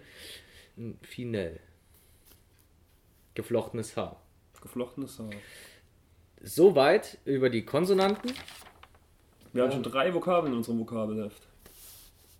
Ein 0.77 0.99
Finel. 1.01 1.59
Geflochtenes 3.33 3.97
Haar. 3.97 4.21
Geflochtenes 4.61 5.17
Haar. 5.19 5.29
Soweit 6.41 7.17
über 7.25 7.49
die 7.49 7.63
Konsonanten. 7.65 8.31
Wir 9.53 9.63
haben 9.63 9.71
schon 9.71 9.83
drei 9.83 10.13
Vokabeln 10.13 10.53
in 10.53 10.57
unserem 10.59 10.79
Vokabelheft. 10.79 11.41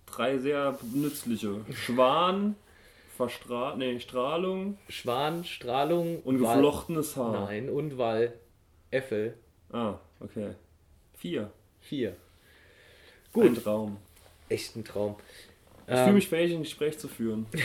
Drei 0.06 0.38
sehr 0.38 0.78
nützliche. 0.94 1.62
Schwan, 1.74 2.56
Verstra 3.18 3.76
nee, 3.76 4.00
Strahlung 4.00 4.78
Schwan, 4.88 5.44
Strahlung 5.44 6.22
und 6.24 6.42
Wal- 6.42 6.56
geflochtenes 6.56 7.16
Haar. 7.18 7.46
Nein, 7.48 7.70
und 7.70 7.98
Wall. 7.98 8.34
Äffel. 8.92 9.36
Ah, 9.72 9.96
okay. 10.20 10.52
Vier. 11.18 11.52
Vier. 11.82 12.16
Ein 13.36 13.56
Traum. 13.56 13.98
Echt 14.48 14.76
ein 14.76 14.84
Traum. 14.84 15.16
Ich 15.86 15.94
Ähm, 15.94 15.98
fühle 16.04 16.14
mich 16.14 16.28
fähig, 16.30 16.54
ein 16.54 16.64
Gespräch 16.64 16.98
zu 16.98 17.08
führen. 17.08 17.46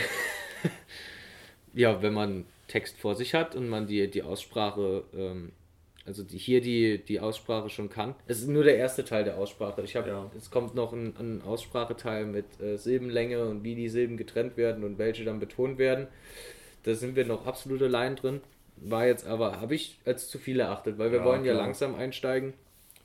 Ja, 1.73 2.01
wenn 2.01 2.13
man 2.13 2.45
Text 2.69 2.97
vor 2.97 3.15
sich 3.15 3.33
hat 3.33 3.53
und 3.53 3.67
man 3.67 3.85
die, 3.85 4.09
die 4.09 4.23
Aussprache, 4.23 5.03
ähm, 5.13 5.51
also 6.05 6.23
die, 6.23 6.37
hier 6.37 6.61
die, 6.61 6.99
die 7.03 7.19
Aussprache 7.19 7.69
schon 7.69 7.89
kann. 7.89 8.15
Es 8.27 8.39
ist 8.39 8.47
nur 8.47 8.63
der 8.63 8.77
erste 8.77 9.03
Teil 9.03 9.23
der 9.23 9.37
Aussprache. 9.37 9.81
Ich 9.83 9.95
habe, 9.95 10.07
Ja. 10.09 10.31
es 10.37 10.51
kommt 10.51 10.75
noch 10.75 10.93
ein, 10.93 11.15
ein 11.17 11.41
Ausspracheteil 11.41 12.25
mit 12.25 12.45
äh, 12.61 12.77
Silbenlänge 12.77 13.45
und 13.45 13.63
wie 13.63 13.75
die 13.75 13.89
Silben 13.89 14.15
getrennt 14.17 14.55
werden 14.57 14.83
und 14.83 14.97
welche 14.97 15.23
dann 15.23 15.39
betont 15.39 15.77
werden. 15.77 16.07
Da 16.83 16.93
sind 16.93 17.15
wir 17.15 17.25
noch 17.25 17.47
absolute 17.47 17.87
Laien 17.87 18.15
drin. 18.15 18.41
War 18.77 19.07
jetzt 19.07 19.25
aber, 19.25 19.59
habe 19.61 19.73
ich 19.73 19.99
als 20.05 20.29
zu 20.29 20.37
viel 20.37 20.59
erachtet, 20.59 20.97
weil 20.97 21.11
wir 21.11 21.19
Ja, 21.19 21.25
wollen 21.25 21.45
ja 21.45 21.53
klar. 21.53 21.65
langsam 21.65 21.95
einsteigen. 21.95 22.53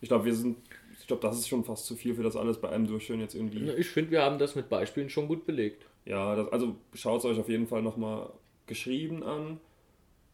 Ich 0.00 0.08
glaube, 0.08 0.24
wir 0.26 0.34
sind. 0.34 0.56
Ich 1.00 1.06
glaube, 1.06 1.22
das 1.22 1.38
ist 1.38 1.48
schon 1.48 1.64
fast 1.64 1.86
zu 1.86 1.96
viel 1.96 2.14
für 2.14 2.22
das 2.22 2.36
alles 2.36 2.60
bei 2.60 2.68
einem 2.68 2.86
Durchführen 2.86 3.20
jetzt 3.20 3.34
irgendwie. 3.34 3.68
Ich 3.72 3.88
finde, 3.88 4.10
wir 4.12 4.22
haben 4.22 4.38
das 4.38 4.54
mit 4.54 4.68
Beispielen 4.68 5.08
schon 5.08 5.26
gut 5.26 5.44
belegt. 5.46 5.84
Ja, 6.04 6.36
das, 6.36 6.52
also 6.52 6.76
schaut 6.94 7.20
es 7.20 7.24
euch 7.24 7.38
auf 7.38 7.48
jeden 7.48 7.66
Fall 7.66 7.82
nochmal 7.82 8.30
geschrieben 8.66 9.22
an. 9.24 9.58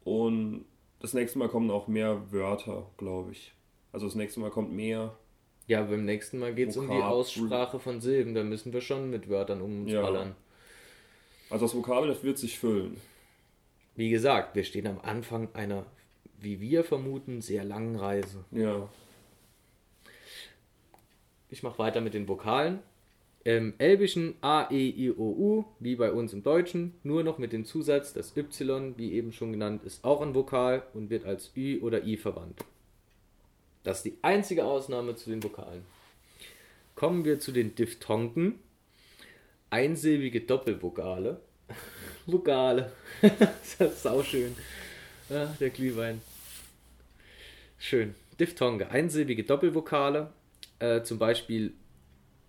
Und 0.04 0.64
das 1.07 1.14
nächste 1.14 1.38
Mal 1.38 1.48
kommen 1.48 1.70
auch 1.70 1.86
mehr 1.86 2.32
Wörter, 2.32 2.90
glaube 2.96 3.30
ich. 3.30 3.52
Also 3.92 4.07
das 4.07 4.16
nächste 4.16 4.40
Mal 4.40 4.50
kommt 4.50 4.72
mehr. 4.72 5.16
Ja, 5.68 5.82
beim 5.84 6.04
nächsten 6.04 6.40
Mal 6.40 6.52
geht 6.52 6.70
es 6.70 6.76
um 6.76 6.86
die 6.88 6.94
Vokabel. 6.94 7.04
Aussprache 7.12 7.78
von 7.78 8.00
Silben. 8.00 8.34
Da 8.34 8.42
müssen 8.42 8.72
wir 8.72 8.80
schon 8.80 9.09
mit 9.09 9.28
Wörtern 9.28 9.62
um 9.62 9.82
uns 9.82 9.92
Ja. 9.92 10.02
ballern. 10.02 10.34
Also 11.48 11.66
das 11.66 11.76
Vokabelheft 11.76 12.24
wird 12.24 12.38
sich 12.38 12.59
füllen. 12.59 12.96
Wie 13.94 14.11
gesagt, 14.11 14.57
wir 14.57 14.64
stehen 14.64 14.88
am 14.88 15.00
Anfang 15.00 15.48
einer, 15.54 15.86
wie 16.40 16.61
wir 16.61 16.82
vermuten, 16.82 17.40
sehr 17.40 17.62
langen 17.64 17.94
Reise. 17.96 18.44
Ja. 18.50 18.88
Ich 21.48 21.62
mache 21.62 21.78
weiter 21.78 22.00
mit 22.00 22.14
den 22.14 22.26
Vokalen. 22.26 22.80
Im 23.47 23.74
Elbischen 23.78 24.34
A, 24.40 24.68
E, 24.72 24.88
I, 24.88 25.12
O, 25.12 25.22
U, 25.22 25.64
wie 25.78 25.94
bei 25.94 26.11
uns 26.11 26.32
im 26.32 26.42
Deutschen, 26.42 26.94
nur 27.05 27.22
noch 27.22 27.38
mit 27.38 27.53
dem 27.53 27.64
Zusatz, 27.64 28.12
das 28.12 28.36
Y, 28.36 28.94
wie 28.97 29.12
eben 29.12 29.32
schon 29.32 29.53
genannt, 29.53 29.84
ist 29.84 30.05
auch 30.05 30.20
ein 30.20 30.34
Vokal 30.34 30.82
und 30.94 31.11
wird 31.11 31.24
als 31.24 31.53
Ü 31.57 31.78
oder 31.78 32.03
I 32.03 32.16
verwandt. 32.16 32.64
Das 33.84 33.99
ist 33.99 34.07
die 34.07 34.18
einzige 34.22 34.64
Ausnahme 34.64 35.14
zu 35.14 35.30
den 35.30 35.44
Vokalen. 35.44 35.84
Kommen 36.97 37.24
wir 37.24 37.38
zu 37.38 37.53
den 37.53 37.76
Diphthongen. 37.76 38.59
Einsilbige 39.70 40.40
Doppelvokale. 40.40 41.40
Vokale. 42.26 42.90
das 43.22 43.92
ist 43.92 44.03
sauschön. 44.03 44.57
Ah, 45.30 45.55
der 45.61 45.70
Glühwein. 45.70 46.20
Schön. 47.78 48.16
Diphthonge, 48.40 48.90
einsilbige 48.90 49.44
Doppelvokale, 49.44 50.32
äh, 50.80 51.03
zum 51.03 51.20
Beispiel 51.20 51.74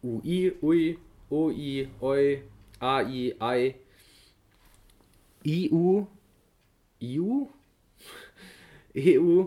UI, 0.04 0.54
Ui, 0.62 1.00
OI, 1.30 1.89
Oi, 2.02 2.43
AI, 2.80 3.36
Ei, 3.39 3.76
IU, 5.43 6.08
IU, 7.00 7.48
EU, 8.95 9.45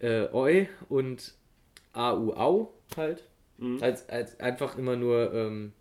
äh, 0.00 0.28
Oi 0.32 0.68
und 0.88 1.34
AU, 1.92 2.32
Au 2.34 2.74
halt. 2.96 3.24
Als, 3.80 4.08
als 4.08 4.40
einfach 4.40 4.76
immer 4.76 4.96
nur 4.96 5.32
ähm, 5.32 5.72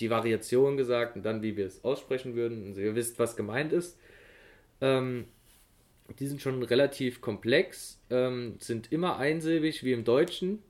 die 0.00 0.10
Variation 0.10 0.76
gesagt 0.76 1.16
und 1.16 1.24
dann, 1.24 1.42
wie 1.42 1.56
wir 1.56 1.66
es 1.66 1.84
aussprechen 1.84 2.34
würden. 2.34 2.66
Also 2.68 2.80
ihr 2.80 2.94
wisst, 2.94 3.18
was 3.18 3.36
gemeint 3.36 3.72
ist. 3.72 3.98
Ähm, 4.80 5.26
Die 6.18 6.26
sind 6.26 6.42
schon 6.42 6.62
relativ 6.62 7.20
komplex, 7.20 8.00
ähm, 8.10 8.56
sind 8.60 8.92
immer 8.92 9.18
einsilbig 9.18 9.84
wie 9.84 9.92
im 9.92 10.04
Deutschen. 10.04 10.62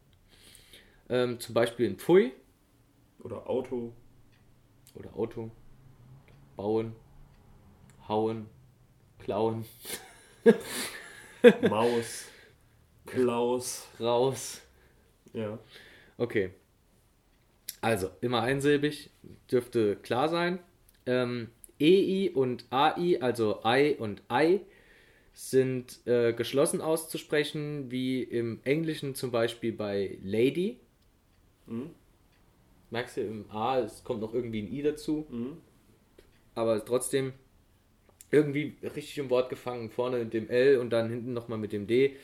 Ähm, 1.08 1.40
zum 1.40 1.54
Beispiel 1.54 1.86
in 1.86 1.96
Pfui 1.96 2.32
Oder 3.20 3.48
Auto. 3.48 3.92
oder 4.94 5.14
Auto. 5.16 5.50
Bauen. 6.56 6.94
Hauen. 8.08 8.46
Klauen. 9.18 9.64
Maus. 11.68 12.26
Klaus. 13.06 13.86
Raus. 14.00 14.60
Ja. 15.32 15.58
Okay. 16.16 16.50
Also, 17.80 18.10
immer 18.20 18.42
einsilbig, 18.42 19.10
dürfte 19.50 19.96
klar 19.96 20.28
sein. 20.28 20.58
Ähm, 21.06 21.48
EI 21.80 22.32
und 22.34 22.66
AI, 22.70 23.18
also 23.20 23.60
I 23.64 23.94
und 23.98 24.22
I, 24.32 24.60
sind 25.32 26.04
äh, 26.06 26.32
geschlossen 26.32 26.80
auszusprechen, 26.80 27.90
wie 27.92 28.22
im 28.22 28.60
Englischen 28.64 29.14
zum 29.14 29.30
Beispiel 29.30 29.72
bei 29.72 30.18
Lady. 30.22 30.80
Mhm. 31.68 31.90
Merkst 32.90 33.16
du, 33.18 33.20
im 33.22 33.50
A, 33.50 33.78
es 33.80 34.04
kommt 34.04 34.20
noch 34.20 34.34
irgendwie 34.34 34.62
ein 34.62 34.72
I 34.72 34.82
dazu, 34.82 35.26
Mhm. 35.30 35.58
aber 36.54 36.84
trotzdem 36.84 37.32
irgendwie 38.30 38.76
richtig 38.82 39.18
im 39.18 39.30
Wort 39.30 39.50
gefangen. 39.50 39.90
Vorne 39.90 40.18
mit 40.18 40.34
dem 40.34 40.48
L 40.50 40.78
und 40.78 40.90
dann 40.90 41.10
hinten 41.10 41.32
nochmal 41.32 41.58
mit 41.58 41.72
dem 41.72 41.86
D. 41.86 42.16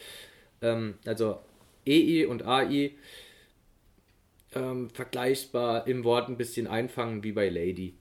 Ähm, 0.63 0.95
also 1.07 1.41
EI 1.87 2.27
und 2.29 2.47
AI 2.47 2.93
ähm, 4.55 4.89
vergleichbar 4.91 5.87
im 5.87 6.03
Wort 6.05 6.29
ein 6.31 6.37
bisschen 6.39 6.67
einfangen 6.67 7.23
wie 7.25 7.33
bei 7.33 7.49
Lady. 7.51 7.95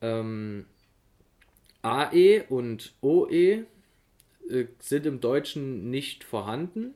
Ähm, 0.00 0.66
AE 1.82 2.44
und 2.48 2.94
OE 3.02 3.64
äh, 4.50 4.66
sind 4.80 5.06
im 5.06 5.20
Deutschen 5.20 5.90
nicht 5.90 6.24
vorhanden, 6.24 6.94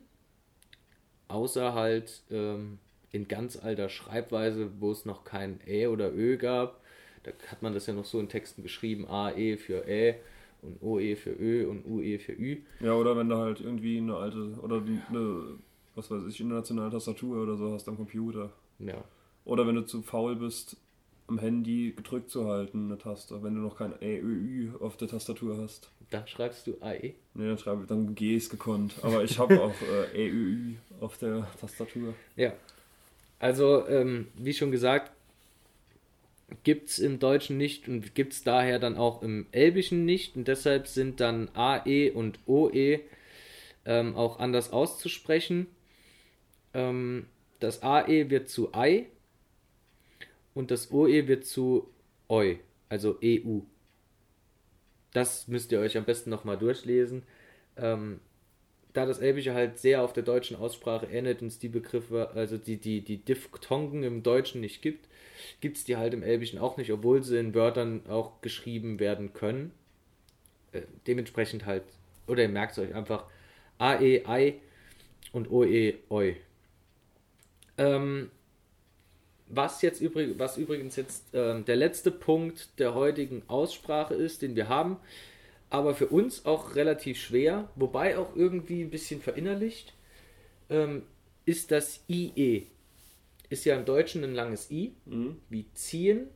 außer 1.27 1.73
halt 1.73 2.21
ähm, 2.31 2.79
in 3.13 3.27
ganz 3.29 3.55
alter 3.55 3.87
Schreibweise, 3.87 4.69
wo 4.79 4.91
es 4.91 5.05
noch 5.05 5.23
kein 5.23 5.59
Ä 5.65 5.87
oder 5.87 6.11
Ö 6.13 6.35
gab. 6.35 6.81
Da 7.23 7.31
hat 7.47 7.61
man 7.61 7.73
das 7.73 7.85
ja 7.87 7.93
noch 7.93 8.03
so 8.03 8.19
in 8.19 8.27
Texten 8.27 8.63
geschrieben, 8.63 9.07
AE 9.07 9.55
für 9.55 9.87
Ä 9.87 10.15
und 10.61 10.81
OE 10.81 11.15
für 11.15 11.31
Ö 11.31 11.69
und 11.69 11.85
UE 11.85 12.19
für 12.19 12.33
Ü. 12.33 12.57
Ja, 12.81 12.95
oder 12.95 13.15
wenn 13.15 13.29
du 13.29 13.37
halt 13.37 13.61
irgendwie 13.61 13.97
eine 13.99 14.15
alte, 14.17 14.57
oder 14.61 14.77
eine, 14.77 15.59
was 15.95 16.11
weiß 16.11 16.23
ich, 16.27 16.39
internationale 16.41 16.91
Tastatur 16.91 17.43
oder 17.43 17.55
so 17.55 17.71
hast 17.71 17.87
am 17.87 17.95
Computer. 17.95 18.51
Ja, 18.79 19.03
Oder 19.45 19.67
wenn 19.67 19.75
du 19.75 19.85
zu 19.85 20.01
faul 20.01 20.35
bist, 20.35 20.75
am 21.27 21.39
Handy 21.39 21.93
gedrückt 21.95 22.29
zu 22.29 22.47
halten, 22.47 22.85
eine 22.89 22.97
Taste, 22.97 23.41
wenn 23.43 23.55
du 23.55 23.61
noch 23.61 23.77
kein 23.77 23.93
ÄÖÜ 24.01 24.71
auf 24.79 24.97
der 24.97 25.07
Tastatur 25.07 25.57
hast. 25.57 25.89
dann 26.09 26.27
schreibst 26.27 26.67
du 26.67 26.75
AE. 26.81 27.13
Ne, 27.35 27.47
dann 27.47 27.57
schreibe 27.57 27.83
ich, 27.83 27.87
dann 27.87 28.15
G 28.15 28.35
ist 28.35 28.49
gekonnt. 28.49 28.95
Aber 29.01 29.23
ich 29.23 29.37
habe 29.39 29.61
auch 29.63 29.73
äh, 30.13 30.29
ÄÖÜ 30.29 30.73
auf 30.99 31.17
der 31.19 31.47
Tastatur. 31.61 32.13
Ja. 32.35 32.53
Also, 33.43 33.85
ähm, 33.89 34.27
wie 34.35 34.53
schon 34.53 34.71
gesagt, 34.71 35.11
gibt 36.63 36.87
es 36.87 36.99
im 36.99 37.19
Deutschen 37.19 37.57
nicht 37.57 37.89
und 37.89 38.15
gibt 38.15 38.31
es 38.31 38.45
daher 38.45 38.79
dann 38.79 38.95
auch 38.95 39.21
im 39.21 39.47
Elbischen 39.51 40.05
nicht. 40.05 40.37
Und 40.37 40.47
deshalb 40.47 40.87
sind 40.87 41.19
dann 41.19 41.49
AE 41.53 42.13
und 42.13 42.39
OE 42.47 43.01
ähm, 43.83 44.15
auch 44.15 44.39
anders 44.39 44.71
auszusprechen. 44.71 45.67
Ähm, 46.73 47.25
das 47.59 47.83
AE 47.83 48.29
wird 48.29 48.47
zu 48.47 48.73
Ei 48.73 49.07
und 50.53 50.71
das 50.71 50.93
OE 50.93 51.27
wird 51.27 51.45
zu 51.45 51.89
Eu, 52.29 52.55
also 52.87 53.19
EU. 53.21 53.59
Das 55.11 55.49
müsst 55.49 55.73
ihr 55.73 55.81
euch 55.81 55.97
am 55.97 56.05
besten 56.05 56.29
nochmal 56.29 56.57
durchlesen. 56.57 57.23
Ähm, 57.75 58.21
da 58.93 59.05
das 59.05 59.19
Elbische 59.19 59.53
halt 59.53 59.79
sehr 59.79 60.03
auf 60.03 60.13
der 60.13 60.23
deutschen 60.23 60.55
Aussprache 60.55 61.07
ähnelt 61.07 61.41
und 61.41 61.47
es 61.47 61.59
die 61.59 61.69
Begriffe, 61.69 62.29
also 62.35 62.57
die, 62.57 62.77
die, 62.77 63.01
die 63.01 63.17
Diphthongen 63.17 64.03
im 64.03 64.23
Deutschen 64.23 64.61
nicht 64.61 64.81
gibt, 64.81 65.07
gibt 65.61 65.77
es 65.77 65.83
die 65.83 65.97
halt 65.97 66.13
im 66.13 66.23
Elbischen 66.23 66.59
auch 66.59 66.77
nicht, 66.77 66.91
obwohl 66.91 67.23
sie 67.23 67.39
in 67.39 67.55
Wörtern 67.55 68.03
auch 68.07 68.41
geschrieben 68.41 68.99
werden 68.99 69.33
können. 69.33 69.71
Äh, 70.71 70.81
dementsprechend 71.07 71.65
halt, 71.65 71.83
oder 72.27 72.43
ihr 72.43 72.49
merkt 72.49 72.73
es 72.73 72.79
euch 72.79 72.93
einfach, 72.93 73.25
AE, 73.79 74.25
Ei 74.27 74.55
und 75.31 75.51
OE, 75.51 75.95
Oi. 76.09 76.37
Ähm, 77.77 78.29
was 79.47 79.81
jetzt 79.81 80.01
übrig, 80.01 80.35
was 80.37 80.57
übrigens 80.57 80.95
jetzt 80.95 81.25
ähm, 81.33 81.65
der 81.65 81.75
letzte 81.75 82.11
Punkt 82.11 82.79
der 82.79 82.93
heutigen 82.93 83.43
Aussprache 83.47 84.13
ist, 84.13 84.41
den 84.41 84.55
wir 84.55 84.69
haben, 84.69 84.97
aber 85.73 85.95
für 85.95 86.05
uns 86.05 86.45
auch 86.45 86.75
relativ 86.75 87.17
schwer, 87.19 87.67
wobei 87.75 88.15
auch 88.19 88.35
irgendwie 88.35 88.83
ein 88.83 88.91
bisschen 88.91 89.21
verinnerlicht, 89.21 89.95
ähm, 90.69 91.01
ist 91.45 91.71
das 91.71 92.01
IE. 92.07 92.67
Ist 93.49 93.65
ja 93.65 93.75
im 93.75 93.83
Deutschen 93.83 94.23
ein 94.23 94.35
langes 94.35 94.69
I, 94.69 94.93
Mhm. 95.05 95.37
wie 95.49 95.65
ziehen, 95.73 96.27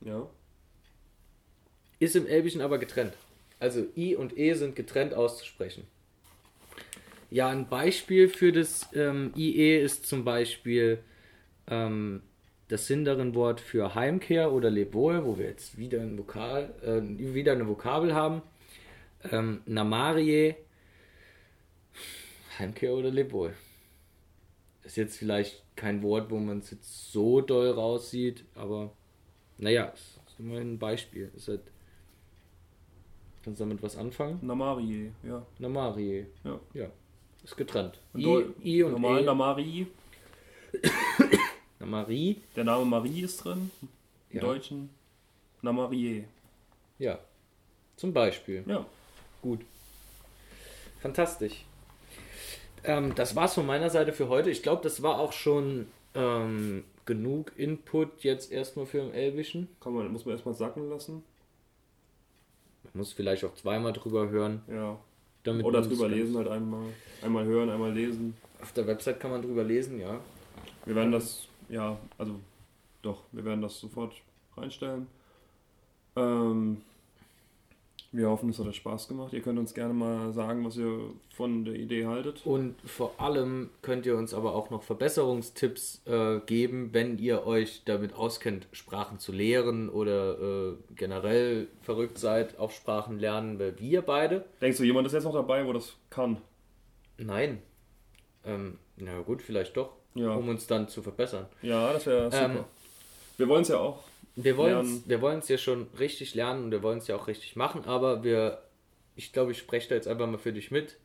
Ja. 0.00 0.30
ist 1.98 2.14
im 2.14 2.26
Elbischen 2.28 2.60
aber 2.60 2.78
getrennt. 2.78 3.14
Also 3.58 3.86
I 3.96 4.14
und 4.14 4.38
E 4.38 4.54
sind 4.54 4.76
getrennt 4.76 5.14
auszusprechen. 5.14 5.82
Ja, 7.28 7.48
ein 7.48 7.68
Beispiel 7.68 8.28
für 8.28 8.52
das 8.52 8.88
ähm, 8.94 9.32
IE 9.36 9.78
ist 9.80 10.06
zum 10.06 10.24
Beispiel 10.24 10.98
ähm, 11.66 12.22
das 12.68 12.86
Sindarin-Wort 12.86 13.60
für 13.60 13.96
Heimkehr 13.96 14.52
oder 14.52 14.70
Lebwohl, 14.70 15.24
wo 15.24 15.38
wir 15.38 15.46
jetzt 15.46 15.76
wieder 15.76 16.00
ein 16.00 16.16
Vokal, 16.16 16.72
äh, 16.84 17.34
wieder 17.34 17.50
eine 17.52 17.66
Vokabel 17.66 18.14
haben. 18.14 18.42
Ähm, 19.30 19.62
Namarie, 19.66 20.54
Heimkehr 22.58 22.92
oder 22.94 23.10
Lebwohl. 23.10 23.54
Ist 24.82 24.96
jetzt 24.96 25.18
vielleicht 25.18 25.62
kein 25.76 26.02
Wort, 26.02 26.30
wo 26.30 26.38
man 26.38 26.58
es 26.58 26.70
jetzt 26.70 27.12
so 27.12 27.40
doll 27.40 27.70
raussieht, 27.70 28.44
aber 28.54 28.92
naja, 29.58 29.92
es 29.94 30.00
ist 30.26 30.38
immerhin 30.40 30.74
ein 30.74 30.78
Beispiel. 30.78 31.30
Ist 31.36 31.48
halt, 31.48 31.60
kannst 33.44 33.60
du 33.60 33.64
damit 33.64 33.82
was 33.82 33.96
anfangen? 33.96 34.38
Namarie, 34.42 35.12
ja. 35.22 35.44
Namarie, 35.58 36.26
ja. 36.44 36.60
ja, 36.74 36.86
ist 37.44 37.56
getrennt. 37.56 37.98
Und 38.14 38.20
I, 38.20 38.44
I 38.64 38.82
und 38.84 38.92
normal 38.92 39.20
E. 39.22 39.24
Namarie. 39.24 39.86
Namarie, 41.78 42.40
Der 42.56 42.64
Name 42.64 42.84
Marie 42.84 43.22
ist 43.22 43.44
drin. 43.44 43.70
Im 44.30 44.36
Ja. 44.36 44.40
Deutschen. 44.42 44.90
Namarie. 45.62 46.24
ja. 46.98 47.18
Zum 47.96 48.14
Beispiel. 48.14 48.64
Ja. 48.66 48.86
Gut. 49.42 49.60
Fantastisch. 51.00 51.64
Ähm, 52.84 53.14
das 53.14 53.36
war's 53.36 53.54
von 53.54 53.66
meiner 53.66 53.90
Seite 53.90 54.12
für 54.12 54.28
heute. 54.28 54.50
Ich 54.50 54.62
glaube, 54.62 54.82
das 54.82 55.02
war 55.02 55.18
auch 55.18 55.32
schon 55.32 55.86
ähm, 56.14 56.84
genug 57.06 57.52
Input 57.56 58.22
jetzt 58.22 58.52
erstmal 58.52 58.86
für 58.86 58.98
im 58.98 59.12
Elbischen. 59.12 59.68
Kann 59.80 59.94
man, 59.94 60.10
muss 60.12 60.24
man 60.24 60.34
erstmal 60.34 60.54
sacken 60.54 60.88
lassen. 60.88 61.22
Man 62.84 62.92
muss 62.94 63.12
vielleicht 63.12 63.44
auch 63.44 63.54
zweimal 63.54 63.92
drüber 63.92 64.28
hören. 64.28 64.62
Ja. 64.68 64.98
Damit 65.42 65.64
Oder 65.64 65.82
drüber 65.82 66.08
lesen 66.08 66.36
halt 66.36 66.48
einmal. 66.48 66.86
Einmal 67.22 67.44
hören, 67.46 67.70
einmal 67.70 67.92
lesen. 67.92 68.34
Auf 68.60 68.72
der 68.72 68.86
Website 68.86 69.20
kann 69.20 69.30
man 69.30 69.40
drüber 69.40 69.64
lesen, 69.64 69.98
ja. 69.98 70.20
Wir 70.84 70.94
werden 70.94 71.12
das, 71.12 71.46
ja, 71.68 71.98
also 72.18 72.34
doch, 73.00 73.22
wir 73.32 73.44
werden 73.44 73.62
das 73.62 73.80
sofort 73.80 74.14
reinstellen. 74.56 75.06
Ähm, 76.16 76.82
wir 78.12 78.28
hoffen, 78.28 78.50
es 78.50 78.58
hat 78.58 78.66
euch 78.66 78.76
Spaß 78.76 79.06
gemacht. 79.06 79.32
Ihr 79.32 79.40
könnt 79.40 79.58
uns 79.58 79.72
gerne 79.72 79.94
mal 79.94 80.32
sagen, 80.32 80.64
was 80.64 80.76
ihr 80.76 80.98
von 81.32 81.64
der 81.64 81.74
Idee 81.74 82.06
haltet. 82.06 82.44
Und 82.44 82.74
vor 82.84 83.12
allem 83.18 83.70
könnt 83.82 84.04
ihr 84.04 84.16
uns 84.16 84.34
aber 84.34 84.54
auch 84.56 84.70
noch 84.70 84.82
Verbesserungstipps 84.82 86.02
äh, 86.06 86.40
geben, 86.40 86.90
wenn 86.92 87.18
ihr 87.18 87.46
euch 87.46 87.82
damit 87.84 88.14
auskennt, 88.14 88.66
Sprachen 88.72 89.20
zu 89.20 89.30
lehren 89.30 89.88
oder 89.88 90.38
äh, 90.40 90.72
generell 90.96 91.68
verrückt 91.82 92.18
seid 92.18 92.58
auf 92.58 92.72
Sprachen 92.72 93.18
lernen, 93.20 93.58
weil 93.60 93.78
wir 93.78 94.02
beide. 94.02 94.44
Denkst 94.60 94.78
du, 94.78 94.84
jemand 94.84 95.06
ist 95.06 95.12
jetzt 95.12 95.24
noch 95.24 95.34
dabei, 95.34 95.64
wo 95.66 95.72
das 95.72 95.94
kann? 96.10 96.38
Nein. 97.16 97.62
Ähm, 98.44 98.78
na 98.96 99.20
gut, 99.20 99.40
vielleicht 99.42 99.76
doch, 99.76 99.92
Ja. 100.14 100.34
um 100.34 100.48
uns 100.48 100.66
dann 100.66 100.88
zu 100.88 101.00
verbessern. 101.02 101.46
Ja, 101.62 101.92
das 101.92 102.06
wäre 102.06 102.24
super. 102.30 102.44
Ähm, 102.44 102.64
wir 103.36 103.48
wollen 103.48 103.62
es 103.62 103.68
ja 103.68 103.78
auch. 103.78 104.02
Wir 104.36 104.56
wollen 104.56 104.80
es 104.80 105.08
wir 105.08 105.20
wollen's 105.20 105.48
ja 105.48 105.58
schon 105.58 105.88
richtig 105.98 106.34
lernen 106.34 106.64
und 106.64 106.70
wir 106.70 106.82
wollen 106.82 106.98
es 106.98 107.08
ja 107.08 107.16
auch 107.16 107.26
richtig 107.26 107.56
machen, 107.56 107.84
aber 107.84 108.24
wir, 108.24 108.62
ich 109.16 109.32
glaube, 109.32 109.52
ich 109.52 109.58
spreche 109.58 109.88
da 109.88 109.94
jetzt 109.94 110.08
einfach 110.08 110.26
mal 110.26 110.38
für 110.38 110.52
dich 110.52 110.70
mit. 110.70 110.96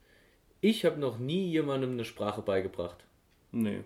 Ich 0.61 0.85
habe 0.85 0.99
noch 0.99 1.19
nie 1.19 1.49
jemandem 1.49 1.91
eine 1.91 2.05
Sprache 2.05 2.41
beigebracht. 2.41 3.03
Nee. 3.51 3.81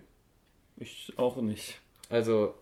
Ich 0.76 1.12
auch 1.16 1.36
nicht. 1.36 1.78
Also, 2.08 2.54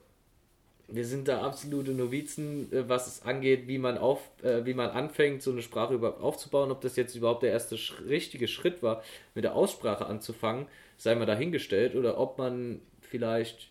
wir 0.88 1.04
sind 1.04 1.28
da 1.28 1.42
absolute 1.42 1.92
Novizen, 1.92 2.72
äh, 2.72 2.88
was 2.88 3.06
es 3.06 3.22
angeht, 3.22 3.68
wie 3.68 3.78
man 3.78 3.98
auf, 3.98 4.20
äh, 4.42 4.64
wie 4.64 4.74
man 4.74 4.90
anfängt, 4.90 5.42
so 5.42 5.52
eine 5.52 5.62
Sprache 5.62 5.94
überhaupt 5.94 6.22
aufzubauen. 6.22 6.70
Ob 6.70 6.80
das 6.80 6.96
jetzt 6.96 7.14
überhaupt 7.14 7.42
der 7.42 7.52
erste 7.52 7.78
richtige 8.08 8.48
Schritt 8.48 8.82
war, 8.82 9.02
mit 9.34 9.44
der 9.44 9.54
Aussprache 9.54 10.06
anzufangen, 10.06 10.66
sei 10.96 11.14
mal 11.14 11.26
dahingestellt, 11.26 11.94
oder 11.94 12.18
ob 12.18 12.38
man 12.38 12.80
vielleicht 13.02 13.70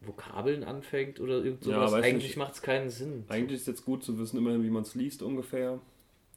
Vokabeln 0.00 0.64
anfängt 0.64 1.20
oder 1.20 1.44
irgend 1.44 1.64
Ja, 1.66 1.74
sowas. 1.74 1.92
weiß 1.92 2.04
Eigentlich 2.04 2.36
macht 2.36 2.54
es 2.54 2.62
keinen 2.62 2.90
Sinn. 2.90 3.24
Eigentlich 3.28 3.60
ist 3.60 3.66
jetzt 3.66 3.84
gut 3.84 4.04
zu 4.04 4.18
wissen, 4.18 4.38
immerhin, 4.38 4.62
wie 4.62 4.70
man 4.70 4.82
es 4.82 4.94
liest 4.94 5.22
ungefähr. 5.22 5.80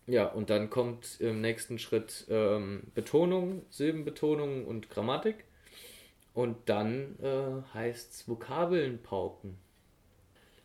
Ja, 0.08 0.26
und 0.28 0.50
dann 0.50 0.70
kommt 0.70 1.20
im 1.20 1.42
nächsten 1.42 1.78
Schritt 1.78 2.26
ähm, 2.30 2.84
Betonung, 2.96 3.64
Silbenbetonung 3.70 4.66
und 4.66 4.90
Grammatik. 4.90 5.46
Und 6.34 6.58
dann 6.66 7.16
äh, 7.22 7.62
heißt 7.74 8.14
es 8.14 8.28
Vokabeln 8.28 9.00
pauken. 9.04 9.58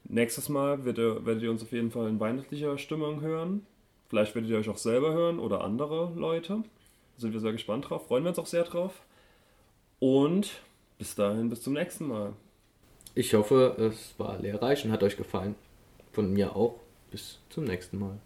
Nächstes 0.05 0.49
Mal 0.49 0.84
werdet, 0.84 1.26
werdet 1.26 1.42
ihr 1.42 1.51
uns 1.51 1.62
auf 1.62 1.72
jeden 1.72 1.90
Fall 1.90 2.09
in 2.09 2.20
weihnachtlicher 2.20 2.78
Stimmung 2.78 3.20
hören. 3.20 3.66
Vielleicht 4.09 4.34
werdet 4.34 4.51
ihr 4.51 4.59
euch 4.59 4.68
auch 4.68 4.76
selber 4.78 5.12
hören 5.12 5.38
oder 5.38 5.64
andere 5.64 6.12
Leute. 6.14 6.62
Da 7.16 7.20
sind 7.20 7.32
wir 7.32 7.40
sehr 7.40 7.53
gespannt 7.53 7.88
drauf, 7.88 8.07
freuen 8.07 8.24
wir 8.24 8.28
uns 8.28 8.38
auch 8.38 8.47
sehr 8.47 8.64
drauf. 8.64 9.03
Und 9.99 10.61
bis 10.99 11.14
dahin, 11.14 11.49
bis 11.49 11.62
zum 11.62 11.72
nächsten 11.72 12.07
Mal. 12.07 12.34
Ich 13.16 13.32
hoffe, 13.34 13.76
es 13.78 14.18
war 14.18 14.38
lehrreich 14.38 14.84
und 14.84 14.90
hat 14.90 15.02
euch 15.02 15.16
gefallen. 15.16 15.54
Von 16.12 16.32
mir 16.32 16.56
auch. 16.56 16.80
Bis 17.10 17.38
zum 17.48 17.64
nächsten 17.64 17.98
Mal. 17.98 18.18